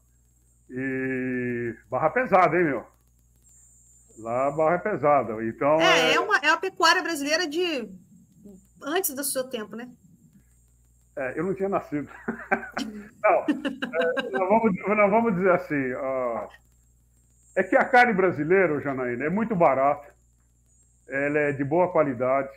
E 0.71 1.75
barra 1.91 2.09
pesada, 2.11 2.57
hein, 2.57 2.65
meu? 2.65 2.87
Lá 4.19 4.51
barra 4.51 4.75
é 4.75 4.79
pesada. 4.79 5.45
Então, 5.45 5.81
é, 5.81 6.11
é... 6.11 6.15
é, 6.15 6.21
uma, 6.21 6.37
é 6.39 6.49
uma 6.49 6.61
pecuária 6.61 7.03
brasileira 7.03 7.47
de 7.47 7.89
antes 8.83 9.15
do 9.15 9.25
seu 9.25 9.45
tempo, 9.45 9.77
né? 9.77 9.89
É, 11.17 11.39
eu 11.39 11.45
não 11.45 11.55
tinha 11.55 11.69
nascido. 11.69 12.09
não, 13.23 13.31
é, 13.31 14.31
nós, 14.31 14.49
vamos, 14.49 14.87
nós, 14.87 15.11
vamos, 15.11 15.35
dizer 15.35 15.51
assim, 15.51 15.93
uh, 15.93 16.49
é 17.57 17.63
que 17.65 17.77
a 17.77 17.85
carne 17.85 18.13
brasileira, 18.13 18.81
Janaína, 18.81 19.25
é 19.25 19.29
muito 19.29 19.55
barata, 19.57 20.15
ela 21.09 21.39
é 21.39 21.53
de 21.53 21.65
boa 21.65 21.91
qualidade, 21.91 22.51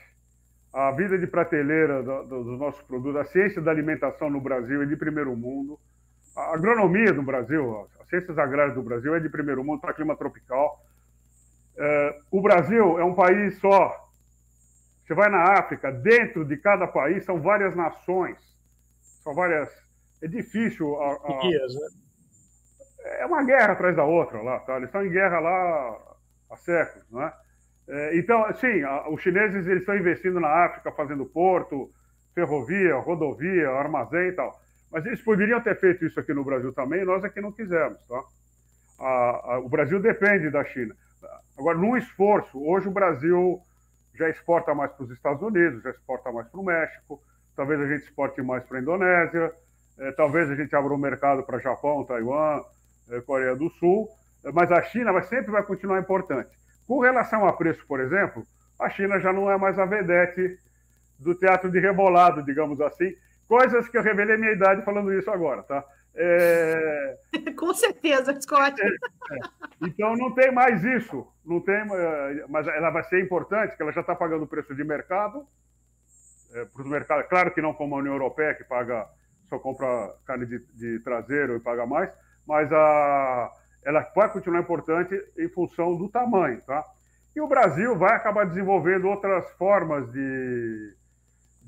a 0.72 0.92
vida 0.92 1.18
de 1.18 1.26
prateleira 1.26 2.04
do, 2.04 2.24
do, 2.24 2.44
dos 2.44 2.60
nossos 2.60 2.82
produtos, 2.84 3.20
a 3.20 3.26
ciência 3.26 3.62
da 3.62 3.72
alimentação 3.72 4.30
no 4.30 4.40
Brasil 4.40 4.84
é 4.84 4.86
de 4.86 4.96
primeiro 4.96 5.36
mundo, 5.36 5.80
a 6.36 6.54
agronomia 6.54 7.12
no 7.12 7.24
Brasil, 7.24 7.90
as 8.00 8.08
ciências 8.08 8.38
agrárias 8.38 8.76
do 8.76 8.84
Brasil 8.84 9.16
é 9.16 9.20
de 9.20 9.30
primeiro 9.30 9.64
mundo 9.64 9.82
para 9.82 9.94
clima 9.94 10.16
tropical. 10.16 10.80
É, 11.84 12.20
o 12.30 12.40
Brasil 12.40 13.00
é 13.00 13.04
um 13.04 13.16
país 13.16 13.58
só. 13.58 14.08
Você 15.04 15.16
vai 15.16 15.30
na 15.30 15.58
África, 15.58 15.92
dentro 15.92 16.46
de 16.46 16.56
cada 16.58 16.86
país 16.86 17.26
são 17.26 17.42
várias 17.42 17.76
nações, 17.76 18.38
são 19.24 19.34
várias. 19.34 19.68
É 20.22 20.28
difícil. 20.28 20.96
A, 21.02 21.14
a... 21.14 21.44
Né? 21.44 21.88
É 23.20 23.26
uma 23.26 23.44
guerra 23.44 23.74
atrás 23.74 23.96
da 23.96 24.04
outra 24.04 24.40
lá, 24.44 24.60
tá? 24.60 24.78
Eles 24.78 24.90
estão 24.90 25.04
em 25.04 25.10
guerra 25.10 25.40
lá 25.40 25.98
há 26.52 26.58
séculos, 26.58 27.12
né? 27.12 27.34
É, 27.88 28.16
então, 28.16 28.46
sim, 28.54 28.84
os 29.10 29.20
chineses 29.22 29.66
eles 29.66 29.82
estão 29.82 29.98
investindo 29.98 30.40
na 30.40 30.66
África, 30.66 30.92
fazendo 30.92 31.26
porto, 31.26 31.92
ferrovia, 32.36 32.96
rodovia, 32.98 33.70
armazém 33.72 34.28
e 34.28 34.34
tal. 34.34 34.56
Mas 34.92 35.04
eles 35.08 35.22
poderiam 35.24 35.60
ter 35.60 35.80
feito 35.80 36.06
isso 36.06 36.20
aqui 36.20 36.32
no 36.32 36.46
Brasil 36.46 36.72
também, 36.74 37.04
nós 37.04 37.24
aqui 37.24 37.42
não 37.42 37.52
quisemos, 37.52 37.98
tá? 38.08 39.58
O 39.58 39.68
Brasil 39.68 40.00
depende 40.00 40.52
da 40.52 40.64
China. 40.64 40.96
Agora, 41.58 41.78
num 41.78 41.98
esforço, 41.98 42.60
hoje 42.64 42.88
o 42.88 42.92
Brasil 42.92 43.62
já 44.16 44.30
exporta 44.30 44.74
mais 44.74 44.92
para 44.92 45.04
os 45.04 45.12
Estados 45.12 45.42
Unidos, 45.42 45.84
já 45.84 45.92
exporta 45.92 46.32
mais 46.32 46.48
para 46.48 46.60
o 46.60 46.64
México, 46.64 47.22
talvez 47.56 47.80
a 47.80 47.88
gente 47.88 48.04
exporte 48.04 48.42
mais 48.42 48.64
para 48.64 48.78
a 48.78 48.82
Indonésia, 48.82 49.52
é, 49.98 50.12
talvez 50.12 50.50
a 50.50 50.56
gente 50.56 50.76
abra 50.76 50.94
um 50.94 50.98
mercado 50.98 51.44
para 51.44 51.60
Japão, 51.60 52.04
Taiwan, 52.04 52.62
é, 53.10 53.22
Coreia 53.22 53.56
do 53.56 53.70
Sul, 53.70 54.10
mas 54.54 54.72
a 54.72 54.82
China 54.84 55.12
vai, 55.12 55.24
sempre 55.24 55.52
vai 55.52 55.64
continuar 55.64 56.00
importante. 56.00 56.50
Com 56.88 57.00
relação 57.00 57.46
a 57.46 57.54
preço, 57.54 57.86
por 57.88 58.00
exemplo, 58.00 58.44
a 58.80 58.90
China 58.90 59.20
já 59.20 59.32
não 59.32 59.50
é 59.50 59.58
mais 59.58 59.78
a 59.78 59.86
vedete 59.86 60.58
do 61.20 61.36
teatro 61.36 61.70
de 61.70 61.80
rebolado, 61.80 62.44
digamos 62.44 62.82
assim. 62.82 63.14
Coisas 63.48 63.88
que 63.88 63.98
eu 63.98 64.02
revelei 64.02 64.38
minha 64.38 64.54
idade 64.54 64.84
falando 64.84 65.14
isso 65.14 65.30
agora, 65.30 65.62
tá? 65.62 65.84
É... 66.16 67.18
Com 67.58 67.74
certeza, 67.74 68.40
Scott. 68.42 68.82
É, 68.82 68.86
é. 68.86 69.40
Então 69.82 70.16
não 70.16 70.34
tem 70.34 70.52
mais 70.52 70.84
isso, 70.84 71.28
não 71.46 71.60
tem, 71.62 71.76
é, 71.76 72.46
mas 72.50 72.68
ela 72.68 72.90
vai 72.90 73.04
ser 73.04 73.24
importante, 73.24 73.76
que 73.76 73.82
ela 73.82 73.92
já 73.92 74.02
está 74.02 74.16
pagando 74.16 74.44
o 74.44 74.48
preço 74.48 74.76
de 74.76 74.84
mercado 74.84 75.48
é, 76.54 76.66
para 76.66 76.82
os 76.82 76.88
mercados. 76.88 77.28
Claro 77.28 77.54
que 77.54 77.62
não 77.62 77.74
como 77.74 77.96
a 77.96 78.00
União 78.00 78.14
Europeia 78.14 78.54
que 78.54 78.64
paga 78.64 79.08
só 79.50 79.60
compra 79.60 80.16
carne 80.26 80.46
de, 80.46 80.60
de 80.74 81.00
traseiro 81.00 81.56
e 81.56 81.60
paga 81.60 81.86
mais, 81.86 82.12
mas 82.48 82.72
a 82.72 83.52
ela 83.84 84.02
vai 84.16 84.32
continuar 84.32 84.62
importante 84.62 85.16
em 85.38 85.50
função 85.50 85.96
do 85.96 86.08
tamanho, 86.08 86.62
tá? 86.62 86.86
E 87.36 87.42
o 87.42 87.48
Brasil 87.48 87.98
vai 87.98 88.16
acabar 88.16 88.46
desenvolvendo 88.46 89.08
outras 89.08 89.50
formas 89.54 90.12
de, 90.12 90.96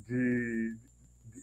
de, 0.07 0.75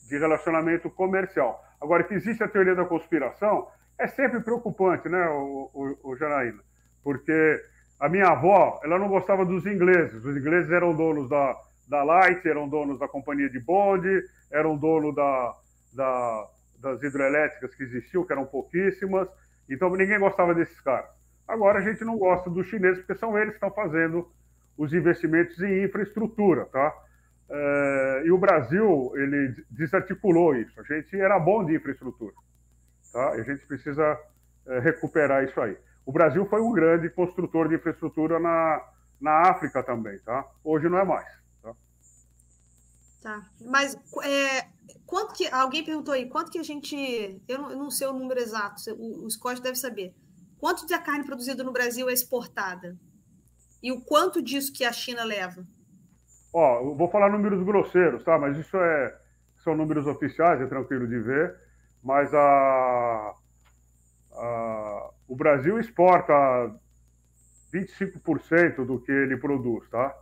de 0.08 0.18
relacionamento 0.18 0.88
comercial. 0.90 1.62
Agora, 1.80 2.04
que 2.04 2.14
existe 2.14 2.42
a 2.42 2.48
teoria 2.48 2.74
da 2.74 2.84
conspiração, 2.84 3.68
é 3.98 4.06
sempre 4.06 4.40
preocupante, 4.40 5.08
né, 5.08 5.28
o, 5.28 5.70
o, 5.72 6.10
o 6.10 6.16
Janaína? 6.16 6.60
Porque 7.02 7.62
a 7.98 8.08
minha 8.08 8.28
avó, 8.28 8.80
ela 8.82 8.98
não 8.98 9.08
gostava 9.08 9.44
dos 9.44 9.66
ingleses. 9.66 10.24
Os 10.24 10.36
ingleses 10.36 10.70
eram 10.70 10.94
donos 10.94 11.28
da, 11.28 11.54
da 11.88 12.02
Light, 12.02 12.46
eram 12.48 12.68
donos 12.68 12.98
da 12.98 13.06
companhia 13.06 13.50
de 13.50 13.60
bonde, 13.60 14.22
eram 14.50 14.76
donos 14.76 15.14
da, 15.14 15.54
da, 15.92 16.48
das 16.78 17.02
hidrelétricas 17.02 17.74
que 17.74 17.82
existiam, 17.82 18.24
que 18.24 18.32
eram 18.32 18.46
pouquíssimas. 18.46 19.28
Então 19.68 19.90
ninguém 19.90 20.18
gostava 20.18 20.54
desses 20.54 20.80
caras. 20.80 21.10
Agora 21.46 21.78
a 21.78 21.82
gente 21.82 22.04
não 22.04 22.16
gosta 22.16 22.48
dos 22.48 22.66
chineses 22.68 23.04
porque 23.04 23.18
são 23.18 23.36
eles 23.36 23.50
que 23.50 23.56
estão 23.56 23.70
fazendo 23.70 24.30
os 24.78 24.94
investimentos 24.94 25.60
em 25.60 25.84
infraestrutura, 25.84 26.64
tá? 26.66 26.94
É, 27.50 28.22
e 28.26 28.30
o 28.30 28.38
Brasil 28.38 29.12
ele 29.16 29.64
desarticulou 29.70 30.54
isso. 30.54 30.78
A 30.80 30.84
gente 30.84 31.20
era 31.20 31.38
bom 31.38 31.64
de 31.64 31.74
infraestrutura, 31.74 32.34
tá? 33.12 33.30
A 33.30 33.42
gente 33.42 33.66
precisa 33.66 34.18
é, 34.66 34.78
recuperar 34.78 35.44
isso 35.44 35.60
aí. 35.60 35.76
O 36.06 36.12
Brasil 36.12 36.46
foi 36.46 36.60
um 36.60 36.72
grande 36.72 37.10
construtor 37.10 37.68
de 37.68 37.74
infraestrutura 37.74 38.38
na, 38.38 38.82
na 39.20 39.50
África 39.50 39.82
também, 39.82 40.18
tá? 40.20 40.46
Hoje 40.62 40.88
não 40.88 40.98
é 40.98 41.04
mais. 41.04 41.28
Tá. 41.62 41.74
tá. 43.22 43.42
Mas 43.60 43.96
é, 44.24 44.66
Quanto 45.10 45.34
que. 45.34 45.48
Alguém 45.48 45.84
perguntou 45.84 46.14
aí, 46.14 46.28
quanto 46.28 46.52
que 46.52 46.58
a 46.58 46.62
gente. 46.62 47.42
Eu 47.48 47.58
não, 47.58 47.70
eu 47.72 47.76
não 47.76 47.90
sei 47.90 48.06
o 48.06 48.12
número 48.12 48.38
exato, 48.38 48.80
o, 48.92 49.26
o 49.26 49.30
Scott 49.30 49.60
deve 49.60 49.76
saber. 49.76 50.14
Quanto 50.56 50.86
da 50.86 51.00
carne 51.00 51.24
produzida 51.24 51.64
no 51.64 51.72
Brasil 51.72 52.08
é 52.08 52.12
exportada? 52.12 52.96
E 53.82 53.90
o 53.90 54.00
quanto 54.02 54.40
disso 54.40 54.72
que 54.72 54.84
a 54.84 54.92
China 54.92 55.24
leva? 55.24 55.66
Ó, 56.52 56.80
eu 56.80 56.94
vou 56.94 57.08
falar 57.08 57.30
números 57.30 57.62
grosseiros, 57.62 58.24
tá? 58.24 58.38
Mas 58.38 58.56
isso 58.58 58.76
é, 58.76 59.16
são 59.62 59.76
números 59.76 60.06
oficiais, 60.06 60.60
é 60.60 60.66
tranquilo 60.66 61.06
de 61.06 61.18
ver. 61.20 61.56
Mas 62.02 62.32
a, 62.34 63.34
a, 64.32 65.10
o 65.28 65.36
Brasil 65.36 65.78
exporta 65.78 66.34
25% 67.72 68.84
do 68.84 69.00
que 69.00 69.12
ele 69.12 69.36
produz, 69.36 69.88
tá? 69.90 70.14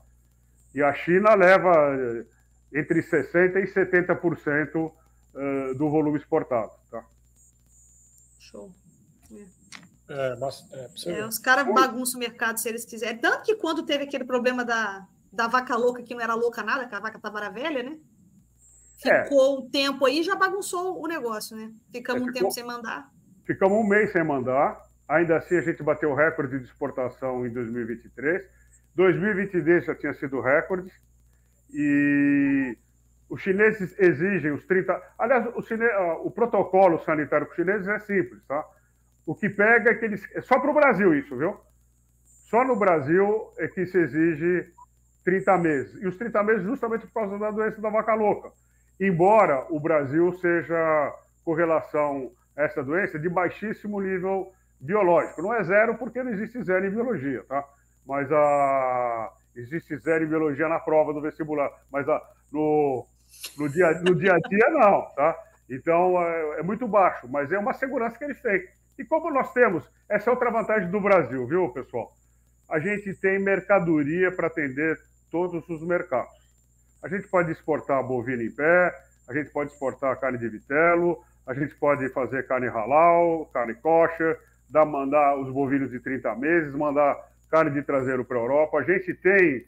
E 0.74 0.82
a 0.82 0.92
China 0.92 1.34
leva 1.34 2.26
entre 2.74 3.00
60% 3.00 3.56
e 3.56 3.66
70% 3.66 4.92
eh, 5.34 5.74
do 5.74 5.88
volume 5.88 6.18
exportado. 6.18 6.72
Tá? 6.90 7.02
Show. 8.38 8.70
É. 9.32 9.58
É, 10.10 10.36
mas, 10.36 10.66
é, 10.72 11.20
é, 11.20 11.26
os 11.26 11.38
caras 11.38 11.66
bagunçam 11.66 12.18
o 12.18 12.20
mercado 12.20 12.58
se 12.58 12.68
eles 12.68 12.84
quiserem. 12.84 13.18
Tanto 13.18 13.42
que 13.42 13.54
quando 13.56 13.84
teve 13.84 14.04
aquele 14.04 14.24
problema 14.24 14.64
da, 14.64 15.06
da 15.32 15.46
vaca 15.46 15.76
louca, 15.76 16.02
que 16.02 16.14
não 16.14 16.22
era 16.22 16.34
louca 16.34 16.62
nada, 16.62 16.86
que 16.86 16.94
a 16.94 17.00
vaca 17.00 17.16
estava 17.16 17.50
velha, 17.50 17.82
né? 17.82 17.98
É. 19.04 19.24
Ficou 19.24 19.58
um 19.58 19.70
tempo 19.70 20.04
aí 20.04 20.22
já 20.22 20.34
bagunçou 20.34 21.00
o 21.00 21.06
negócio, 21.06 21.56
né? 21.56 21.70
Ficamos 21.92 22.28
um 22.28 22.32
tempo 22.32 22.50
sem 22.50 22.64
mandar. 22.64 23.08
Ficamos 23.46 23.78
um 23.78 23.86
mês 23.86 24.12
sem 24.12 24.24
mandar. 24.24 24.80
Ainda 25.08 25.36
assim, 25.36 25.56
a 25.56 25.62
gente 25.62 25.82
bateu 25.82 26.10
o 26.10 26.14
recorde 26.14 26.58
de 26.58 26.64
exportação 26.64 27.46
em 27.46 27.52
2023. 27.52 28.42
2022 28.94 29.84
já 29.84 29.94
tinha 29.94 30.12
sido 30.14 30.40
recorde. 30.40 30.90
E 31.72 32.76
os 33.28 33.40
chineses 33.40 33.96
exigem 33.98 34.52
os 34.52 34.64
30. 34.66 35.00
Aliás, 35.18 35.46
o, 35.54 35.62
chine... 35.62 35.86
o 36.24 36.30
protocolo 36.30 36.98
sanitário 37.04 37.46
para 37.46 37.52
os 37.52 37.56
chineses 37.56 37.86
é 37.86 37.98
simples, 38.00 38.42
tá? 38.46 38.66
O 39.24 39.34
que 39.34 39.48
pega 39.48 39.90
é 39.90 39.94
que 39.94 40.04
eles. 40.04 40.26
É 40.34 40.40
só 40.40 40.58
para 40.58 40.70
o 40.70 40.74
Brasil 40.74 41.14
isso, 41.14 41.36
viu? 41.36 41.56
Só 42.24 42.64
no 42.64 42.76
Brasil 42.76 43.52
é 43.58 43.68
que 43.68 43.86
se 43.86 43.98
exige 43.98 44.72
30 45.28 45.58
meses. 45.58 46.02
E 46.02 46.06
os 46.06 46.16
30 46.16 46.42
meses 46.42 46.62
justamente 46.62 47.06
por 47.06 47.12
causa 47.12 47.38
da 47.38 47.50
doença 47.50 47.78
da 47.82 47.90
vaca 47.90 48.14
louca. 48.14 48.50
Embora 48.98 49.66
o 49.68 49.78
Brasil 49.78 50.32
seja, 50.32 51.14
com 51.44 51.52
relação 51.52 52.32
a 52.56 52.62
essa 52.62 52.82
doença, 52.82 53.18
de 53.18 53.28
baixíssimo 53.28 54.00
nível 54.00 54.50
biológico. 54.80 55.42
Não 55.42 55.52
é 55.52 55.62
zero 55.62 55.98
porque 55.98 56.22
não 56.22 56.32
existe 56.32 56.62
zero 56.62 56.86
em 56.86 56.90
biologia, 56.90 57.44
tá? 57.46 57.62
Mas 58.06 58.32
a 58.32 59.32
existe 59.54 59.98
zero 59.98 60.24
em 60.24 60.28
biologia 60.28 60.66
na 60.66 60.78
prova 60.78 61.12
do 61.12 61.20
vestibular, 61.20 61.70
mas 61.92 62.08
ah, 62.08 62.22
no, 62.50 63.06
no, 63.58 63.68
dia, 63.68 64.00
no 64.00 64.14
dia 64.14 64.32
a 64.32 64.38
dia 64.48 64.70
não, 64.70 65.02
tá? 65.14 65.36
Então 65.68 66.22
é, 66.22 66.60
é 66.60 66.62
muito 66.62 66.88
baixo, 66.88 67.28
mas 67.28 67.52
é 67.52 67.58
uma 67.58 67.74
segurança 67.74 68.16
que 68.16 68.24
eles 68.24 68.40
têm. 68.40 68.66
E 68.98 69.04
como 69.04 69.30
nós 69.30 69.52
temos, 69.52 69.84
essa 70.08 70.30
é 70.30 70.32
outra 70.32 70.50
vantagem 70.50 70.90
do 70.90 71.00
Brasil, 71.00 71.46
viu, 71.46 71.68
pessoal? 71.68 72.10
A 72.70 72.78
gente 72.78 73.12
tem 73.14 73.38
mercadoria 73.38 74.32
para 74.32 74.46
atender 74.46 74.96
todos 75.30 75.68
os 75.68 75.82
mercados. 75.82 76.38
A 77.02 77.08
gente 77.08 77.28
pode 77.28 77.52
exportar 77.52 78.02
bovina 78.02 78.42
em 78.42 78.50
pé, 78.50 78.92
a 79.28 79.32
gente 79.32 79.50
pode 79.50 79.70
exportar 79.70 80.18
carne 80.18 80.38
de 80.38 80.48
vitelo, 80.48 81.22
a 81.46 81.54
gente 81.54 81.74
pode 81.76 82.08
fazer 82.10 82.46
carne 82.46 82.66
halal, 82.68 83.46
carne 83.52 83.74
kosher, 83.74 84.38
dar, 84.68 84.84
mandar 84.84 85.38
os 85.38 85.50
bovinos 85.50 85.90
de 85.90 86.00
30 86.00 86.34
meses, 86.36 86.74
mandar 86.74 87.16
carne 87.50 87.70
de 87.70 87.82
traseiro 87.82 88.24
para 88.24 88.36
a 88.36 88.40
Europa. 88.40 88.78
A 88.78 88.82
gente 88.82 89.14
tem 89.14 89.64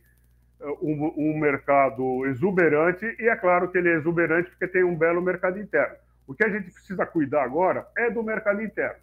eh, 0.60 0.76
um, 0.82 1.12
um, 1.16 1.38
mercado 1.38 2.26
exuberante 2.26 3.04
e 3.18 3.28
é 3.28 3.36
claro 3.36 3.70
que 3.70 3.78
ele 3.78 3.88
é 3.88 3.94
exuberante 3.96 4.50
porque 4.50 4.68
tem 4.68 4.84
um 4.84 4.96
belo 4.96 5.22
mercado 5.22 5.58
interno. 5.58 5.96
O 6.26 6.34
que 6.34 6.44
a 6.44 6.48
gente 6.48 6.70
precisa 6.70 7.06
cuidar 7.06 7.44
agora 7.44 7.86
é 7.96 8.10
do 8.10 8.22
mercado 8.22 8.62
interno. 8.62 9.00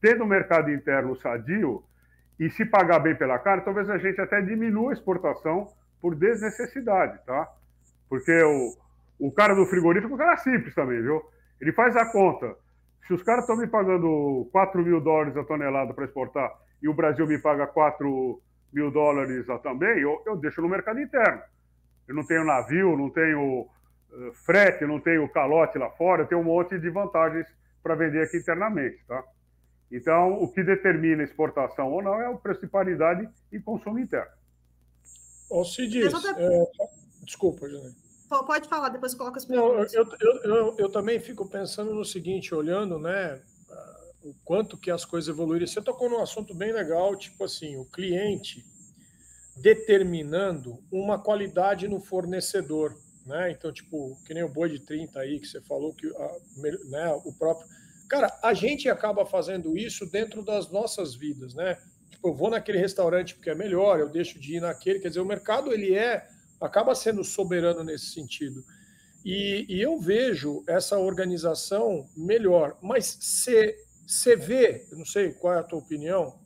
Tendo 0.00 0.24
um 0.24 0.28
mercado 0.28 0.70
interno 0.70 1.16
sadio 1.16 1.82
e 2.38 2.50
se 2.50 2.64
pagar 2.64 2.98
bem 2.98 3.14
pela 3.14 3.38
carne, 3.38 3.64
talvez 3.64 3.88
a 3.88 3.98
gente 3.98 4.20
até 4.20 4.40
diminua 4.40 4.90
a 4.90 4.92
exportação 4.92 5.68
por 6.02 6.16
desnecessidade, 6.16 7.24
tá? 7.24 7.48
Porque 8.08 8.42
o, 8.42 8.76
o 9.28 9.30
cara 9.30 9.54
do 9.54 9.64
frigorífico 9.64 10.12
é 10.12 10.14
um 10.16 10.18
cara 10.18 10.36
simples 10.36 10.74
também, 10.74 11.00
viu? 11.00 11.22
Ele 11.60 11.72
faz 11.72 11.96
a 11.96 12.10
conta. 12.10 12.56
Se 13.06 13.14
os 13.14 13.22
caras 13.22 13.44
estão 13.44 13.56
me 13.56 13.68
pagando 13.68 14.48
4 14.50 14.82
mil 14.82 15.00
dólares 15.00 15.36
a 15.36 15.44
tonelada 15.44 15.94
para 15.94 16.04
exportar 16.04 16.52
e 16.82 16.88
o 16.88 16.94
Brasil 16.94 17.26
me 17.26 17.38
paga 17.38 17.68
4 17.68 18.42
mil 18.72 18.90
dólares 18.90 19.46
também, 19.62 20.00
eu, 20.00 20.20
eu 20.26 20.36
deixo 20.36 20.60
no 20.60 20.68
mercado 20.68 21.00
interno. 21.00 21.40
Eu 22.08 22.16
não 22.16 22.26
tenho 22.26 22.44
navio, 22.44 22.96
não 22.96 23.08
tenho 23.10 23.62
uh, 23.62 24.32
frete, 24.44 24.84
não 24.84 24.98
tenho 24.98 25.28
calote 25.28 25.78
lá 25.78 25.88
fora, 25.90 26.22
eu 26.22 26.26
tenho 26.26 26.40
um 26.40 26.44
monte 26.44 26.78
de 26.78 26.90
vantagens 26.90 27.46
para 27.82 27.94
vender 27.94 28.22
aqui 28.22 28.38
internamente, 28.38 29.04
tá? 29.06 29.22
Então, 29.90 30.32
o 30.32 30.50
que 30.50 30.64
determina 30.64 31.22
exportação 31.22 31.92
ou 31.92 32.02
não 32.02 32.20
é 32.20 32.28
o 32.28 32.38
preço 32.38 32.62
de 32.62 32.66
paridade 32.66 33.28
e 33.52 33.60
consumo 33.60 33.98
interno. 33.98 34.41
Ô, 35.52 35.64
Cid, 35.66 36.02
é... 36.02 36.08
desculpa, 37.22 37.68
Janine. 37.68 37.94
Pode 38.46 38.66
falar, 38.66 38.88
depois 38.88 39.12
coloca 39.14 39.36
as 39.36 39.44
perguntas. 39.44 39.92
Eu, 39.92 40.06
eu, 40.18 40.42
eu, 40.44 40.74
eu, 40.78 40.88
também 40.88 41.20
fico 41.20 41.46
pensando 41.46 41.94
no 41.94 42.02
seguinte, 42.02 42.54
olhando, 42.54 42.98
né, 42.98 43.38
o 44.24 44.32
quanto 44.42 44.78
que 44.78 44.90
as 44.90 45.04
coisas 45.04 45.28
evoluíram. 45.28 45.66
Você 45.66 45.82
tocou 45.82 46.08
num 46.08 46.22
assunto 46.22 46.54
bem 46.54 46.72
legal, 46.72 47.14
tipo 47.14 47.44
assim, 47.44 47.76
o 47.76 47.84
cliente 47.84 48.64
determinando 49.58 50.82
uma 50.90 51.18
qualidade 51.18 51.86
no 51.86 52.00
fornecedor, 52.00 52.96
né? 53.26 53.50
Então, 53.50 53.70
tipo, 53.70 54.18
que 54.24 54.32
nem 54.32 54.42
o 54.42 54.48
boi 54.48 54.70
de 54.70 54.80
30 54.80 55.20
aí 55.20 55.38
que 55.38 55.46
você 55.46 55.60
falou 55.60 55.92
que 55.92 56.06
a, 56.06 56.36
né, 56.88 57.12
o 57.26 57.32
próprio 57.34 57.68
Cara, 58.12 58.30
a 58.42 58.52
gente 58.52 58.90
acaba 58.90 59.24
fazendo 59.24 59.74
isso 59.74 60.04
dentro 60.04 60.44
das 60.44 60.70
nossas 60.70 61.14
vidas, 61.14 61.54
né? 61.54 61.78
Tipo, 62.12 62.28
eu 62.28 62.34
vou 62.34 62.50
naquele 62.50 62.78
restaurante 62.78 63.34
porque 63.34 63.50
é 63.50 63.54
melhor, 63.54 63.98
eu 63.98 64.08
deixo 64.08 64.38
de 64.38 64.56
ir 64.56 64.60
naquele, 64.60 65.00
quer 65.00 65.08
dizer, 65.08 65.20
o 65.20 65.26
mercado 65.26 65.72
ele 65.72 65.94
é 65.94 66.28
acaba 66.60 66.94
sendo 66.94 67.24
soberano 67.24 67.82
nesse 67.82 68.06
sentido. 68.06 68.64
E, 69.24 69.66
e 69.68 69.80
eu 69.80 69.98
vejo 69.98 70.62
essa 70.68 70.98
organização 70.98 72.08
melhor, 72.16 72.78
mas 72.80 73.18
você 74.06 74.36
vê, 74.36 74.86
não 74.92 75.04
sei 75.04 75.32
qual 75.32 75.54
é 75.54 75.58
a 75.58 75.64
tua 75.64 75.78
opinião, 75.78 76.38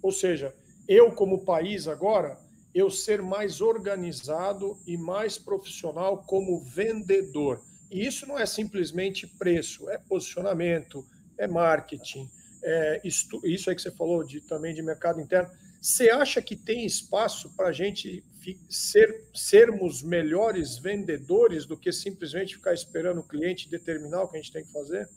Ou 0.00 0.10
seja, 0.10 0.54
eu 0.88 1.12
como 1.12 1.44
país 1.44 1.86
agora, 1.86 2.38
eu 2.74 2.90
ser 2.90 3.20
mais 3.20 3.60
organizado 3.60 4.78
e 4.86 4.96
mais 4.96 5.36
profissional 5.36 6.24
como 6.24 6.64
vendedor. 6.64 7.62
E 7.90 8.06
isso 8.06 8.26
não 8.26 8.38
é 8.38 8.46
simplesmente 8.46 9.26
preço, 9.26 9.90
é 9.90 9.98
posicionamento, 9.98 11.04
é 11.40 11.48
marketing, 11.48 12.28
é 12.62 13.00
isso, 13.02 13.40
aí 13.44 13.56
que 13.56 13.82
você 13.82 13.90
falou 13.90 14.22
de, 14.22 14.40
também 14.42 14.74
de 14.74 14.82
mercado 14.82 15.20
interno. 15.20 15.50
Você 15.80 16.10
acha 16.10 16.42
que 16.42 16.54
tem 16.54 16.84
espaço 16.84 17.56
para 17.56 17.68
a 17.68 17.72
gente 17.72 18.22
ser, 18.68 19.24
sermos 19.34 20.02
melhores 20.02 20.78
vendedores 20.78 21.64
do 21.64 21.76
que 21.76 21.90
simplesmente 21.90 22.56
ficar 22.56 22.74
esperando 22.74 23.20
o 23.20 23.26
cliente 23.26 23.70
determinar 23.70 24.22
o 24.22 24.28
que 24.28 24.36
a 24.36 24.40
gente 24.40 24.52
tem 24.52 24.64
que 24.64 24.72
fazer? 24.72 25.08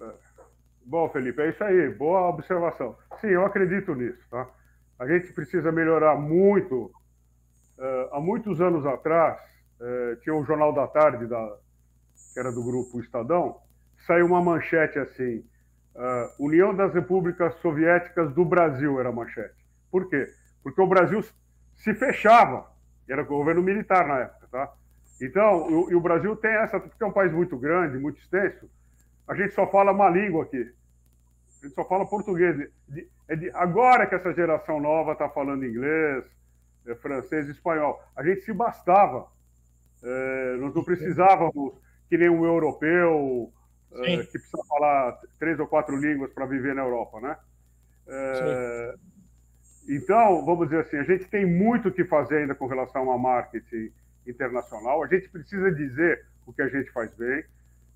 É. 0.00 0.12
Bom, 0.86 1.10
Felipe, 1.10 1.42
é 1.42 1.50
isso 1.50 1.62
aí. 1.64 1.90
Boa 1.90 2.28
observação. 2.28 2.96
Sim, 3.20 3.28
eu 3.28 3.44
acredito 3.44 3.94
nisso. 3.94 4.22
Tá? 4.30 4.48
A 4.98 5.06
gente 5.06 5.32
precisa 5.32 5.72
melhorar 5.72 6.16
muito. 6.16 6.92
Uh, 7.76 8.12
há 8.12 8.20
muitos 8.20 8.60
anos 8.60 8.86
atrás, 8.86 9.40
uh, 9.80 10.16
tinha 10.22 10.34
o 10.34 10.44
Jornal 10.44 10.72
da 10.72 10.86
Tarde, 10.86 11.26
da, 11.26 11.56
que 12.32 12.38
era 12.38 12.52
do 12.52 12.62
grupo 12.62 13.00
Estadão, 13.00 13.60
saiu 14.06 14.26
uma 14.26 14.42
manchete 14.42 14.98
assim: 14.98 15.44
Uh, 15.94 16.46
União 16.46 16.74
das 16.74 16.94
Repúblicas 16.94 17.54
Soviéticas 17.60 18.32
do 18.32 18.44
Brasil 18.44 19.00
era 19.00 19.08
a 19.08 19.12
manchete. 19.12 19.54
Por 19.90 20.08
quê? 20.08 20.26
Porque 20.62 20.80
o 20.80 20.86
Brasil 20.86 21.22
se 21.76 21.94
fechava, 21.94 22.70
era 23.08 23.22
o 23.22 23.26
governo 23.26 23.62
militar 23.62 24.06
na 24.06 24.20
época, 24.20 24.46
tá? 24.50 24.72
Então, 25.20 25.66
o, 25.66 25.90
e 25.90 25.94
o 25.94 26.00
Brasil 26.00 26.34
tem 26.36 26.52
essa, 26.52 26.78
porque 26.78 27.02
é 27.02 27.06
um 27.06 27.12
país 27.12 27.32
muito 27.32 27.58
grande, 27.58 27.98
muito 27.98 28.20
extenso, 28.20 28.70
a 29.26 29.34
gente 29.34 29.52
só 29.52 29.66
fala 29.66 29.92
uma 29.92 30.08
língua 30.08 30.44
aqui. 30.44 30.72
A 31.60 31.66
gente 31.66 31.74
só 31.74 31.84
fala 31.84 32.06
português. 32.06 32.70
É 33.28 33.36
de, 33.36 33.50
agora 33.50 34.06
que 34.06 34.14
essa 34.14 34.32
geração 34.32 34.80
nova 34.80 35.12
está 35.12 35.28
falando 35.28 35.66
inglês, 35.66 36.24
é, 36.86 36.94
francês 36.94 37.48
e 37.48 37.50
espanhol. 37.50 38.00
A 38.16 38.22
gente 38.22 38.40
se 38.42 38.52
bastava. 38.52 39.26
É, 40.02 40.56
nós 40.60 40.74
não 40.74 40.82
precisávamos, 40.82 41.74
que 42.08 42.16
nem 42.16 42.30
um 42.30 42.44
europeu, 42.44 43.52
uh, 43.92 44.26
que 44.26 44.38
precisa 44.38 44.62
falar 44.68 45.18
três 45.38 45.58
ou 45.58 45.66
quatro 45.66 45.96
línguas 45.96 46.32
para 46.32 46.46
viver 46.46 46.74
na 46.74 46.82
Europa, 46.82 47.20
né? 47.20 47.36
Uh, 48.06 48.98
então, 49.88 50.44
vamos 50.44 50.68
dizer 50.68 50.82
assim, 50.82 50.96
a 50.96 51.04
gente 51.04 51.24
tem 51.26 51.44
muito 51.44 51.88
o 51.88 51.92
que 51.92 52.04
fazer 52.04 52.38
ainda 52.38 52.54
com 52.54 52.66
relação 52.66 53.10
a 53.10 53.18
marketing 53.18 53.92
internacional. 54.26 55.02
A 55.02 55.06
gente 55.06 55.28
precisa 55.28 55.72
dizer 55.72 56.24
o 56.46 56.52
que 56.52 56.62
a 56.62 56.68
gente 56.68 56.90
faz 56.92 57.12
bem. 57.14 57.44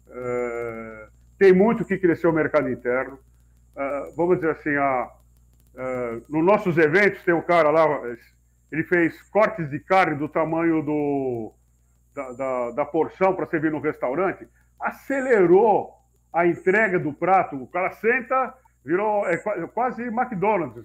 Uh, 0.08 1.10
tem 1.38 1.52
muito 1.52 1.84
que 1.84 1.98
crescer 1.98 2.26
o 2.26 2.32
mercado 2.32 2.68
interno. 2.68 3.18
vamos 4.16 4.36
dizer 4.36 4.50
assim, 4.52 4.74
a, 4.76 5.12
nos 6.28 6.44
nossos 6.44 6.78
eventos 6.78 7.22
tem 7.24 7.34
um 7.34 7.42
cara 7.42 7.70
lá, 7.70 7.84
ele 8.70 8.84
fez 8.84 9.20
cortes 9.30 9.68
de 9.68 9.80
carne 9.80 10.16
do 10.16 10.28
tamanho 10.28 10.80
do, 10.80 11.52
da, 12.14 12.32
da, 12.32 12.70
da 12.70 12.84
porção 12.84 13.34
para 13.34 13.46
servir 13.46 13.72
no 13.72 13.80
restaurante 13.80 14.46
acelerou 14.84 15.92
a 16.32 16.46
entrega 16.46 16.98
do 16.98 17.12
prato. 17.12 17.56
O 17.56 17.66
cara 17.66 17.90
senta, 17.92 18.54
virou 18.84 19.26
é, 19.26 19.36
quase 19.68 20.02
McDonald's, 20.04 20.84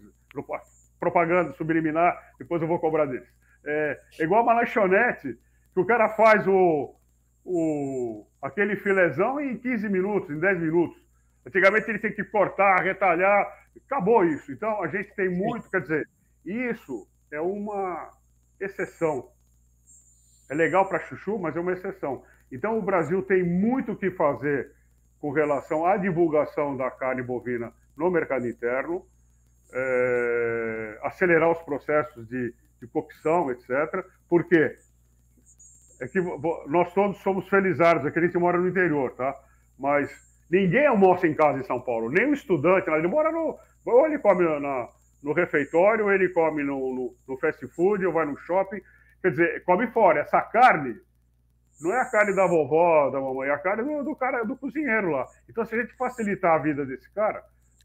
propaganda 1.00 1.54
subliminar, 1.54 2.18
depois 2.38 2.62
eu 2.62 2.68
vou 2.68 2.80
cobrar 2.80 3.06
deles. 3.06 3.28
É, 3.66 4.00
é 4.20 4.24
igual 4.24 4.44
uma 4.44 4.54
lanchonete, 4.54 5.38
que 5.74 5.80
o 5.80 5.86
cara 5.86 6.10
faz 6.10 6.48
o, 6.48 6.96
o, 7.44 8.26
aquele 8.42 8.76
filezão 8.76 9.40
em 9.40 9.58
15 9.58 9.90
minutos, 9.90 10.30
em 10.30 10.40
10 10.40 10.60
minutos. 10.60 10.98
Antigamente 11.46 11.90
ele 11.90 12.00
tem 12.00 12.14
que 12.14 12.24
cortar, 12.24 12.84
retalhar, 12.84 13.48
acabou 13.86 14.24
isso. 14.26 14.52
Então 14.52 14.84
a 14.84 14.88
gente 14.88 15.14
tem 15.16 15.30
muito, 15.30 15.70
quer 15.70 15.82
dizer, 15.82 16.10
isso 16.46 17.08
é 17.32 17.42
uma 17.42 18.12
exceção. 18.60 19.32
É 20.50 20.56
legal 20.56 20.88
para 20.88 21.00
chuchu, 21.00 21.38
mas 21.38 21.56
é 21.56 21.60
uma 21.60 21.74
exceção. 21.74 22.24
Então, 22.52 22.78
o 22.78 22.82
Brasil 22.82 23.22
tem 23.22 23.44
muito 23.44 23.92
o 23.92 23.96
que 23.96 24.12
fazer 24.12 24.72
com 25.20 25.32
relação 25.32 25.86
à 25.86 25.98
divulgação 25.98 26.76
da 26.76 26.90
carne 26.90 27.22
bovina 27.22 27.74
no 27.96 28.10
mercado 28.10 28.48
interno, 28.48 29.06
é, 29.74 31.00
acelerar 31.04 31.52
os 31.52 31.62
processos 31.62 32.28
de, 32.28 32.54
de 32.82 32.88
cocção, 32.88 33.52
etc. 33.52 34.06
Porque 34.28 34.78
é 36.02 36.08
que 36.08 36.22
nós 36.68 36.94
todos 36.94 37.18
somos 37.18 37.48
felizardos, 37.50 38.06
aqui 38.06 38.20
a 38.20 38.22
gente 38.22 38.38
mora 38.38 38.58
no 38.58 38.70
interior, 38.70 39.12
tá? 39.12 39.36
Mas 39.78 40.10
ninguém 40.50 40.88
almoça 40.88 41.28
em 41.28 41.34
casa 41.34 41.60
em 41.60 41.64
São 41.64 41.82
Paulo, 41.82 42.10
nem 42.10 42.28
o 42.28 42.34
estudante, 42.34 42.90
ele 42.90 43.08
mora 43.08 43.32
no. 43.32 43.58
Ou 43.86 44.06
ele 44.06 44.20
come 44.20 44.44
na, 44.60 44.88
no 45.22 45.34
refeitório, 45.34 46.06
ou 46.06 46.12
ele 46.12 46.30
come 46.30 46.64
no, 46.64 46.96
no, 46.96 47.16
no 47.28 47.38
fast 47.38 47.66
food, 47.68 48.06
ou 48.06 48.14
vai 48.14 48.26
no 48.26 48.38
shopping. 48.38 48.82
Quer 49.22 49.32
dizer, 49.32 49.64
come 49.64 49.88
fora. 49.88 50.22
Essa 50.22 50.42
carne 50.42 50.96
não 51.82 51.94
é 51.94 52.02
a 52.02 52.06
carne 52.06 52.36
da 52.36 52.46
vovó, 52.46 53.10
da 53.10 53.20
mamãe, 53.20 53.50
é 53.50 53.54
a 53.54 53.58
carne 53.58 53.84
do, 53.84 54.04
do 54.04 54.16
cara, 54.16 54.44
do 54.44 54.58
cozinheiro 54.58 55.12
lá. 55.12 55.26
Então, 55.50 55.66
se 55.66 55.76
a 55.76 55.82
gente 55.82 55.96
facilitar 55.96 56.56
a 56.56 56.58
vida 56.58 56.86
desse 56.86 57.12
cara, 57.14 57.44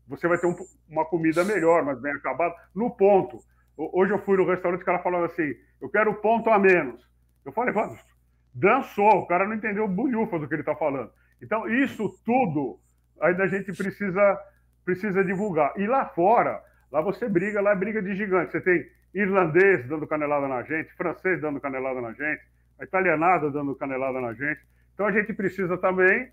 você 0.08 0.28
vai 0.28 0.38
ter 0.38 0.46
um, 0.46 0.56
uma 0.88 1.04
comida 1.04 1.44
melhor, 1.44 1.84
mas 1.84 2.00
bem 2.00 2.12
acabada, 2.12 2.54
no 2.74 2.90
ponto. 2.90 3.38
Hoje 3.76 4.12
eu 4.12 4.18
fui 4.18 4.36
no 4.36 4.46
restaurante, 4.46 4.82
o 4.82 4.84
cara 4.84 4.98
falando 5.00 5.24
assim, 5.24 5.54
eu 5.80 5.88
quero 5.88 6.14
ponto 6.14 6.50
a 6.50 6.58
menos. 6.58 7.08
Eu 7.44 7.52
falei, 7.52 7.74
mano, 7.74 7.96
dançou, 8.54 9.20
o 9.20 9.26
cara 9.26 9.46
não 9.46 9.54
entendeu 9.54 9.88
bulhufa 9.88 10.38
do 10.38 10.48
que 10.48 10.54
ele 10.54 10.62
está 10.62 10.74
falando. 10.74 11.10
Então, 11.42 11.68
isso 11.68 12.08
tudo 12.24 12.78
ainda 13.20 13.44
a 13.44 13.48
gente 13.48 13.72
precisa, 13.72 14.38
precisa 14.84 15.24
divulgar. 15.24 15.72
E 15.76 15.86
lá 15.86 16.06
fora, 16.06 16.62
lá 16.90 17.00
você 17.00 17.28
briga, 17.28 17.60
lá 17.60 17.72
é 17.72 17.76
briga 17.76 18.02
de 18.02 18.14
gigante. 18.14 18.52
Você 18.52 18.60
tem 18.60 18.84
irlandês 19.14 19.86
dando 19.88 20.06
canelada 20.06 20.48
na 20.48 20.62
gente, 20.62 20.92
francês 20.94 21.40
dando 21.40 21.60
canelada 21.60 22.00
na 22.00 22.12
gente, 22.12 22.42
a 22.78 22.84
italianada 22.84 23.50
dando 23.50 23.74
canelada 23.74 24.20
na 24.20 24.32
gente. 24.32 24.60
Então 24.94 25.06
a 25.06 25.12
gente 25.12 25.32
precisa 25.32 25.76
também 25.76 26.30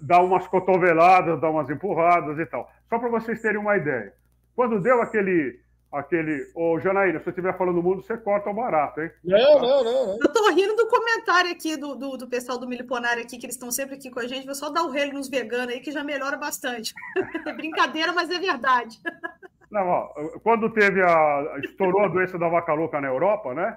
dar 0.00 0.22
umas 0.22 0.46
cotoveladas, 0.46 1.40
dar 1.40 1.50
umas 1.50 1.68
empurradas 1.70 2.38
e 2.38 2.46
tal. 2.46 2.70
Só 2.88 2.98
para 2.98 3.08
vocês 3.08 3.40
terem 3.40 3.58
uma 3.58 3.76
ideia. 3.76 4.12
Quando 4.54 4.80
deu 4.80 5.00
aquele 5.02 5.60
aquele. 5.90 6.50
Ô, 6.54 6.78
Janaína, 6.78 7.18
se 7.18 7.24
você 7.24 7.30
estiver 7.30 7.56
falando 7.56 7.76
do 7.76 7.82
mundo, 7.82 8.02
você 8.02 8.16
corta 8.16 8.50
o 8.50 8.54
barato, 8.54 9.00
hein? 9.00 9.10
Não, 9.24 9.60
não, 9.60 9.84
não. 9.84 10.06
não. 10.06 10.18
Eu 10.20 10.32
tô 10.32 10.50
rindo 10.50 10.76
do 10.76 10.86
comentário 10.86 11.50
aqui 11.50 11.76
do, 11.76 11.94
do, 11.94 12.16
do 12.16 12.28
pessoal 12.28 12.58
do 12.58 12.68
Miliponário 12.68 13.22
aqui, 13.22 13.38
que 13.38 13.46
eles 13.46 13.56
estão 13.56 13.70
sempre 13.70 13.96
aqui 13.96 14.10
com 14.10 14.20
a 14.20 14.26
gente. 14.26 14.46
Vou 14.46 14.54
só 14.54 14.70
dar 14.70 14.82
o 14.82 14.90
relo 14.90 15.14
nos 15.14 15.28
veganos 15.28 15.74
aí, 15.74 15.80
que 15.80 15.92
já 15.92 16.04
melhora 16.04 16.36
bastante. 16.36 16.92
É 17.46 17.52
brincadeira, 17.54 18.12
mas 18.12 18.30
é 18.30 18.38
verdade. 18.38 18.98
Não, 19.70 19.86
ó, 19.86 20.08
quando 20.42 20.70
teve 20.70 21.02
a. 21.02 21.58
estourou 21.64 22.04
a 22.04 22.08
doença 22.08 22.38
da 22.38 22.48
vaca 22.48 22.72
louca 22.72 23.00
na 23.00 23.08
Europa, 23.08 23.54
né? 23.54 23.76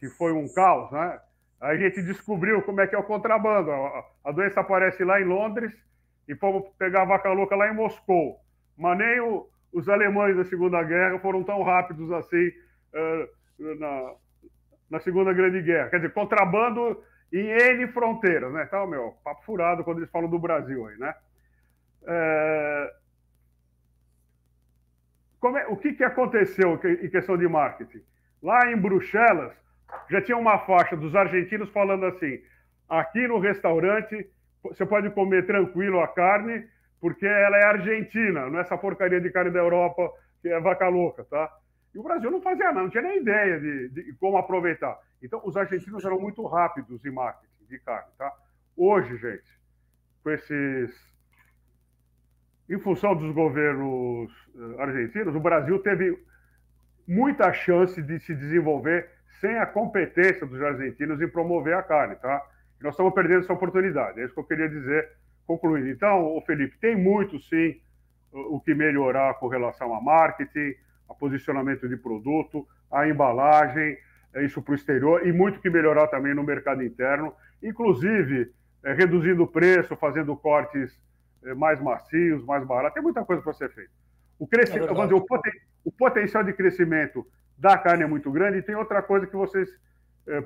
Que 0.00 0.08
foi 0.08 0.32
um 0.32 0.52
caos, 0.52 0.90
né? 0.90 1.20
A 1.60 1.76
gente 1.76 2.02
descobriu 2.02 2.62
como 2.62 2.80
é 2.80 2.86
que 2.86 2.94
é 2.94 2.98
o 2.98 3.04
contrabando. 3.04 3.70
A, 4.24 4.32
doença 4.32 4.60
aparece 4.60 5.04
lá 5.04 5.20
em 5.20 5.24
Londres 5.24 5.72
e 6.26 6.34
fomos 6.34 6.68
pegar 6.78 7.02
a 7.02 7.04
vaca 7.04 7.30
louca 7.32 7.54
lá 7.54 7.68
em 7.68 7.74
Moscou. 7.74 8.40
Mas 8.78 8.98
nem 8.98 9.20
o, 9.20 9.46
os 9.72 9.88
alemães 9.88 10.36
da 10.36 10.44
Segunda 10.44 10.82
Guerra 10.82 11.18
foram 11.18 11.44
tão 11.44 11.62
rápidos 11.62 12.10
assim 12.12 12.48
uh, 12.94 13.78
na, 13.78 14.14
na 14.90 15.00
Segunda 15.00 15.34
Grande 15.34 15.60
Guerra. 15.60 15.90
Quer 15.90 15.96
dizer, 15.96 16.14
contrabando 16.14 17.04
em 17.30 17.46
N 17.46 17.86
fronteiras, 17.88 18.50
né? 18.52 18.64
Então, 18.66 18.86
meu, 18.86 19.14
papo 19.22 19.44
furado 19.44 19.84
quando 19.84 19.98
eles 19.98 20.10
falam 20.10 20.30
do 20.30 20.38
Brasil 20.38 20.86
aí, 20.86 20.96
né? 20.96 21.14
É... 22.06 23.00
É, 25.42 25.66
o 25.68 25.76
que, 25.76 25.94
que 25.94 26.04
aconteceu 26.04 26.78
em 26.84 27.08
questão 27.08 27.36
de 27.36 27.48
marketing? 27.48 28.02
Lá 28.42 28.70
em 28.70 28.76
Bruxelas, 28.76 29.54
já 30.08 30.20
tinha 30.22 30.36
uma 30.36 30.58
faixa 30.58 30.96
dos 30.96 31.14
argentinos 31.14 31.70
falando 31.70 32.06
assim: 32.06 32.40
aqui 32.88 33.26
no 33.26 33.38
restaurante 33.38 34.28
você 34.62 34.84
pode 34.84 35.10
comer 35.10 35.46
tranquilo 35.46 36.00
a 36.00 36.08
carne, 36.08 36.66
porque 37.00 37.26
ela 37.26 37.56
é 37.56 37.64
argentina, 37.64 38.48
não 38.48 38.58
é 38.58 38.62
essa 38.62 38.76
porcaria 38.76 39.20
de 39.20 39.30
carne 39.30 39.50
da 39.50 39.60
Europa 39.60 40.10
que 40.42 40.48
é 40.48 40.60
vaca 40.60 40.88
louca, 40.88 41.24
tá? 41.24 41.50
E 41.94 41.98
o 41.98 42.02
Brasil 42.02 42.30
não 42.30 42.40
fazia 42.40 42.66
nada, 42.66 42.82
não 42.82 42.90
tinha 42.90 43.02
nem 43.02 43.18
ideia 43.18 43.58
de, 43.60 43.88
de 43.88 44.12
como 44.14 44.36
aproveitar. 44.36 44.98
Então, 45.22 45.40
os 45.44 45.56
argentinos 45.56 46.04
eram 46.04 46.20
muito 46.20 46.44
rápidos 46.46 47.04
em 47.04 47.10
marketing 47.10 47.66
de 47.68 47.78
carne, 47.80 48.10
tá? 48.16 48.32
Hoje, 48.76 49.16
gente, 49.16 49.60
com 50.22 50.30
esses. 50.30 51.10
Em 52.68 52.78
função 52.78 53.16
dos 53.16 53.34
governos 53.34 54.30
eh, 54.54 54.82
argentinos, 54.82 55.34
o 55.34 55.40
Brasil 55.40 55.80
teve 55.80 56.16
muita 57.06 57.52
chance 57.52 58.00
de 58.00 58.20
se 58.20 58.32
desenvolver 58.32 59.10
sem 59.40 59.58
a 59.58 59.66
competência 59.66 60.46
dos 60.46 60.60
argentinos 60.62 61.20
em 61.20 61.28
promover 61.28 61.74
a 61.74 61.82
carne, 61.82 62.16
tá? 62.16 62.42
E 62.80 62.84
nós 62.84 62.94
estamos 62.94 63.12
perdendo 63.14 63.40
essa 63.40 63.52
oportunidade. 63.52 64.20
É 64.20 64.24
isso 64.24 64.34
que 64.34 64.40
eu 64.40 64.44
queria 64.44 64.68
dizer 64.68 65.08
concluindo. 65.46 65.88
Então, 65.88 66.36
o 66.36 66.40
Felipe, 66.42 66.78
tem 66.78 66.96
muito 66.96 67.38
sim 67.40 67.80
o 68.32 68.60
que 68.60 68.74
melhorar 68.74 69.34
com 69.34 69.48
relação 69.48 69.92
a 69.94 70.00
marketing, 70.00 70.74
a 71.08 71.14
posicionamento 71.14 71.88
de 71.88 71.96
produto, 71.96 72.66
a 72.90 73.08
embalagem, 73.08 73.98
é 74.32 74.44
isso 74.44 74.62
para 74.62 74.72
o 74.72 74.74
exterior, 74.76 75.26
e 75.26 75.32
muito 75.32 75.60
que 75.60 75.68
melhorar 75.68 76.06
também 76.06 76.34
no 76.34 76.44
mercado 76.44 76.84
interno, 76.84 77.34
inclusive 77.60 78.52
é, 78.84 78.92
reduzindo 78.92 79.42
o 79.42 79.46
preço, 79.46 79.96
fazendo 79.96 80.36
cortes 80.36 80.96
é, 81.44 81.54
mais 81.54 81.80
macios, 81.80 82.44
mais 82.44 82.64
baratos. 82.64 82.94
Tem 82.94 83.02
muita 83.02 83.24
coisa 83.24 83.42
para 83.42 83.52
ser 83.52 83.70
feita. 83.70 83.90
O, 84.38 84.48
é 84.54 84.64
dizer, 84.64 85.14
o, 85.14 85.20
poten 85.20 85.52
o, 85.84 85.92
potencial 85.92 86.42
de 86.42 86.52
crescimento 86.52 87.26
da 87.60 87.76
carne 87.76 88.04
é 88.04 88.06
muito 88.06 88.32
grande, 88.32 88.58
e 88.58 88.62
tem 88.62 88.74
outra 88.74 89.02
coisa 89.02 89.26
que 89.26 89.36
vocês 89.36 89.68
é, 90.26 90.42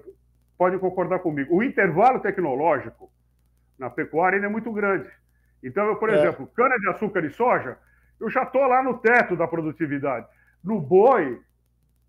podem 0.58 0.80
concordar 0.80 1.20
comigo. 1.20 1.54
O 1.54 1.62
intervalo 1.62 2.18
tecnológico 2.18 3.08
na 3.78 3.88
pecuária 3.88 4.36
ainda 4.36 4.48
é 4.48 4.50
muito 4.50 4.72
grande. 4.72 5.08
Então, 5.62 5.86
eu, 5.86 5.96
por 5.96 6.10
é. 6.10 6.14
exemplo, 6.14 6.48
cana-de-açúcar 6.48 7.24
e 7.24 7.30
soja, 7.30 7.78
eu 8.20 8.28
já 8.28 8.42
estou 8.42 8.66
lá 8.66 8.82
no 8.82 8.98
teto 8.98 9.36
da 9.36 9.46
produtividade. 9.46 10.26
No 10.62 10.80
boi, 10.80 11.40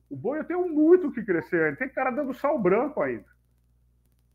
o 0.09 0.15
boi 0.15 0.39
eu 0.39 0.43
tenho 0.43 0.67
muito 0.69 1.11
que 1.11 1.23
crescer. 1.23 1.77
Tem 1.77 1.87
cara 1.87 2.09
dando 2.09 2.33
sal 2.33 2.57
branco 2.57 2.99
ainda. 2.99 3.25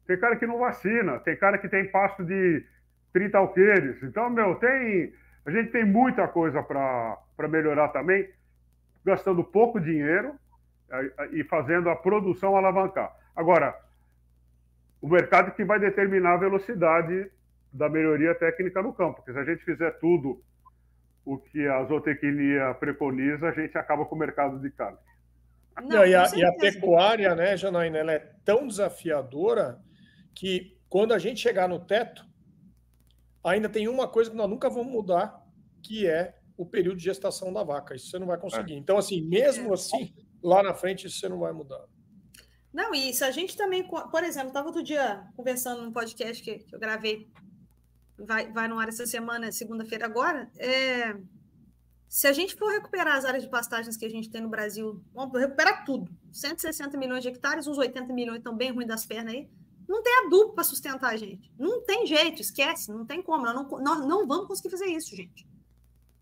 Tem 0.06 0.18
cara 0.18 0.36
que 0.36 0.46
não 0.46 0.58
vacina, 0.58 1.18
tem 1.18 1.36
cara 1.36 1.58
que 1.58 1.68
tem 1.68 1.90
pasto 1.90 2.24
de 2.24 2.64
30 3.12 3.38
alqueires. 3.38 4.02
Então, 4.04 4.30
meu, 4.30 4.54
tem. 4.54 5.12
A 5.44 5.50
gente 5.50 5.72
tem 5.72 5.84
muita 5.84 6.28
coisa 6.28 6.62
para 6.62 7.48
melhorar 7.48 7.88
também, 7.88 8.28
gastando 9.04 9.42
pouco 9.42 9.80
dinheiro 9.80 10.34
e 11.32 11.44
fazendo 11.44 11.88
a 11.88 11.96
produção 11.96 12.56
alavancar. 12.56 13.16
Agora, 13.34 13.78
o 15.00 15.08
mercado 15.08 15.54
que 15.54 15.64
vai 15.64 15.78
determinar 15.78 16.34
a 16.34 16.38
velocidade 16.38 17.30
da 17.72 17.88
melhoria 17.88 18.34
técnica 18.34 18.82
no 18.82 18.92
campo. 18.92 19.16
Porque 19.16 19.32
se 19.32 19.38
a 19.38 19.44
gente 19.44 19.64
fizer 19.64 19.90
tudo 19.98 20.42
o 21.24 21.38
que 21.38 21.66
a 21.66 21.84
zootecnia 21.84 22.74
preconiza, 22.74 23.48
a 23.48 23.52
gente 23.52 23.76
acaba 23.78 24.04
com 24.04 24.14
o 24.14 24.18
mercado 24.18 24.58
de 24.58 24.70
carne. 24.70 24.98
Não, 25.82 26.04
e, 26.04 26.14
a, 26.14 26.24
e, 26.34 26.44
a, 26.44 26.52
pecuária, 26.54 27.34
né, 27.34 27.56
Janaína, 27.56 27.98
ela 27.98 28.12
é 28.12 28.18
tão 28.44 28.66
desafiadora 28.66 29.80
que 30.34 30.76
quando 30.88 31.14
a 31.14 31.18
gente 31.18 31.40
chegar 31.40 31.68
no 31.68 31.78
teto, 31.78 32.26
ainda 33.42 33.68
tem 33.68 33.88
uma 33.88 34.08
coisa 34.08 34.30
que 34.30 34.36
nós 34.36 34.50
nunca 34.50 34.68
vamos 34.68 34.92
mudar, 34.92 35.40
que 35.82 36.06
é 36.06 36.36
o 36.56 36.66
período 36.66 36.98
de 36.98 37.04
gestação 37.04 37.52
da 37.52 37.62
vaca. 37.62 37.94
Isso 37.94 38.10
você 38.10 38.18
não 38.18 38.26
vai 38.26 38.36
conseguir. 38.36 38.74
É. 38.74 38.76
Então, 38.76 38.98
assim, 38.98 39.22
mesmo 39.22 39.72
assim, 39.72 40.12
lá 40.42 40.62
na 40.62 40.74
frente, 40.74 41.06
isso 41.06 41.20
você 41.20 41.28
não 41.28 41.38
vai 41.38 41.52
mudar. 41.52 41.84
Não, 42.72 42.94
e 42.94 43.12
se 43.12 43.24
a 43.24 43.30
gente 43.30 43.56
também, 43.56 43.86
por 43.86 44.22
exemplo, 44.22 44.48
estava 44.48 44.68
outro 44.68 44.82
dia 44.82 45.24
conversando 45.36 45.82
num 45.82 45.92
podcast 45.92 46.42
que, 46.42 46.60
que 46.60 46.74
eu 46.74 46.78
gravei, 46.78 47.28
vai, 48.16 48.50
vai 48.52 48.68
no 48.68 48.78
ar 48.78 48.88
essa 48.88 49.06
semana, 49.06 49.50
segunda-feira 49.50 50.06
agora, 50.06 50.48
é, 50.56 51.16
se 52.08 52.26
a 52.28 52.32
gente 52.32 52.54
for 52.54 52.70
recuperar 52.70 53.16
as 53.16 53.24
áreas 53.24 53.42
de 53.42 53.50
pastagens 53.50 53.96
que 53.96 54.04
a 54.04 54.10
gente 54.10 54.30
tem 54.30 54.40
no 54.40 54.48
Brasil, 54.48 55.02
vamos 55.12 55.38
recuperar 55.38 55.84
tudo, 55.84 56.10
160 56.32 56.96
milhões 56.96 57.22
de 57.22 57.28
hectares, 57.28 57.66
uns 57.66 57.78
80 57.78 58.12
milhões 58.12 58.38
estão 58.38 58.56
bem 58.56 58.70
ruins 58.72 58.86
das 58.86 59.04
pernas 59.04 59.34
aí, 59.34 59.50
não 59.88 60.00
tem 60.04 60.12
adubo 60.24 60.52
para 60.52 60.62
sustentar 60.62 61.12
a 61.12 61.16
gente. 61.16 61.52
Não 61.58 61.82
tem 61.82 62.06
jeito, 62.06 62.40
esquece, 62.40 62.92
não 62.92 63.04
tem 63.04 63.20
como. 63.20 63.44
Nós 63.44 63.54
não, 63.56 63.68
nós 63.80 64.06
não 64.06 64.24
vamos 64.24 64.46
conseguir 64.46 64.70
fazer 64.70 64.86
isso, 64.86 65.16
gente. 65.16 65.44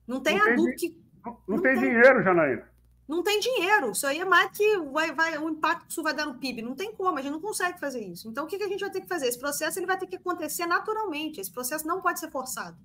Não 0.06 0.22
tem 0.22 0.38
não 0.38 0.46
adubo 0.46 0.64
tem, 0.64 0.76
que. 0.76 0.98
Não, 1.22 1.38
não 1.46 1.60
tem, 1.60 1.74
tem, 1.74 1.82
dinheiro, 1.82 2.22
Janaína 2.22 2.66
não 3.08 3.22
tem 3.22 3.40
dinheiro. 3.40 3.90
Isso 3.92 4.06
aí 4.06 4.18
é 4.18 4.24
mais 4.24 4.50
que 4.56 4.78
vai, 4.78 5.12
vai, 5.12 5.38
o 5.38 5.48
impacto 5.48 5.86
que 5.86 5.92
isso 5.92 6.02
vai 6.02 6.12
dar 6.12 6.26
no 6.26 6.34
PIB. 6.34 6.60
Não 6.60 6.74
tem 6.74 6.92
como, 6.94 7.18
a 7.18 7.22
gente 7.22 7.32
não 7.32 7.40
consegue 7.40 7.80
fazer 7.80 8.04
isso. 8.04 8.28
Então, 8.28 8.44
o 8.44 8.46
que, 8.46 8.58
que 8.58 8.64
a 8.64 8.68
gente 8.68 8.80
vai 8.80 8.90
ter 8.90 9.00
que 9.00 9.08
fazer? 9.08 9.26
Esse 9.26 9.38
processo 9.38 9.78
ele 9.78 9.86
vai 9.86 9.98
ter 9.98 10.06
que 10.06 10.16
acontecer 10.16 10.66
naturalmente. 10.66 11.40
Esse 11.40 11.50
processo 11.50 11.86
não 11.86 12.02
pode 12.02 12.20
ser 12.20 12.30
forçado. 12.30 12.76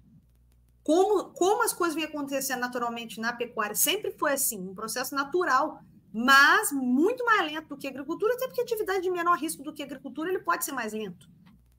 Como, 0.82 1.26
como 1.32 1.64
as 1.64 1.74
coisas 1.74 1.96
vêm 1.96 2.06
acontecendo 2.06 2.62
naturalmente 2.62 3.20
na 3.20 3.34
pecuária, 3.34 3.76
sempre 3.76 4.12
foi 4.12 4.34
assim, 4.34 4.60
um 4.60 4.76
processo 4.76 5.14
natural, 5.14 5.82
mas 6.14 6.72
muito 6.72 7.24
mais 7.26 7.52
lento 7.52 7.70
do 7.70 7.78
que 7.78 7.88
a 7.88 7.90
agricultura, 7.90 8.34
até 8.34 8.48
porque 8.48 8.62
atividade 8.62 9.02
de 9.02 9.12
menor 9.12 9.38
risco 9.38 9.64
do 9.64 9.74
que 9.74 9.82
a 9.82 9.86
agricultura, 9.86 10.30
ele 10.30 10.40
pode 10.40 10.64
ser 10.64 10.72
mais 10.72 10.94
lento. 10.94 11.30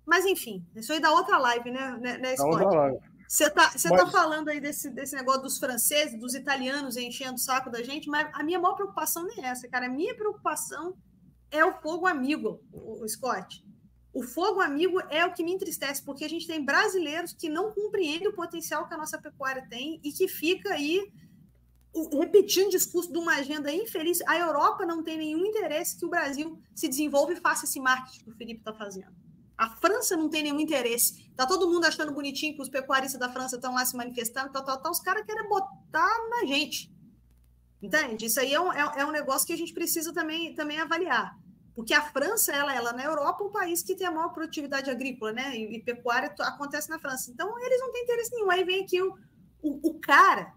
Mas, 0.06 0.26
enfim, 0.26 0.64
isso 0.74 0.92
aí 0.92 1.00
dá 1.00 1.10
outra 1.10 1.38
live, 1.38 1.70
né, 1.70 1.98
né, 2.00 2.18
né 2.18 2.36
Scott? 2.36 2.64
Outra 2.64 2.80
live. 2.80 2.98
Você 3.26 3.46
está 3.46 3.68
tá 3.68 3.72
mas... 3.72 3.82
tá 3.82 4.06
falando 4.10 4.48
aí 4.48 4.60
desse, 4.60 4.90
desse 4.90 5.14
negócio 5.14 5.42
dos 5.42 5.58
franceses, 5.58 6.18
dos 6.18 6.34
italianos 6.34 6.96
enchendo 6.96 7.34
o 7.34 7.38
saco 7.38 7.70
da 7.70 7.82
gente, 7.82 8.08
mas 8.08 8.28
a 8.32 8.42
minha 8.42 8.58
maior 8.58 8.74
preocupação 8.74 9.24
nem 9.24 9.44
é 9.44 9.48
essa, 9.48 9.68
cara. 9.68 9.86
A 9.86 9.90
minha 9.90 10.14
preocupação 10.14 10.96
é 11.50 11.64
o 11.64 11.72
fogo 11.80 12.06
amigo, 12.06 12.60
o, 12.72 13.06
Scott. 13.08 13.64
O 14.12 14.22
fogo 14.22 14.60
amigo 14.60 15.00
é 15.10 15.24
o 15.24 15.32
que 15.32 15.42
me 15.42 15.52
entristece, 15.52 16.02
porque 16.02 16.24
a 16.24 16.28
gente 16.28 16.46
tem 16.46 16.64
brasileiros 16.64 17.32
que 17.32 17.48
não 17.48 17.72
compreendem 17.72 18.28
o 18.28 18.32
potencial 18.32 18.86
que 18.86 18.94
a 18.94 18.98
nossa 18.98 19.18
pecuária 19.18 19.66
tem 19.68 20.00
e 20.02 20.12
que 20.12 20.28
fica 20.28 20.72
aí 20.72 21.12
repetindo 22.12 22.66
o 22.66 22.70
discurso 22.70 23.12
de 23.12 23.18
uma 23.18 23.36
agenda 23.36 23.72
infeliz. 23.72 24.20
A 24.26 24.36
Europa 24.38 24.84
não 24.84 25.02
tem 25.02 25.16
nenhum 25.16 25.44
interesse 25.46 25.96
que 25.96 26.04
o 26.04 26.10
Brasil 26.10 26.58
se 26.74 26.88
desenvolva 26.88 27.32
e 27.32 27.36
faça 27.36 27.64
esse 27.64 27.80
marketing 27.80 28.24
que 28.24 28.30
o 28.30 28.34
Felipe 28.34 28.60
está 28.60 28.72
fazendo. 28.72 29.23
A 29.56 29.70
França 29.70 30.16
não 30.16 30.28
tem 30.28 30.42
nenhum 30.42 30.60
interesse. 30.60 31.30
Tá 31.36 31.46
todo 31.46 31.68
mundo 31.70 31.84
achando 31.84 32.12
bonitinho 32.12 32.54
que 32.54 32.62
os 32.62 32.68
pecuaristas 32.68 33.20
da 33.20 33.32
França 33.32 33.56
estão 33.56 33.74
lá 33.74 33.84
se 33.84 33.96
manifestando, 33.96 34.52
tal, 34.52 34.64
tal, 34.64 34.80
tal. 34.80 34.92
Os 34.92 35.00
caras 35.00 35.24
querem 35.24 35.48
botar 35.48 36.28
na 36.30 36.46
gente. 36.46 36.92
Entende? 37.80 38.26
Isso 38.26 38.40
aí 38.40 38.52
é 38.52 38.60
um, 38.60 38.72
é, 38.72 39.00
é 39.00 39.06
um 39.06 39.12
negócio 39.12 39.46
que 39.46 39.52
a 39.52 39.56
gente 39.56 39.72
precisa 39.72 40.12
também, 40.12 40.54
também 40.54 40.80
avaliar. 40.80 41.36
Porque 41.74 41.92
a 41.92 42.02
França, 42.02 42.52
ela, 42.52 42.72
ela 42.72 42.92
na 42.92 43.04
Europa, 43.04 43.42
é 43.42 43.46
o 43.46 43.50
país 43.50 43.82
que 43.82 43.96
tem 43.96 44.06
a 44.06 44.10
maior 44.10 44.28
produtividade 44.28 44.90
agrícola, 44.90 45.32
né? 45.32 45.56
E, 45.56 45.76
e 45.76 45.82
pecuária 45.82 46.32
acontece 46.38 46.88
na 46.88 46.98
França. 46.98 47.30
Então, 47.30 47.58
eles 47.60 47.80
não 47.80 47.92
têm 47.92 48.04
interesse 48.04 48.32
nenhum. 48.32 48.50
Aí 48.50 48.64
vem 48.64 48.84
aqui 48.84 49.02
o, 49.02 49.16
o, 49.60 49.90
o 49.90 50.00
cara, 50.00 50.54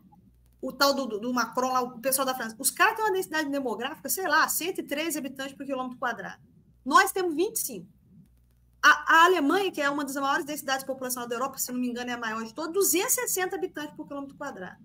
o 0.61 0.71
tal 0.71 0.93
do, 0.93 1.19
do 1.19 1.33
Macron, 1.33 1.73
lá, 1.73 1.81
o 1.81 1.99
pessoal 1.99 2.25
da 2.25 2.35
França. 2.35 2.55
Os 2.59 2.69
caras 2.69 2.95
têm 2.95 3.05
uma 3.05 3.13
densidade 3.13 3.49
demográfica, 3.49 4.07
sei 4.09 4.27
lá, 4.27 4.47
113 4.47 5.17
habitantes 5.17 5.55
por 5.55 5.65
quilômetro 5.65 5.97
quadrado. 5.97 6.41
Nós 6.85 7.11
temos 7.11 7.35
25. 7.35 7.96
A, 8.83 9.21
a 9.21 9.25
Alemanha, 9.25 9.71
que 9.71 9.81
é 9.81 9.89
uma 9.89 10.05
das 10.05 10.15
maiores 10.15 10.45
densidades 10.45 10.85
populacionais 10.85 11.29
da 11.29 11.35
Europa, 11.35 11.57
se 11.57 11.71
não 11.71 11.79
me 11.79 11.87
engano, 11.87 12.09
é 12.09 12.13
a 12.13 12.17
maior 12.17 12.43
de 12.43 12.53
todas, 12.53 12.73
260 12.73 13.55
habitantes 13.55 13.95
por 13.95 14.07
quilômetro 14.07 14.37
quadrado. 14.37 14.77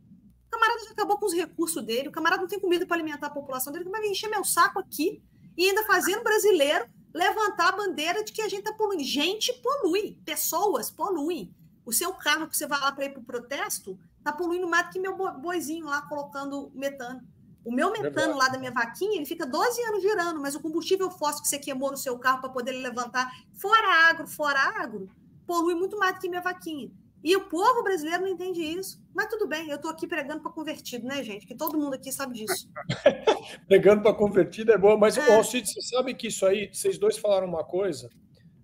O 0.46 0.50
camarada 0.50 0.84
já 0.84 0.90
acabou 0.90 1.18
com 1.18 1.26
os 1.26 1.34
recursos 1.34 1.82
dele, 1.82 2.08
o 2.08 2.12
camarada 2.12 2.42
não 2.42 2.48
tem 2.48 2.60
comida 2.60 2.86
para 2.86 2.96
alimentar 2.96 3.28
a 3.28 3.30
população 3.30 3.72
dele, 3.72 3.84
como 3.84 3.96
vai 3.96 4.06
encher 4.06 4.28
meu 4.28 4.44
saco 4.44 4.78
aqui 4.78 5.22
e 5.56 5.68
ainda 5.68 5.84
fazendo 5.84 6.22
brasileiro 6.22 6.86
levantar 7.14 7.68
a 7.68 7.76
bandeira 7.76 8.24
de 8.24 8.32
que 8.32 8.42
a 8.42 8.48
gente 8.48 8.60
está 8.60 8.72
poluindo. 8.72 9.04
Gente 9.04 9.52
polui, 9.54 10.18
pessoas 10.24 10.90
poluem. 10.90 11.54
O 11.84 11.92
seu 11.92 12.12
carro 12.14 12.48
que 12.48 12.56
você 12.56 12.66
vai 12.66 12.80
lá 12.80 12.92
para 12.92 13.04
ir 13.04 13.10
para 13.10 13.20
o 13.20 13.24
protesto 13.24 13.98
está 14.18 14.32
poluindo 14.32 14.68
mais 14.68 14.86
do 14.86 14.92
que 14.92 15.00
meu 15.00 15.16
boizinho 15.16 15.86
lá 15.86 16.02
colocando 16.02 16.70
metano. 16.74 17.20
O 17.64 17.72
meu 17.72 17.92
metano 17.92 18.36
lá 18.36 18.48
da 18.48 18.58
minha 18.58 18.72
vaquinha, 18.72 19.16
ele 19.16 19.24
fica 19.24 19.46
12 19.46 19.82
anos 19.84 20.02
girando, 20.02 20.40
mas 20.40 20.54
o 20.54 20.60
combustível 20.60 21.10
fóssil 21.10 21.42
que 21.42 21.48
você 21.48 21.58
queimou 21.58 21.90
no 21.90 21.96
seu 21.96 22.18
carro 22.18 22.40
para 22.40 22.50
poder 22.50 22.72
levantar, 22.72 23.30
fora 23.54 24.08
agro, 24.08 24.26
fora 24.26 24.58
agro, 24.80 25.08
polui 25.46 25.74
muito 25.74 25.96
mais 25.96 26.14
do 26.14 26.20
que 26.20 26.28
minha 26.28 26.40
vaquinha. 26.40 26.90
E 27.22 27.36
o 27.36 27.48
povo 27.48 27.84
brasileiro 27.84 28.22
não 28.22 28.28
entende 28.28 28.60
isso. 28.60 29.00
Mas 29.14 29.28
tudo 29.28 29.46
bem, 29.46 29.68
eu 29.68 29.76
estou 29.76 29.90
aqui 29.90 30.08
pregando 30.08 30.40
para 30.40 30.50
convertido, 30.50 31.06
né, 31.06 31.22
gente? 31.22 31.46
Que 31.46 31.54
todo 31.54 31.78
mundo 31.78 31.94
aqui 31.94 32.10
sabe 32.10 32.34
disso. 32.34 32.68
pregando 33.68 34.02
para 34.02 34.12
convertido 34.12 34.72
é 34.72 34.78
bom, 34.78 34.96
mas, 34.96 35.16
é. 35.16 35.36
Alcide, 35.36 35.72
você 35.72 35.82
sabe 35.82 36.14
que 36.14 36.26
isso 36.26 36.44
aí, 36.44 36.68
vocês 36.72 36.98
dois 36.98 37.16
falaram 37.16 37.46
uma 37.46 37.62
coisa 37.62 38.10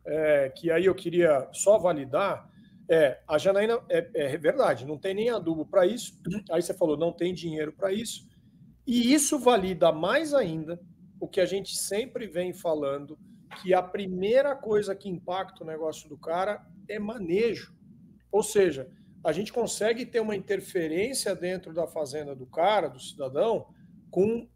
é, 0.05 0.49
que 0.51 0.71
aí 0.71 0.87
eu 0.87 0.95
queria 0.95 1.49
só 1.53 1.79
validar. 1.79 2.49
É, 2.91 3.21
a 3.29 3.39
Janaína, 3.39 3.81
é, 3.89 4.09
é 4.15 4.37
verdade, 4.39 4.87
não 4.87 4.99
tem 4.99 5.15
nem 5.15 5.29
adubo 5.29 5.65
para 5.65 5.87
isso. 5.87 6.15
Aí 6.51 6.61
você 6.61 6.75
falou, 6.75 6.97
não 6.97 7.13
tem 7.13 7.33
dinheiro 7.33 7.73
para 7.73 7.93
isso. 7.93 8.27
E 8.89 9.13
isso 9.13 9.39
valida 9.39 9.93
mais 9.93 10.33
ainda 10.33 10.81
o 11.21 11.29
que 11.29 11.43
a 11.43 11.45
gente 11.45 11.77
sempre 11.77 12.27
vem 12.27 12.55
falando, 12.55 13.19
que 13.61 13.75
a 13.75 13.83
primeira 13.83 14.57
coisa 14.57 14.97
que 14.97 15.11
impacta 15.11 15.63
o 15.63 15.67
negócio 15.67 16.09
do 16.09 16.17
cara 16.17 16.67
é 16.89 16.99
manejo. 16.99 17.77
Ou 18.33 18.43
seja, 18.43 18.91
a 19.23 19.31
gente 19.31 19.53
consegue 19.53 20.07
ter 20.07 20.21
uma 20.21 20.35
interferência 20.35 21.37
dentro 21.37 21.75
da 21.75 21.87
fazenda 21.87 22.35
do 22.35 22.47
cara, 22.47 22.89
do 22.89 22.99
cidadão, 22.99 23.67
com, 24.11 24.49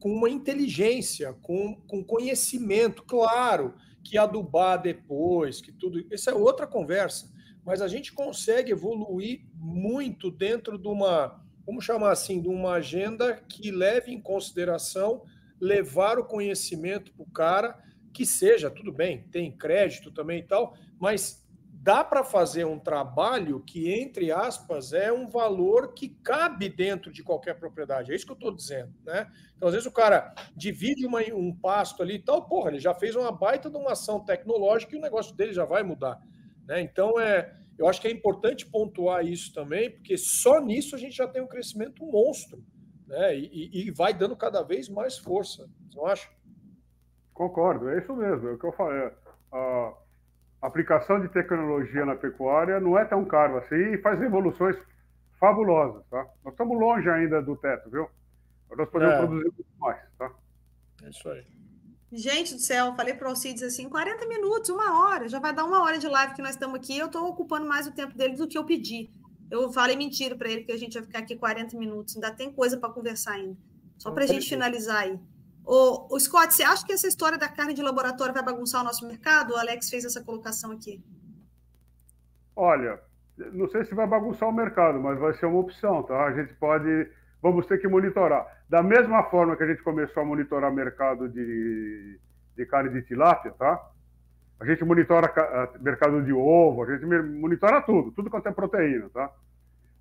com 0.00 0.10
uma 0.10 0.30
inteligência, 0.30 1.34
com, 1.42 1.74
com 1.86 2.02
conhecimento, 2.02 3.02
claro, 3.02 3.74
que 4.02 4.16
adubar 4.16 4.80
depois, 4.80 5.60
que 5.60 5.70
tudo. 5.70 6.02
Isso 6.10 6.30
é 6.30 6.34
outra 6.34 6.66
conversa. 6.66 7.30
Mas 7.62 7.82
a 7.82 7.88
gente 7.88 8.14
consegue 8.14 8.72
evoluir 8.72 9.44
muito 9.52 10.30
dentro 10.30 10.78
de 10.78 10.88
uma, 10.88 11.44
vamos 11.66 11.84
chamar 11.84 12.12
assim, 12.12 12.40
de 12.40 12.48
uma 12.48 12.74
agenda 12.74 13.42
que 13.48 13.70
leve 13.70 14.12
em 14.12 14.20
consideração 14.20 15.22
levar 15.60 16.18
o 16.18 16.24
conhecimento 16.24 17.12
para 17.12 17.22
o 17.22 17.30
cara, 17.30 17.78
que 18.12 18.24
seja, 18.24 18.70
tudo 18.70 18.92
bem, 18.92 19.24
tem 19.30 19.50
crédito 19.50 20.10
também 20.10 20.38
e 20.38 20.42
tal, 20.42 20.76
mas 20.98 21.44
dá 21.86 22.02
para 22.02 22.24
fazer 22.24 22.64
um 22.64 22.78
trabalho 22.78 23.60
que, 23.60 23.92
entre 23.92 24.32
aspas, 24.32 24.92
é 24.92 25.12
um 25.12 25.28
valor 25.28 25.94
que 25.94 26.08
cabe 26.22 26.68
dentro 26.68 27.12
de 27.12 27.22
qualquer 27.22 27.54
propriedade. 27.54 28.10
É 28.10 28.14
isso 28.16 28.26
que 28.26 28.32
eu 28.32 28.36
estou 28.36 28.54
dizendo, 28.54 28.92
né? 29.04 29.30
Então, 29.56 29.68
às 29.68 29.74
vezes, 29.74 29.86
o 29.86 29.92
cara 29.92 30.34
divide 30.56 31.06
uma, 31.06 31.20
um 31.32 31.54
pasto 31.54 32.02
ali 32.02 32.16
e 32.16 32.18
tal, 32.18 32.44
porra, 32.46 32.70
ele 32.70 32.80
já 32.80 32.92
fez 32.92 33.14
uma 33.14 33.30
baita 33.30 33.70
de 33.70 33.76
uma 33.76 33.92
ação 33.92 34.18
tecnológica 34.18 34.94
e 34.94 34.98
o 34.98 35.02
negócio 35.02 35.34
dele 35.36 35.52
já 35.52 35.64
vai 35.64 35.82
mudar. 35.82 36.20
Né? 36.66 36.80
Então, 36.80 37.20
é, 37.20 37.54
eu 37.78 37.88
acho 37.88 38.00
que 38.00 38.08
é 38.08 38.10
importante 38.10 38.66
pontuar 38.66 39.24
isso 39.24 39.52
também, 39.52 39.90
porque 39.90 40.16
só 40.16 40.60
nisso 40.60 40.94
a 40.94 40.98
gente 40.98 41.16
já 41.16 41.28
tem 41.28 41.42
um 41.42 41.46
crescimento 41.46 42.04
monstro, 42.04 42.64
né? 43.06 43.36
E, 43.36 43.88
e, 43.88 43.90
vai 43.90 44.14
dando 44.14 44.36
cada 44.36 44.62
vez 44.62 44.88
mais 44.88 45.18
força, 45.18 45.68
não 45.94 46.06
acha? 46.06 46.28
Concordo, 47.34 47.88
é 47.88 47.98
isso 47.98 48.14
mesmo, 48.14 48.48
é 48.48 48.52
o 48.52 48.58
que 48.58 48.66
eu 48.66 48.72
falei. 48.72 49.08
Uh 49.52 50.06
aplicação 50.66 51.20
de 51.20 51.28
tecnologia 51.28 52.04
na 52.04 52.16
pecuária 52.16 52.80
não 52.80 52.98
é 52.98 53.04
tão 53.04 53.24
caro 53.24 53.58
assim 53.58 53.94
e 53.94 53.98
faz 53.98 54.20
evoluções 54.20 54.76
fabulosas, 55.38 56.04
tá? 56.08 56.26
Nós 56.44 56.54
estamos 56.54 56.78
longe 56.78 57.08
ainda 57.08 57.42
do 57.42 57.56
teto, 57.56 57.90
viu? 57.90 58.08
Nós 58.70 58.88
podemos 58.88 59.14
é. 59.14 59.18
produzir 59.18 59.44
muito 59.44 59.78
mais, 59.78 60.00
tá? 60.18 60.30
É 61.04 61.10
isso 61.10 61.28
aí. 61.28 61.44
Gente 62.12 62.54
do 62.54 62.60
céu, 62.60 62.94
falei 62.94 63.14
para 63.14 63.26
o 63.26 63.30
Alcides 63.30 63.62
assim, 63.62 63.88
40 63.88 64.26
minutos, 64.26 64.70
uma 64.70 65.00
hora, 65.00 65.28
já 65.28 65.40
vai 65.40 65.52
dar 65.52 65.64
uma 65.64 65.82
hora 65.82 65.98
de 65.98 66.06
live 66.06 66.34
que 66.34 66.42
nós 66.42 66.52
estamos 66.52 66.76
aqui, 66.76 66.96
eu 66.96 67.06
estou 67.06 67.28
ocupando 67.28 67.66
mais 67.66 67.86
o 67.86 67.92
tempo 67.92 68.16
dele 68.16 68.36
do 68.36 68.46
que 68.46 68.56
eu 68.56 68.64
pedi. 68.64 69.10
Eu 69.50 69.72
falei 69.72 69.96
mentira 69.96 70.36
para 70.36 70.48
ele 70.48 70.62
que 70.62 70.72
a 70.72 70.76
gente 70.76 70.94
vai 70.94 71.02
ficar 71.02 71.18
aqui 71.20 71.36
40 71.36 71.76
minutos, 71.76 72.14
ainda 72.14 72.30
tem 72.30 72.52
coisa 72.52 72.76
para 72.76 72.90
conversar 72.90 73.32
ainda. 73.32 73.56
Só 73.98 74.10
para 74.10 74.24
a 74.24 74.26
gente 74.26 74.48
finalizar 74.48 75.02
aí. 75.02 75.18
O, 75.64 76.14
o, 76.14 76.20
Scott, 76.20 76.54
você 76.54 76.62
acha 76.62 76.86
que 76.86 76.92
essa 76.92 77.08
história 77.08 77.36
da 77.36 77.48
carne 77.48 77.74
de 77.74 77.82
laboratório 77.82 78.32
vai 78.32 78.42
bagunçar 78.42 78.82
o 78.82 78.84
nosso 78.84 79.06
mercado? 79.06 79.52
O 79.52 79.56
Alex 79.56 79.90
fez 79.90 80.04
essa 80.04 80.22
colocação 80.22 80.70
aqui. 80.70 81.02
Olha, 82.54 83.00
não 83.52 83.68
sei 83.68 83.84
se 83.84 83.94
vai 83.94 84.06
bagunçar 84.06 84.48
o 84.48 84.52
mercado, 84.52 85.00
mas 85.00 85.18
vai 85.18 85.34
ser 85.34 85.46
uma 85.46 85.58
opção, 85.58 86.04
tá? 86.04 86.24
A 86.24 86.32
gente 86.32 86.54
pode, 86.54 87.10
vamos 87.50 87.66
ter 87.66 87.78
que 87.78 87.88
monitorar. 87.88 88.46
Da 88.68 88.82
mesma 88.82 89.22
forma 89.24 89.56
que 89.56 89.62
a 89.62 89.66
gente 89.66 89.82
começou 89.82 90.22
a 90.22 90.26
monitorar 90.26 90.72
mercado 90.72 91.28
de, 91.28 92.18
de 92.56 92.66
carne 92.66 92.90
de 92.90 93.02
tilápia, 93.02 93.52
tá? 93.52 93.80
A 94.58 94.64
gente 94.64 94.84
monitora 94.84 95.30
mercado 95.80 96.22
de 96.22 96.32
ovo, 96.32 96.82
a 96.82 96.86
gente 96.86 97.04
monitora 97.04 97.82
tudo, 97.82 98.10
tudo 98.10 98.30
quanto 98.30 98.48
é 98.48 98.52
proteína, 98.52 99.08
tá? 99.10 99.30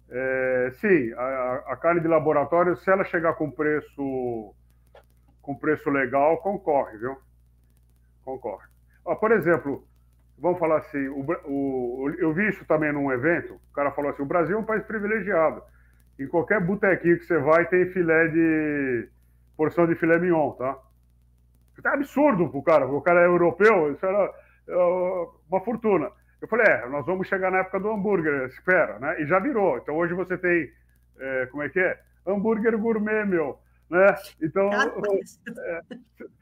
É, 0.10 0.72
sim, 0.80 1.14
a, 1.14 1.64
a 1.68 1.76
carne 1.76 2.00
de 2.00 2.08
laboratório, 2.08 2.76
se 2.78 2.89
ela 2.89 3.04
chegar 3.04 3.34
com 3.34 3.52
preço 3.52 4.54
com 5.41 5.56
preço 5.56 5.89
legal, 5.91 6.38
concorre, 6.39 6.98
viu? 6.98 7.18
Concorre. 8.24 8.68
Por 9.20 9.32
exemplo, 9.32 9.88
vamos 10.39 10.58
falar 10.58 10.78
assim, 10.78 11.08
o, 11.10 11.24
o, 11.46 12.10
eu 12.18 12.34
vi 12.34 12.50
isso 12.50 12.66
também 12.66 12.91
num 12.91 13.12
evento, 13.12 13.54
o 13.54 13.74
cara 13.74 13.91
falou 13.91 14.10
assim, 14.10 14.24
o 14.24 14.28
Brasil 14.28 14.58
é 14.58 14.60
um 14.60 14.66
país 14.66 14.84
privilegiado. 14.84 15.62
Em 16.20 16.28
qualquer 16.28 16.61
botequinho 16.61 17.18
que 17.18 17.26
você 17.26 17.38
vai, 17.38 17.66
tem 17.68 17.86
filé 17.91 18.28
de... 18.30 19.09
porção 19.57 19.86
de 19.86 19.95
filé 19.95 20.18
mignon, 20.18 20.51
tá? 20.51 20.78
Isso 21.78 21.88
é 21.88 21.91
absurdo 21.91 22.49
pro 22.49 22.63
cara, 22.63 22.88
o 22.88 23.01
cara 23.01 23.22
é 23.22 23.26
europeu, 23.26 23.91
isso 23.91 24.05
era 24.05 24.34
é, 24.68 24.76
uma 25.49 25.61
fortuna. 25.61 26.09
Eu 26.41 26.47
falei, 26.47 26.66
é, 26.68 26.88
nós 26.88 27.05
vamos 27.05 27.28
chegar 27.28 27.51
na 27.51 27.59
época 27.59 27.80
do 27.80 27.89
hambúrguer, 27.89 28.45
espera, 28.47 28.99
né? 28.99 29.22
E 29.22 29.26
já 29.26 29.39
virou. 29.39 29.78
Então 29.78 29.95
hoje 29.95 30.13
você 30.13 30.38
tem, 30.38 30.72
é, 31.20 31.45
como 31.47 31.63
é 31.63 31.70
que 31.70 31.80
é? 31.80 31.99
Hambúrguer 32.26 32.78
gourmet, 32.78 33.26
meu. 33.26 33.59
Né? 33.89 34.07
Então, 34.41 34.70
é, 34.72 35.82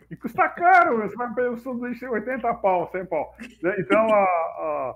e 0.09 0.15
custa 0.15 0.47
caro, 0.49 1.01
você 1.01 1.15
vai 1.15 1.33
pegar 1.33 1.51
um 1.51 1.57
sanduíche 1.57 2.07
80 2.07 2.53
pau, 2.55 2.89
100 2.91 3.05
pau. 3.05 3.35
Né? 3.61 3.75
Então, 3.79 4.07
a, 4.13 4.23
a, 4.23 4.95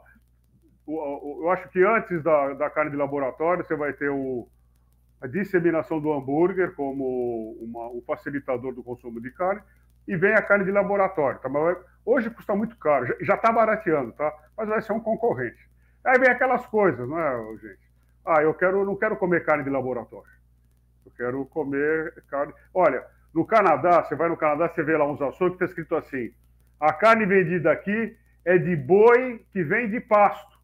eu 0.87 1.49
acho 1.51 1.67
que 1.69 1.83
antes 1.83 2.23
da, 2.23 2.53
da 2.53 2.69
carne 2.69 2.91
de 2.91 2.97
laboratório, 2.97 3.65
você 3.65 3.75
vai 3.75 3.91
ter 3.93 4.09
o, 4.09 4.47
a 5.21 5.27
disseminação 5.27 5.99
do 5.99 6.13
hambúrguer 6.13 6.73
como 6.75 7.57
uma, 7.59 7.87
um 7.89 8.01
facilitador 8.05 8.73
do 8.73 8.83
consumo 8.83 9.19
de 9.21 9.31
carne, 9.31 9.61
e 10.07 10.15
vem 10.15 10.33
a 10.33 10.41
carne 10.41 10.65
de 10.65 10.71
laboratório. 10.71 11.39
Tá? 11.39 11.49
Mas 11.49 11.77
hoje 12.05 12.29
custa 12.29 12.55
muito 12.55 12.77
caro, 12.77 13.15
já 13.21 13.35
está 13.35 13.51
barateando, 13.51 14.11
tá? 14.13 14.33
mas 14.55 14.69
vai 14.69 14.81
ser 14.81 14.93
um 14.93 14.99
concorrente. 14.99 15.67
Aí 16.05 16.17
vem 16.19 16.29
aquelas 16.29 16.65
coisas, 16.67 17.07
não 17.07 17.19
é, 17.19 17.57
gente? 17.57 17.87
Ah, 18.25 18.41
eu 18.41 18.53
quero, 18.53 18.85
não 18.85 18.95
quero 18.95 19.17
comer 19.17 19.43
carne 19.45 19.63
de 19.63 19.69
laboratório. 19.69 20.29
Eu 21.05 21.11
quero 21.15 21.45
comer 21.45 22.13
carne. 22.29 22.53
Olha, 22.73 23.05
no 23.33 23.45
Canadá, 23.45 24.03
você 24.03 24.15
vai 24.15 24.29
no 24.29 24.37
Canadá, 24.37 24.69
você 24.69 24.83
vê 24.83 24.97
lá 24.97 25.05
uns 25.05 25.21
açougues 25.21 25.57
que 25.57 25.63
está 25.63 25.65
escrito 25.65 25.95
assim: 25.95 26.33
a 26.79 26.93
carne 26.93 27.25
vendida 27.25 27.71
aqui 27.71 28.17
é 28.43 28.57
de 28.57 28.75
boi 28.75 29.45
que 29.51 29.63
vem 29.63 29.89
de 29.89 29.99
pasto. 29.99 30.57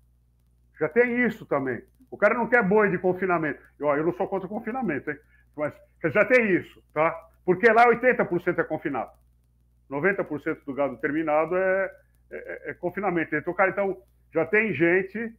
Já 0.80 0.90
tem 0.90 1.26
isso 1.26 1.46
também. 1.46 1.82
O 2.14 2.18
cara 2.18 2.36
não 2.36 2.48
quer 2.48 2.62
boi 2.62 2.92
de 2.92 3.00
confinamento. 3.00 3.60
Eu, 3.80 4.06
não 4.06 4.14
sou 4.14 4.28
contra 4.28 4.46
o 4.46 4.50
confinamento, 4.50 5.10
hein? 5.10 5.18
Mas 5.58 5.74
já 6.14 6.24
tem 6.24 6.58
isso, 6.58 6.80
tá? 6.94 7.12
Porque 7.44 7.68
lá 7.72 7.88
80% 7.88 8.60
é 8.60 8.64
confinado. 8.64 9.10
90% 9.90 10.60
do 10.64 10.76
gado 10.76 10.96
terminado 10.98 11.58
é, 11.58 11.92
é, 12.32 12.70
é 12.70 12.74
confinamento. 12.76 13.36
Então, 13.36 13.52
cara, 13.56 13.72
então 13.72 13.98
já 14.32 14.46
tem 14.46 14.72
gente 14.76 15.36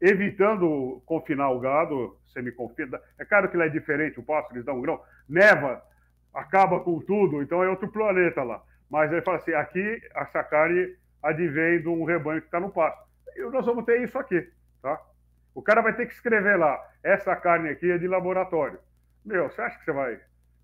evitando 0.00 1.02
confinar 1.04 1.50
o 1.50 1.60
gado, 1.60 2.18
semi-confina. 2.32 2.98
É 3.18 3.24
claro 3.26 3.50
que 3.50 3.58
lá 3.58 3.66
é 3.66 3.68
diferente, 3.68 4.18
o 4.18 4.22
pasto 4.22 4.54
eles 4.54 4.64
dão 4.64 4.78
um 4.78 4.80
grão, 4.80 5.02
neva, 5.28 5.82
acaba 6.32 6.80
com 6.80 7.00
tudo, 7.00 7.42
então 7.42 7.62
é 7.62 7.68
outro 7.68 7.92
planeta 7.92 8.42
lá. 8.42 8.62
Mas 8.88 9.12
ele 9.12 9.20
fala 9.20 9.36
assim, 9.36 9.52
aqui 9.52 10.00
essa 10.14 10.42
carne 10.42 10.96
advém 11.22 11.82
de 11.82 11.88
um 11.88 12.04
rebanho 12.04 12.40
que 12.40 12.46
está 12.46 12.58
no 12.58 12.70
pasto. 12.70 13.04
E 13.36 13.42
nós 13.50 13.66
vamos 13.66 13.84
ter 13.84 14.00
isso 14.00 14.18
aqui, 14.18 14.50
tá? 14.80 14.98
O 15.54 15.62
cara 15.62 15.80
vai 15.80 15.94
ter 15.94 16.06
que 16.06 16.14
escrever 16.14 16.58
lá, 16.58 16.78
essa 17.02 17.34
carne 17.36 17.68
aqui 17.68 17.90
é 17.90 17.96
de 17.96 18.08
laboratório. 18.08 18.78
Meu, 19.24 19.48
você 19.48 19.62
acha 19.62 19.78
que 19.78 19.84
você 19.84 19.92
vai 19.92 20.20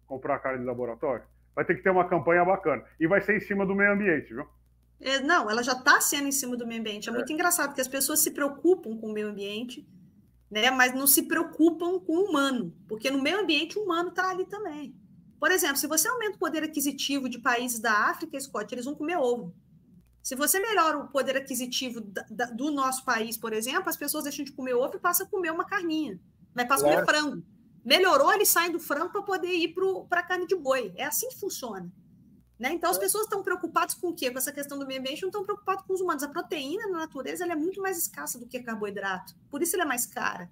comprar 0.07 0.38
carne 0.41 0.59
de 0.59 0.66
laboratório? 0.66 1.24
Vai 1.55 1.64
ter 1.64 1.76
que 1.76 1.82
ter 1.82 1.91
uma 1.91 2.09
campanha 2.09 2.45
bacana. 2.45 2.84
E 2.99 3.07
vai 3.07 3.20
ser 3.20 3.36
em 3.36 3.41
cima 3.41 3.64
do 3.64 3.74
meio 3.74 3.93
ambiente, 3.93 4.34
viu? 4.34 4.47
É, 5.01 5.20
não, 5.20 5.51
ela 5.51 5.62
já 5.62 5.72
está 5.72 6.01
sendo 6.01 6.28
em 6.28 6.32
cima 6.32 6.57
do 6.57 6.66
meio 6.66 6.80
ambiente. 6.80 7.09
É, 7.09 7.12
é 7.12 7.14
muito 7.14 7.32
engraçado 7.32 7.74
que 7.74 7.80
as 7.80 7.88
pessoas 7.88 8.20
se 8.20 8.32
preocupam 8.32 8.97
com 8.97 9.09
o 9.09 9.12
meio 9.12 9.28
ambiente, 9.28 9.88
né, 10.51 10.70
mas 10.70 10.93
não 10.93 11.07
se 11.07 11.22
preocupam 11.22 12.01
com 12.01 12.16
o 12.16 12.24
humano, 12.24 12.74
porque 12.88 13.11
no 13.11 13.22
meio 13.22 13.41
ambiente 13.41 13.78
o 13.78 13.82
humano 13.84 14.11
está 14.11 14.30
ali 14.30 14.45
também. 14.45 14.95
Por 15.38 15.51
exemplo, 15.51 15.76
se 15.76 15.86
você 15.86 16.07
aumenta 16.09 16.36
o 16.36 16.38
poder 16.38 16.62
aquisitivo 16.62 17.28
de 17.28 17.38
países 17.38 17.80
da 17.80 18.11
África, 18.11 18.38
Scott, 18.38 18.74
eles 18.74 18.84
vão 18.84 18.95
comer 18.95 19.16
ovo. 19.16 19.55
Se 20.22 20.34
você 20.34 20.60
melhora 20.60 20.98
o 20.98 21.08
poder 21.08 21.36
aquisitivo 21.36 22.00
da, 22.00 22.24
da, 22.30 22.44
do 22.46 22.70
nosso 22.70 23.04
país, 23.04 23.36
por 23.36 23.52
exemplo, 23.52 23.88
as 23.88 23.96
pessoas 23.96 24.24
deixam 24.24 24.44
de 24.44 24.52
comer 24.52 24.74
ovo 24.74 24.96
e 24.96 25.00
passam 25.00 25.26
a 25.26 25.30
comer 25.30 25.50
uma 25.50 25.64
carninha, 25.64 26.20
mas 26.54 26.68
passam 26.68 26.88
a 26.88 26.92
comer 26.92 27.06
frango. 27.06 27.42
Melhorou, 27.84 28.32
eles 28.32 28.48
saem 28.48 28.70
do 28.70 28.78
frango 28.78 29.10
para 29.10 29.22
poder 29.22 29.52
ir 29.54 29.74
para 30.08 30.20
a 30.20 30.22
carne 30.22 30.46
de 30.46 30.54
boi. 30.54 30.92
É 30.96 31.04
assim 31.04 31.28
que 31.28 31.40
funciona. 31.40 31.90
Né? 32.58 32.74
Então, 32.74 32.90
as 32.90 32.98
pessoas 32.98 33.24
estão 33.24 33.42
preocupadas 33.42 33.94
com 33.94 34.08
o 34.08 34.14
quê? 34.14 34.30
Com 34.30 34.36
essa 34.36 34.52
questão 34.52 34.78
do 34.78 34.86
meio 34.86 35.00
ambiente, 35.00 35.22
não 35.22 35.30
estão 35.30 35.42
preocupadas 35.42 35.82
com 35.86 35.94
os 35.94 36.00
humanos. 36.02 36.22
A 36.22 36.28
proteína 36.28 36.88
na 36.88 36.98
natureza 36.98 37.46
é 37.46 37.56
muito 37.56 37.80
mais 37.80 37.96
escassa 37.96 38.38
do 38.38 38.46
que 38.46 38.60
carboidrato, 38.60 39.34
por 39.50 39.62
isso 39.62 39.74
ela 39.74 39.84
é 39.84 39.88
mais 39.88 40.04
cara. 40.04 40.50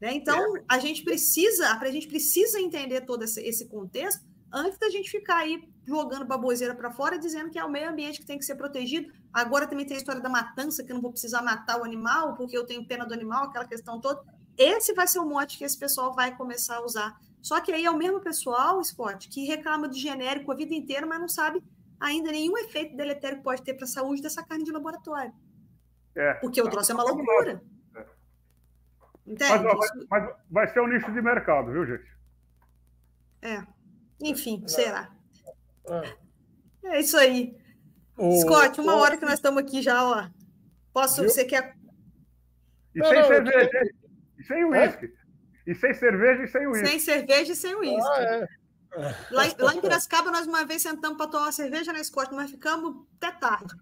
Né? 0.00 0.14
Então, 0.14 0.56
é. 0.56 0.64
a 0.68 0.78
gente 0.78 1.02
precisa, 1.02 1.68
a 1.72 1.90
gente 1.90 2.06
precisa 2.06 2.60
entender 2.60 3.00
todo 3.00 3.24
esse, 3.24 3.42
esse 3.42 3.66
contexto 3.66 4.24
antes 4.52 4.78
da 4.78 4.88
gente 4.88 5.10
ficar 5.10 5.38
aí 5.38 5.68
jogando 5.86 6.24
baboseira 6.24 6.74
para 6.74 6.90
fora, 6.90 7.18
dizendo 7.18 7.50
que 7.50 7.58
é 7.58 7.64
o 7.64 7.70
meio 7.70 7.90
ambiente 7.90 8.20
que 8.20 8.26
tem 8.26 8.38
que 8.38 8.44
ser 8.44 8.54
protegido. 8.54 9.12
Agora 9.32 9.66
também 9.66 9.86
tem 9.86 9.96
a 9.96 9.98
história 9.98 10.20
da 10.20 10.28
matança, 10.28 10.84
que 10.84 10.90
eu 10.90 10.94
não 10.94 11.02
vou 11.02 11.10
precisar 11.10 11.42
matar 11.42 11.80
o 11.80 11.84
animal, 11.84 12.34
porque 12.34 12.56
eu 12.56 12.66
tenho 12.66 12.86
pena 12.86 13.04
do 13.04 13.14
animal, 13.14 13.44
aquela 13.44 13.64
questão 13.64 14.00
toda. 14.00 14.22
Esse 14.56 14.92
vai 14.92 15.06
ser 15.06 15.18
o 15.18 15.26
mote 15.26 15.56
que 15.56 15.64
esse 15.64 15.78
pessoal 15.78 16.14
vai 16.14 16.36
começar 16.36 16.76
a 16.76 16.84
usar. 16.84 17.18
Só 17.40 17.60
que 17.60 17.72
aí 17.72 17.84
é 17.84 17.90
o 17.90 17.96
mesmo 17.96 18.20
pessoal, 18.20 18.82
Scott, 18.84 19.28
que 19.28 19.46
reclama 19.46 19.88
de 19.88 19.98
genérico 19.98 20.52
a 20.52 20.54
vida 20.54 20.74
inteira, 20.74 21.06
mas 21.06 21.20
não 21.20 21.28
sabe 21.28 21.62
ainda 21.98 22.30
nenhum 22.30 22.56
efeito 22.58 22.96
deletério 22.96 23.38
que 23.38 23.44
pode 23.44 23.62
ter 23.62 23.74
para 23.74 23.84
a 23.84 23.88
saúde 23.88 24.22
dessa 24.22 24.42
carne 24.42 24.64
de 24.64 24.72
laboratório. 24.72 25.32
É, 26.14 26.34
porque 26.34 26.60
o 26.60 26.68
troço 26.68 26.92
é 26.92 26.94
uma 26.94 27.04
loucura. 27.04 27.62
É. 27.94 28.06
Entende? 29.26 29.64
Mas, 29.64 30.06
mas, 30.10 30.34
vai 30.50 30.68
ser 30.68 30.80
um 30.80 30.88
nicho 30.88 31.12
de 31.12 31.22
mercado, 31.22 31.70
viu, 31.70 31.86
gente? 31.86 32.10
É. 33.42 33.64
Enfim, 34.22 34.62
será. 34.66 35.10
É, 36.84 36.96
é 36.96 37.00
isso 37.00 37.16
aí. 37.16 37.56
O... 38.16 38.40
Scott, 38.40 38.80
uma 38.80 38.96
hora 38.96 39.16
que 39.16 39.24
nós 39.24 39.34
estamos 39.34 39.62
aqui 39.62 39.80
já, 39.80 40.04
ó. 40.04 40.28
Posso? 40.92 41.22
Viu? 41.22 41.30
Você 41.30 41.44
quer. 41.44 41.76
E 42.94 42.98
não, 42.98 43.06
sem 43.06 43.18
não, 43.18 43.26
cerveja, 43.26 43.70
e 44.38 44.44
sem 44.44 44.64
uísque. 44.64 45.12
E 45.66 45.74
sem 45.74 45.94
cerveja 45.94 46.42
e 46.42 46.48
sem 46.48 46.66
uísque. 46.66 46.86
Sem 46.86 46.98
cerveja 46.98 47.52
e 47.52 47.56
sem 47.56 47.74
uísque. 47.74 48.10
Ah, 48.10 48.22
é. 48.22 49.16
lá, 49.30 49.42
lá, 49.58 49.74
em 49.74 49.80
Piracicaba, 49.80 50.30
nós 50.30 50.46
uma 50.46 50.64
vez 50.64 50.82
sentamos 50.82 51.16
para 51.16 51.30
tomar 51.30 51.44
uma 51.46 51.52
cerveja 51.52 51.92
na 51.92 52.02
Scott, 52.02 52.34
mas 52.34 52.50
ficamos 52.50 53.06
até 53.16 53.30
tarde. 53.38 53.74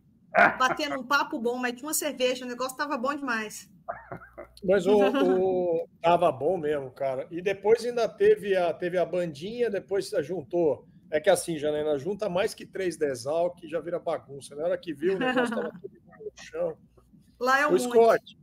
Batendo 0.58 1.00
um 1.00 1.04
papo 1.04 1.38
bom, 1.40 1.56
mas 1.56 1.72
tinha 1.72 1.86
uma 1.86 1.94
cerveja, 1.94 2.44
o 2.44 2.48
negócio 2.48 2.72
estava 2.72 2.98
bom 2.98 3.14
demais. 3.14 3.68
Mas 4.64 4.86
o, 4.86 4.98
o, 5.82 5.88
tava 6.00 6.30
bom 6.32 6.56
mesmo, 6.56 6.90
cara. 6.90 7.26
E 7.30 7.40
depois 7.40 7.84
ainda 7.84 8.08
teve 8.08 8.56
a, 8.56 8.72
teve 8.72 8.98
a 8.98 9.04
bandinha, 9.04 9.70
depois 9.70 10.10
juntou. 10.20 10.86
É 11.10 11.20
que 11.20 11.30
assim, 11.30 11.58
Janaína, 11.58 11.98
junta 11.98 12.28
mais 12.28 12.52
que 12.52 12.66
três 12.66 12.96
desal 12.96 13.54
que 13.54 13.68
já 13.68 13.80
vira 13.80 13.98
bagunça. 13.98 14.54
Na 14.54 14.64
hora 14.64 14.78
que 14.78 14.92
viu, 14.92 15.16
o 15.16 15.18
negócio 15.18 15.44
estava 15.44 15.70
tudo 15.80 15.94
no 16.20 16.44
chão. 16.44 16.76
Lá 17.40 17.60
é 17.60 17.66
o, 17.66 17.72
o 17.72 17.78
Scott. 17.78 18.38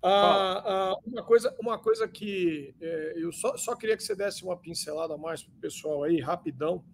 Ah, 0.00 0.62
ah, 0.64 0.96
uma, 1.04 1.24
coisa, 1.24 1.54
uma 1.58 1.76
coisa 1.76 2.06
que 2.06 2.72
é, 2.80 3.14
eu 3.16 3.32
só, 3.32 3.56
só 3.56 3.74
queria 3.74 3.96
que 3.96 4.02
você 4.02 4.14
desse 4.14 4.44
uma 4.44 4.56
pincelada 4.56 5.16
mais 5.16 5.42
para 5.42 5.52
o 5.52 5.60
pessoal 5.60 6.04
aí, 6.04 6.20
rapidão. 6.20 6.84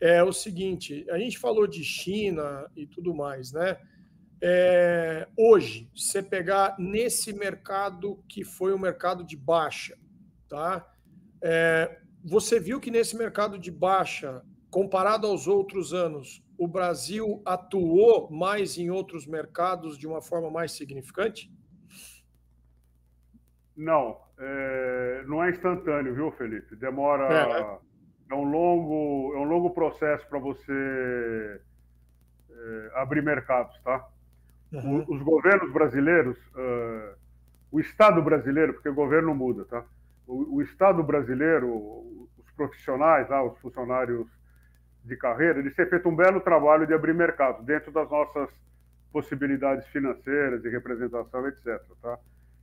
É 0.00 0.22
o 0.22 0.32
seguinte: 0.32 1.06
a 1.10 1.18
gente 1.18 1.38
falou 1.38 1.66
de 1.66 1.84
China 1.84 2.66
e 2.74 2.86
tudo 2.86 3.14
mais, 3.14 3.52
né? 3.52 3.78
É, 4.44 5.28
hoje, 5.38 5.88
você 5.94 6.20
pegar 6.20 6.74
nesse 6.76 7.32
mercado 7.32 8.20
que 8.28 8.42
foi 8.42 8.74
um 8.74 8.78
mercado 8.78 9.22
de 9.22 9.36
baixa, 9.36 9.96
tá? 10.48 10.84
É, 11.40 12.00
você 12.24 12.58
viu 12.58 12.80
que 12.80 12.90
nesse 12.90 13.16
mercado 13.16 13.56
de 13.56 13.70
baixa, 13.70 14.42
comparado 14.68 15.28
aos 15.28 15.46
outros 15.46 15.94
anos, 15.94 16.44
o 16.58 16.66
Brasil 16.66 17.40
atuou 17.46 18.28
mais 18.32 18.76
em 18.76 18.90
outros 18.90 19.28
mercados 19.28 19.96
de 19.96 20.08
uma 20.08 20.20
forma 20.20 20.50
mais 20.50 20.72
significante? 20.72 21.48
Não, 23.76 24.20
é, 24.36 25.24
não 25.28 25.44
é 25.44 25.50
instantâneo, 25.50 26.16
viu, 26.16 26.32
Felipe? 26.32 26.74
Demora. 26.74 27.32
É, 27.32 28.32
é 28.32 28.34
um 28.34 28.44
longo, 28.44 29.34
é 29.34 29.38
um 29.38 29.44
longo 29.44 29.70
processo 29.70 30.26
para 30.28 30.40
você 30.40 31.60
é, 32.50 32.90
abrir 32.94 33.22
mercados, 33.22 33.78
tá? 33.84 34.08
Uhum. 34.72 35.04
Os 35.08 35.22
governos 35.22 35.70
brasileiros, 35.70 36.38
uh, 36.54 37.14
o 37.70 37.78
Estado 37.78 38.22
brasileiro, 38.22 38.72
porque 38.72 38.88
o 38.88 38.94
governo 38.94 39.34
muda, 39.34 39.64
tá? 39.66 39.84
O, 40.26 40.56
o 40.56 40.62
Estado 40.62 41.02
brasileiro, 41.02 41.68
os 42.38 42.50
profissionais, 42.56 43.30
ah, 43.30 43.42
os 43.42 43.58
funcionários 43.58 44.26
de 45.04 45.16
carreira, 45.16 45.58
eles 45.58 45.74
têm 45.74 45.86
feito 45.86 46.08
um 46.08 46.16
belo 46.16 46.40
trabalho 46.40 46.86
de 46.86 46.94
abrir 46.94 47.12
mercado 47.12 47.62
dentro 47.64 47.92
das 47.92 48.08
nossas 48.08 48.48
possibilidades 49.12 49.86
financeiras, 49.88 50.62
de 50.62 50.68
representação, 50.68 51.46
etc. 51.48 51.82
Tá? 52.00 52.18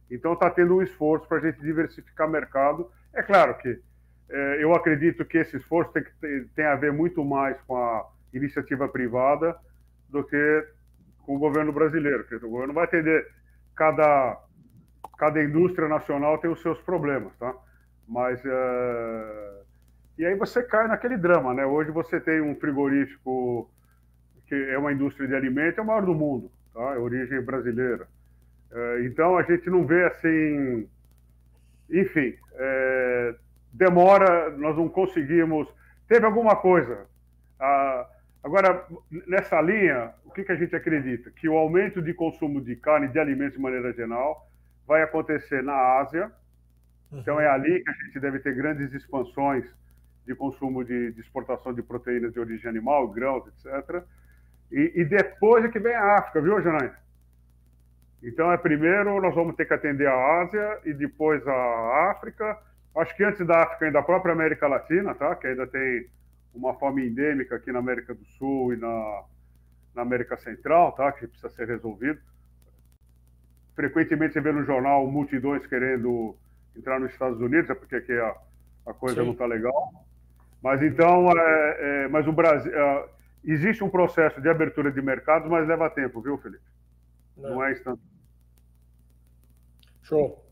Então 0.10 0.34
está 0.34 0.50
tendo 0.50 0.78
um 0.78 0.82
esforço 0.82 1.28
para 1.28 1.38
a 1.38 1.42
gente 1.42 1.62
diversificar 1.62 2.28
mercado. 2.30 2.90
É 3.14 3.22
claro 3.22 3.56
que 3.58 3.80
eu 4.60 4.74
acredito 4.76 5.26
que 5.26 5.40
esse 5.40 5.58
esforço 5.58 5.92
tem, 5.92 6.04
que 6.04 6.48
tem 6.56 6.66
a 6.66 6.76
ver 6.76 6.94
muito 6.94 7.26
mais 7.26 7.60
com 7.62 7.76
a 7.76 8.08
iniciativa 8.32 8.88
privada 8.88 9.56
do 10.08 10.24
que 10.24 10.68
com 11.30 11.36
o 11.36 11.40
governo 11.40 11.72
brasileiro, 11.72 12.24
porque 12.24 12.44
o 12.44 12.50
governo 12.50 12.74
vai 12.74 12.86
atender 12.86 13.28
cada 13.76 14.36
cada 15.16 15.44
indústria 15.44 15.88
nacional 15.88 16.40
tem 16.40 16.50
os 16.50 16.60
seus 16.60 16.82
problemas, 16.82 17.32
tá? 17.38 17.54
Mas 18.08 18.44
uh... 18.44 19.64
e 20.18 20.26
aí 20.26 20.34
você 20.34 20.64
cai 20.64 20.88
naquele 20.88 21.18
drama, 21.18 21.54
né? 21.54 21.68
Hoje 21.68 21.92
você 21.92 22.20
tem 22.20 22.42
um 22.42 22.56
frigorífico 22.56 23.70
que 24.48 24.56
é 24.56 24.78
uma 24.80 24.92
indústria 24.92 25.28
de 25.28 25.36
alimentos, 25.36 25.78
é 25.78 25.82
o 25.82 25.86
maior 25.86 26.04
do 26.04 26.16
mundo, 26.16 26.52
tá? 26.74 26.96
É 26.96 26.98
origem 26.98 27.40
brasileira. 27.44 28.08
Uh, 28.72 29.06
então 29.06 29.38
a 29.38 29.44
gente 29.44 29.70
não 29.70 29.86
vê 29.86 30.06
assim, 30.06 30.90
enfim, 31.92 32.36
é... 32.56 33.36
demora, 33.72 34.50
nós 34.58 34.76
não 34.76 34.90
conseguimos. 34.90 35.68
Teve 36.08 36.26
alguma 36.26 36.56
coisa. 36.56 37.06
Uh, 37.62 38.09
Agora, 38.44 38.86
nessa 39.28 39.60
linha, 39.60 40.14
o 40.24 40.32
que, 40.32 40.44
que 40.44 40.52
a 40.52 40.56
gente 40.56 40.76
acredita? 40.76 41.30
Que 41.32 41.50
o 41.50 41.58
aumento 41.58 42.02
de 42.02 42.14
consumo 42.14 42.62
de 42.62 42.76
carne, 42.76 43.10
de 43.10 43.20
alimentos 43.20 43.56
de 43.56 43.62
maneira 43.62 43.92
geral, 43.92 44.48
vai 44.88 45.02
acontecer 45.02 45.62
na 45.62 45.76
Ásia. 46.00 46.32
Uhum. 47.12 47.20
Então, 47.20 47.40
é 47.40 47.48
ali 47.48 47.84
que 47.84 47.90
a 47.90 47.94
gente 48.06 48.20
deve 48.20 48.40
ter 48.40 48.56
grandes 48.56 48.94
expansões 48.94 49.66
de 50.26 50.36
consumo 50.36 50.84
de, 50.84 51.12
de 51.12 51.20
exportação 51.20 51.74
de 51.74 51.82
proteínas 51.82 52.32
de 52.32 52.40
origem 52.40 52.70
animal, 52.70 53.08
grãos, 53.10 53.44
etc. 53.48 54.04
E, 54.72 54.94
e 54.96 55.06
depois 55.06 55.66
é 55.66 55.70
que 55.70 55.80
vem 55.80 55.94
a 55.94 56.18
África, 56.18 56.42
viu, 56.42 56.62
Janaína? 56.62 56.98
Então, 58.24 58.52
é 58.52 58.58
primeiro 58.58 59.22
nós 59.22 59.34
vamos 59.34 59.56
ter 59.56 59.66
que 59.66 59.74
atender 59.74 60.08
a 60.08 60.42
Ásia 60.42 60.80
e 60.86 60.94
depois 60.94 61.46
a 61.48 62.12
África. 62.12 62.58
Acho 62.96 63.16
que 63.16 63.24
antes 63.24 63.46
da 63.46 63.64
África 63.64 63.86
ainda 63.86 64.00
a 64.00 64.04
própria 64.04 64.34
América 64.34 64.68
Latina, 64.68 65.16
tá? 65.16 65.36
Que 65.36 65.48
ainda 65.48 65.66
tem 65.68 66.08
uma 66.54 66.74
fome 66.76 67.08
endêmica 67.08 67.56
aqui 67.56 67.72
na 67.72 67.80
América 67.80 68.14
do 68.14 68.26
Sul 68.26 68.74
e 68.74 68.78
na, 68.78 69.24
na 69.96 70.02
América 70.02 70.38
Central, 70.38 70.92
tá? 70.94 71.12
Que 71.12 71.28
precisa 71.28 71.50
ser 71.50 71.68
resolvido. 71.68 72.20
Frequentemente 73.76 74.34
você 74.34 74.42
vê 74.42 74.52
no 74.52 74.64
jornal 74.64 75.10
multidões 75.10 75.66
querendo 75.68 76.36
entrar 76.76 77.00
nos 77.00 77.12
Estados 77.12 77.40
Unidos, 77.40 77.70
é 77.70 77.76
porque 77.76 77.96
aqui 77.96 78.14
a, 78.14 78.36
a 78.88 78.94
coisa 78.94 79.22
Sim. 79.22 79.26
não 79.26 79.34
está 79.34 79.46
legal. 79.46 80.06
Mas 80.62 80.82
então, 80.84 81.32
é, 81.32 81.78
é, 81.80 82.08
mas 82.10 82.28
o 82.28 82.34
Brasil 82.34 82.72
é, 82.74 83.10
existe 83.44 83.84
um 83.84 83.90
processo 83.90 84.42
de 84.42 84.50
abertura 84.50 84.92
de 84.92 85.02
mercados, 85.02 85.50
mas 85.50 85.68
leva 85.68 85.90
tempo, 85.90 86.22
viu, 86.22 86.38
Felipe? 86.38 86.64
Não, 87.38 87.52
não 87.52 87.64
é 87.64 87.72
instantâneo. 87.72 88.10
Show. 90.02 90.46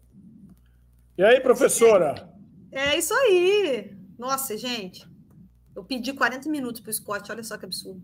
E 1.17 1.23
aí, 1.23 1.41
professora? 1.41 2.29
É 2.71 2.97
isso 2.97 3.13
aí. 3.13 3.97
Nossa, 4.17 4.55
gente. 4.55 5.16
Eu 5.77 5.83
pedi 5.83 6.11
40 6.11 6.49
minutos 6.49 6.81
para 6.81 6.89
o 6.89 6.93
Scott, 6.93 7.31
olha 7.31 7.43
só 7.43 7.55
que 7.55 7.63
absurdo. 7.63 8.01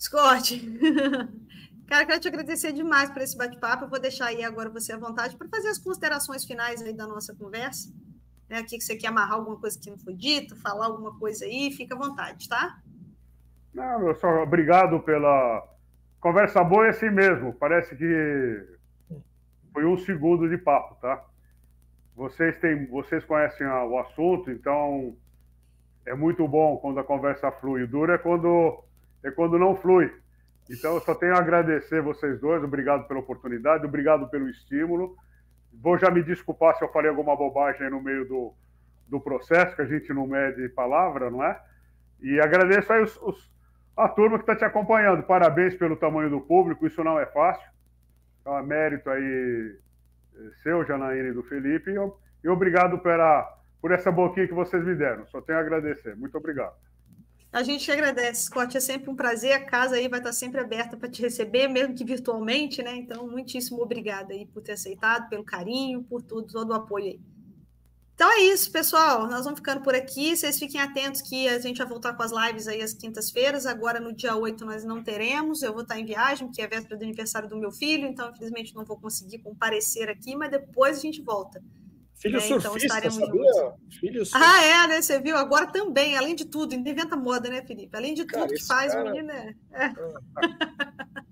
Scott, 0.00 0.58
cara, 1.86 2.06
quero 2.06 2.18
te 2.18 2.28
agradecer 2.28 2.72
demais 2.72 3.10
por 3.10 3.20
esse 3.20 3.36
bate-papo. 3.36 3.84
Eu 3.84 3.90
vou 3.90 4.00
deixar 4.00 4.28
aí 4.28 4.42
agora 4.42 4.70
você 4.70 4.94
à 4.94 4.96
vontade 4.96 5.36
para 5.36 5.46
fazer 5.46 5.68
as 5.68 5.78
considerações 5.78 6.46
finais 6.46 6.80
aí 6.80 6.94
da 6.94 7.06
nossa 7.06 7.34
conversa. 7.34 7.92
Né, 8.48 8.56
aqui 8.56 8.78
que 8.78 8.84
você 8.84 8.96
quer 8.96 9.08
amarrar 9.08 9.34
alguma 9.34 9.58
coisa 9.60 9.78
que 9.78 9.90
não 9.90 9.98
foi 9.98 10.14
dita, 10.14 10.56
falar 10.56 10.86
alguma 10.86 11.18
coisa 11.18 11.44
aí, 11.44 11.70
fica 11.72 11.94
à 11.94 11.98
vontade, 11.98 12.48
tá? 12.48 12.80
Não, 13.74 14.08
eu 14.08 14.14
só 14.14 14.42
obrigado 14.42 14.98
pela 15.00 15.62
conversa 16.18 16.64
boa 16.64 16.86
é 16.86 16.88
assim 16.88 17.10
mesmo. 17.10 17.52
Parece 17.52 17.94
que 17.94 18.66
foi 19.74 19.84
um 19.84 19.98
segundo 19.98 20.48
de 20.48 20.56
papo, 20.56 20.94
tá? 21.02 21.22
Vocês 22.16 22.56
têm, 22.60 22.86
vocês 22.86 23.22
conhecem 23.26 23.66
o 23.66 23.98
assunto, 23.98 24.50
então 24.50 25.14
é 26.06 26.14
muito 26.14 26.46
bom 26.46 26.76
quando 26.76 27.00
a 27.00 27.04
conversa 27.04 27.50
flui. 27.52 27.82
O 27.82 27.88
duro 27.88 28.12
é 28.12 28.18
quando, 28.18 28.82
é 29.22 29.30
quando 29.30 29.58
não 29.58 29.74
flui. 29.76 30.12
Então, 30.70 30.94
eu 30.94 31.00
só 31.00 31.14
tenho 31.14 31.34
a 31.34 31.38
agradecer 31.38 32.00
vocês 32.00 32.40
dois. 32.40 32.62
Obrigado 32.62 33.06
pela 33.06 33.20
oportunidade, 33.20 33.84
obrigado 33.84 34.28
pelo 34.28 34.48
estímulo. 34.48 35.16
Vou 35.72 35.98
já 35.98 36.10
me 36.10 36.22
desculpar 36.22 36.76
se 36.76 36.84
eu 36.84 36.88
falei 36.88 37.10
alguma 37.10 37.36
bobagem 37.36 37.90
no 37.90 38.00
meio 38.00 38.26
do, 38.26 38.54
do 39.08 39.20
processo, 39.20 39.74
que 39.76 39.82
a 39.82 39.86
gente 39.86 40.12
não 40.12 40.26
mede 40.26 40.68
palavra, 40.70 41.30
não 41.30 41.42
é? 41.44 41.60
E 42.20 42.40
agradeço 42.40 42.92
aí 42.92 43.02
os, 43.02 43.16
os, 43.22 43.52
a 43.96 44.08
turma 44.08 44.38
que 44.38 44.44
está 44.44 44.56
te 44.56 44.64
acompanhando. 44.64 45.22
Parabéns 45.22 45.74
pelo 45.74 45.96
tamanho 45.96 46.30
do 46.30 46.40
público, 46.40 46.86
isso 46.86 47.02
não 47.04 47.18
é 47.18 47.26
fácil. 47.26 47.68
É 48.46 48.62
mérito 48.62 49.10
aí 49.10 49.76
eh, 50.36 50.50
seu, 50.62 50.84
Janaína 50.84 51.28
e 51.28 51.32
do 51.32 51.42
Felipe. 51.42 51.90
E, 51.90 52.12
e 52.44 52.48
obrigado 52.48 52.98
pela, 52.98 53.58
por 53.84 53.92
essa 53.92 54.10
boquinha 54.10 54.48
que 54.48 54.54
vocês 54.54 54.82
me 54.82 54.94
deram. 54.94 55.26
Só 55.26 55.42
tenho 55.42 55.58
a 55.58 55.60
agradecer. 55.60 56.16
Muito 56.16 56.38
obrigado. 56.38 56.74
A 57.52 57.62
gente 57.62 57.92
agradece, 57.92 58.46
Scott. 58.46 58.74
É 58.74 58.80
sempre 58.80 59.10
um 59.10 59.14
prazer. 59.14 59.52
A 59.52 59.62
casa 59.62 59.96
aí 59.96 60.08
vai 60.08 60.20
estar 60.20 60.32
sempre 60.32 60.58
aberta 60.58 60.96
para 60.96 61.06
te 61.06 61.20
receber, 61.20 61.68
mesmo 61.68 61.94
que 61.94 62.02
virtualmente, 62.02 62.82
né? 62.82 62.96
Então, 62.96 63.28
muitíssimo 63.28 63.82
obrigada 63.82 64.32
aí 64.32 64.46
por 64.46 64.62
ter 64.62 64.72
aceitado, 64.72 65.28
pelo 65.28 65.44
carinho, 65.44 66.02
por 66.02 66.22
tudo, 66.22 66.50
todo 66.50 66.70
o 66.70 66.72
apoio 66.72 67.04
aí. 67.04 67.20
Então 68.14 68.32
é 68.32 68.44
isso, 68.44 68.72
pessoal. 68.72 69.26
Nós 69.28 69.44
vamos 69.44 69.60
ficando 69.60 69.82
por 69.82 69.94
aqui. 69.94 70.34
Vocês 70.34 70.58
fiquem 70.58 70.80
atentos 70.80 71.20
que 71.20 71.46
a 71.46 71.58
gente 71.58 71.76
vai 71.76 71.86
voltar 71.86 72.14
com 72.14 72.22
as 72.22 72.32
lives 72.32 72.66
aí 72.66 72.80
às 72.80 72.94
quintas-feiras. 72.94 73.66
Agora, 73.66 74.00
no 74.00 74.14
dia 74.14 74.34
8, 74.34 74.64
nós 74.64 74.82
não 74.82 75.02
teremos. 75.04 75.62
Eu 75.62 75.74
vou 75.74 75.82
estar 75.82 76.00
em 76.00 76.06
viagem, 76.06 76.50
que 76.50 76.62
é 76.62 76.66
véspera 76.66 76.96
do 76.96 77.02
aniversário 77.02 77.50
do 77.50 77.58
meu 77.58 77.70
filho, 77.70 78.06
então, 78.06 78.30
infelizmente, 78.30 78.74
não 78.74 78.82
vou 78.82 78.98
conseguir 78.98 79.40
comparecer 79.40 80.08
aqui, 80.08 80.34
mas 80.34 80.50
depois 80.50 80.96
a 80.96 81.00
gente 81.02 81.20
volta. 81.20 81.62
Filho? 82.14 82.38
Então, 82.38 82.60
surfista, 82.60 82.98
então, 82.98 83.10
sabia? 83.10 83.74
Filho 83.90 84.24
surfista. 84.24 84.38
Ah, 84.38 84.64
é, 84.64 84.88
né? 84.88 85.02
Você 85.02 85.20
viu? 85.20 85.36
Agora 85.36 85.66
também, 85.66 86.16
além 86.16 86.34
de 86.34 86.44
tudo, 86.44 86.74
inventa 86.74 87.16
moda, 87.16 87.48
né, 87.48 87.62
Felipe? 87.62 87.96
Além 87.96 88.14
de 88.14 88.24
cara, 88.24 88.46
tudo 88.46 88.56
que 88.56 88.64
faz, 88.64 88.92
cara... 88.92 89.04
o 89.04 89.12
menino 89.12 89.30
é. 89.30 89.54
é. 89.72 89.94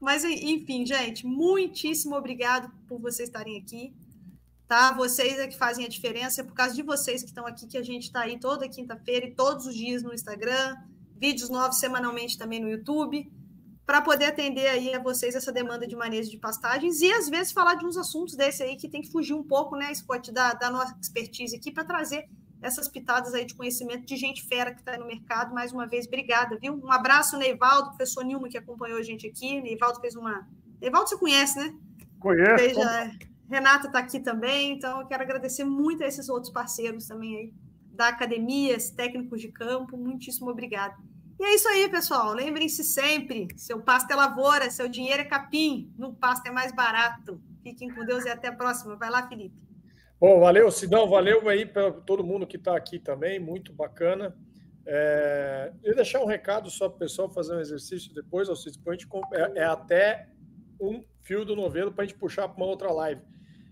Mas, 0.00 0.24
enfim, 0.24 0.86
gente, 0.86 1.26
muitíssimo 1.26 2.16
obrigado 2.16 2.70
por 2.86 3.00
vocês 3.00 3.28
estarem 3.28 3.58
aqui 3.58 3.92
tá? 4.68 4.92
Vocês 4.92 5.38
é 5.38 5.48
que 5.48 5.56
fazem 5.56 5.86
a 5.86 5.88
diferença, 5.88 6.42
é 6.42 6.44
por 6.44 6.52
causa 6.52 6.74
de 6.74 6.82
vocês 6.82 7.22
que 7.22 7.28
estão 7.28 7.46
aqui 7.46 7.66
que 7.66 7.78
a 7.78 7.82
gente 7.82 8.04
está 8.04 8.20
aí 8.20 8.38
toda 8.38 8.68
quinta-feira 8.68 9.26
e 9.26 9.34
todos 9.34 9.66
os 9.66 9.74
dias 9.74 10.02
no 10.02 10.12
Instagram, 10.12 10.76
vídeos 11.16 11.48
novos 11.48 11.78
semanalmente 11.78 12.36
também 12.36 12.60
no 12.60 12.68
YouTube, 12.68 13.32
para 13.88 14.02
poder 14.02 14.26
atender 14.26 14.66
aí 14.66 14.94
a 14.94 15.02
vocês 15.02 15.34
essa 15.34 15.50
demanda 15.50 15.86
de 15.86 15.96
manejo 15.96 16.30
de 16.30 16.36
pastagens 16.36 17.00
e 17.00 17.10
às 17.10 17.26
vezes 17.26 17.52
falar 17.52 17.74
de 17.76 17.86
uns 17.86 17.96
assuntos 17.96 18.36
desse 18.36 18.62
aí 18.62 18.76
que 18.76 18.86
tem 18.86 19.00
que 19.00 19.10
fugir 19.10 19.32
um 19.32 19.42
pouco, 19.42 19.76
né, 19.76 19.94
Scott, 19.94 20.30
da, 20.30 20.52
da 20.52 20.68
nossa 20.68 20.94
expertise 21.00 21.56
aqui 21.56 21.72
para 21.72 21.84
trazer 21.84 22.28
essas 22.60 22.86
pitadas 22.86 23.32
aí 23.32 23.46
de 23.46 23.54
conhecimento 23.54 24.04
de 24.04 24.14
gente 24.14 24.46
fera 24.46 24.74
que 24.74 24.80
está 24.80 24.98
no 24.98 25.06
mercado. 25.06 25.54
Mais 25.54 25.72
uma 25.72 25.86
vez, 25.86 26.06
obrigada, 26.06 26.58
viu? 26.60 26.78
Um 26.84 26.92
abraço, 26.92 27.38
Neivaldo, 27.38 27.88
professor 27.88 28.22
Nilma, 28.24 28.50
que 28.50 28.58
acompanhou 28.58 28.98
a 28.98 29.02
gente 29.02 29.26
aqui. 29.26 29.58
Neivaldo 29.58 30.00
fez 30.02 30.14
uma. 30.14 30.46
Neivaldo 30.82 31.08
você 31.08 31.16
conhece, 31.16 31.58
né? 31.58 31.74
Conheço. 32.20 32.58
Fez, 32.58 32.76
já... 32.76 33.10
Renata 33.48 33.86
está 33.86 34.00
aqui 34.00 34.20
também, 34.20 34.72
então 34.72 35.00
eu 35.00 35.06
quero 35.06 35.22
agradecer 35.22 35.64
muito 35.64 36.04
a 36.04 36.06
esses 36.06 36.28
outros 36.28 36.52
parceiros 36.52 37.06
também 37.06 37.36
aí 37.38 37.54
da 37.94 38.08
academia, 38.08 38.76
técnicos 38.94 39.40
de 39.40 39.48
campo, 39.48 39.96
muitíssimo 39.96 40.50
obrigado. 40.50 40.94
E 41.38 41.44
é 41.44 41.54
isso 41.54 41.68
aí, 41.68 41.88
pessoal. 41.88 42.32
Lembrem-se 42.32 42.82
sempre: 42.82 43.48
seu 43.56 43.80
pasto 43.80 44.10
é 44.10 44.16
lavoura, 44.16 44.70
seu 44.70 44.88
dinheiro 44.88 45.22
é 45.22 45.24
capim, 45.24 45.92
no 45.96 46.12
pasto 46.12 46.46
é 46.46 46.50
mais 46.50 46.72
barato. 46.72 47.40
Fiquem 47.62 47.88
com 47.94 48.04
Deus 48.04 48.24
e 48.24 48.28
até 48.28 48.48
a 48.48 48.52
próxima. 48.52 48.96
Vai 48.96 49.10
lá, 49.10 49.28
Felipe. 49.28 49.56
Bom, 50.20 50.40
valeu, 50.40 50.68
Sidão, 50.72 51.08
valeu 51.08 51.48
aí 51.48 51.64
para 51.64 51.92
todo 51.92 52.24
mundo 52.24 52.44
que 52.44 52.56
está 52.56 52.76
aqui 52.76 52.98
também, 52.98 53.38
muito 53.38 53.72
bacana. 53.72 54.36
É, 54.84 55.70
eu 55.84 55.94
deixar 55.94 56.20
um 56.20 56.26
recado 56.26 56.70
só 56.70 56.88
para 56.88 56.96
o 56.96 56.98
pessoal 56.98 57.30
fazer 57.30 57.54
um 57.54 57.60
exercício 57.60 58.12
depois, 58.12 58.48
ao 58.48 58.56
é, 59.32 59.60
é 59.60 59.64
até 59.64 60.28
um 60.80 61.04
fio 61.22 61.44
do 61.44 61.54
novelo 61.54 61.92
para 61.92 62.02
a 62.02 62.06
gente 62.06 62.18
puxar 62.18 62.48
para 62.48 62.56
uma 62.56 62.66
outra 62.66 62.90
live. 62.90 63.22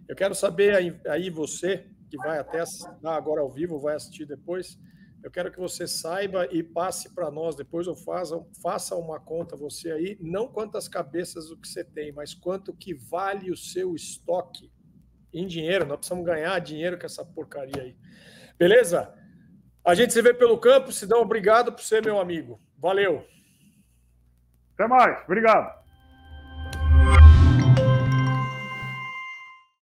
Eu 0.07 0.15
quero 0.15 0.37
saber 0.37 0.77
aí, 0.77 1.01
aí 1.09 1.31
você, 1.31 1.87
que 2.09 2.17
vai 2.17 2.39
até 2.39 2.63
agora 3.03 3.41
ao 3.41 3.51
vivo, 3.51 3.81
vai 3.81 3.97
assistir 3.97 4.25
depois, 4.25 4.79
eu 5.27 5.31
quero 5.33 5.51
que 5.51 5.59
você 5.59 5.89
saiba 5.89 6.47
e 6.53 6.63
passe 6.63 7.13
para 7.13 7.33
nós 7.33 7.57
depois, 7.57 7.89
ou 7.89 7.97
faça, 7.97 8.41
faça 8.63 8.95
uma 8.95 9.19
conta 9.19 9.57
você 9.57 9.91
aí, 9.91 10.17
não 10.21 10.47
quantas 10.47 10.87
cabeças 10.87 11.51
o 11.51 11.57
que 11.57 11.67
você 11.67 11.83
tem, 11.83 12.13
mas 12.13 12.33
quanto 12.33 12.73
que 12.73 12.95
vale 12.95 13.51
o 13.51 13.57
seu 13.57 13.97
estoque 13.97 14.71
em 15.35 15.45
dinheiro. 15.45 15.85
Nós 15.85 15.97
precisamos 15.97 16.25
ganhar 16.25 16.57
dinheiro 16.61 16.97
com 16.97 17.07
essa 17.07 17.25
porcaria 17.25 17.83
aí. 17.83 17.97
Beleza? 18.57 19.13
A 19.85 19.97
gente 19.97 20.13
se 20.13 20.23
vê 20.23 20.33
pelo 20.33 20.61
campo. 20.61 20.93
Sidão, 20.93 21.23
obrigado 21.23 21.73
por 21.73 21.83
ser 21.83 22.05
meu 22.05 22.21
amigo. 22.21 22.61
Valeu. 22.79 23.27
Até 24.75 24.87
mais. 24.87 25.25
Obrigado. 25.25 25.86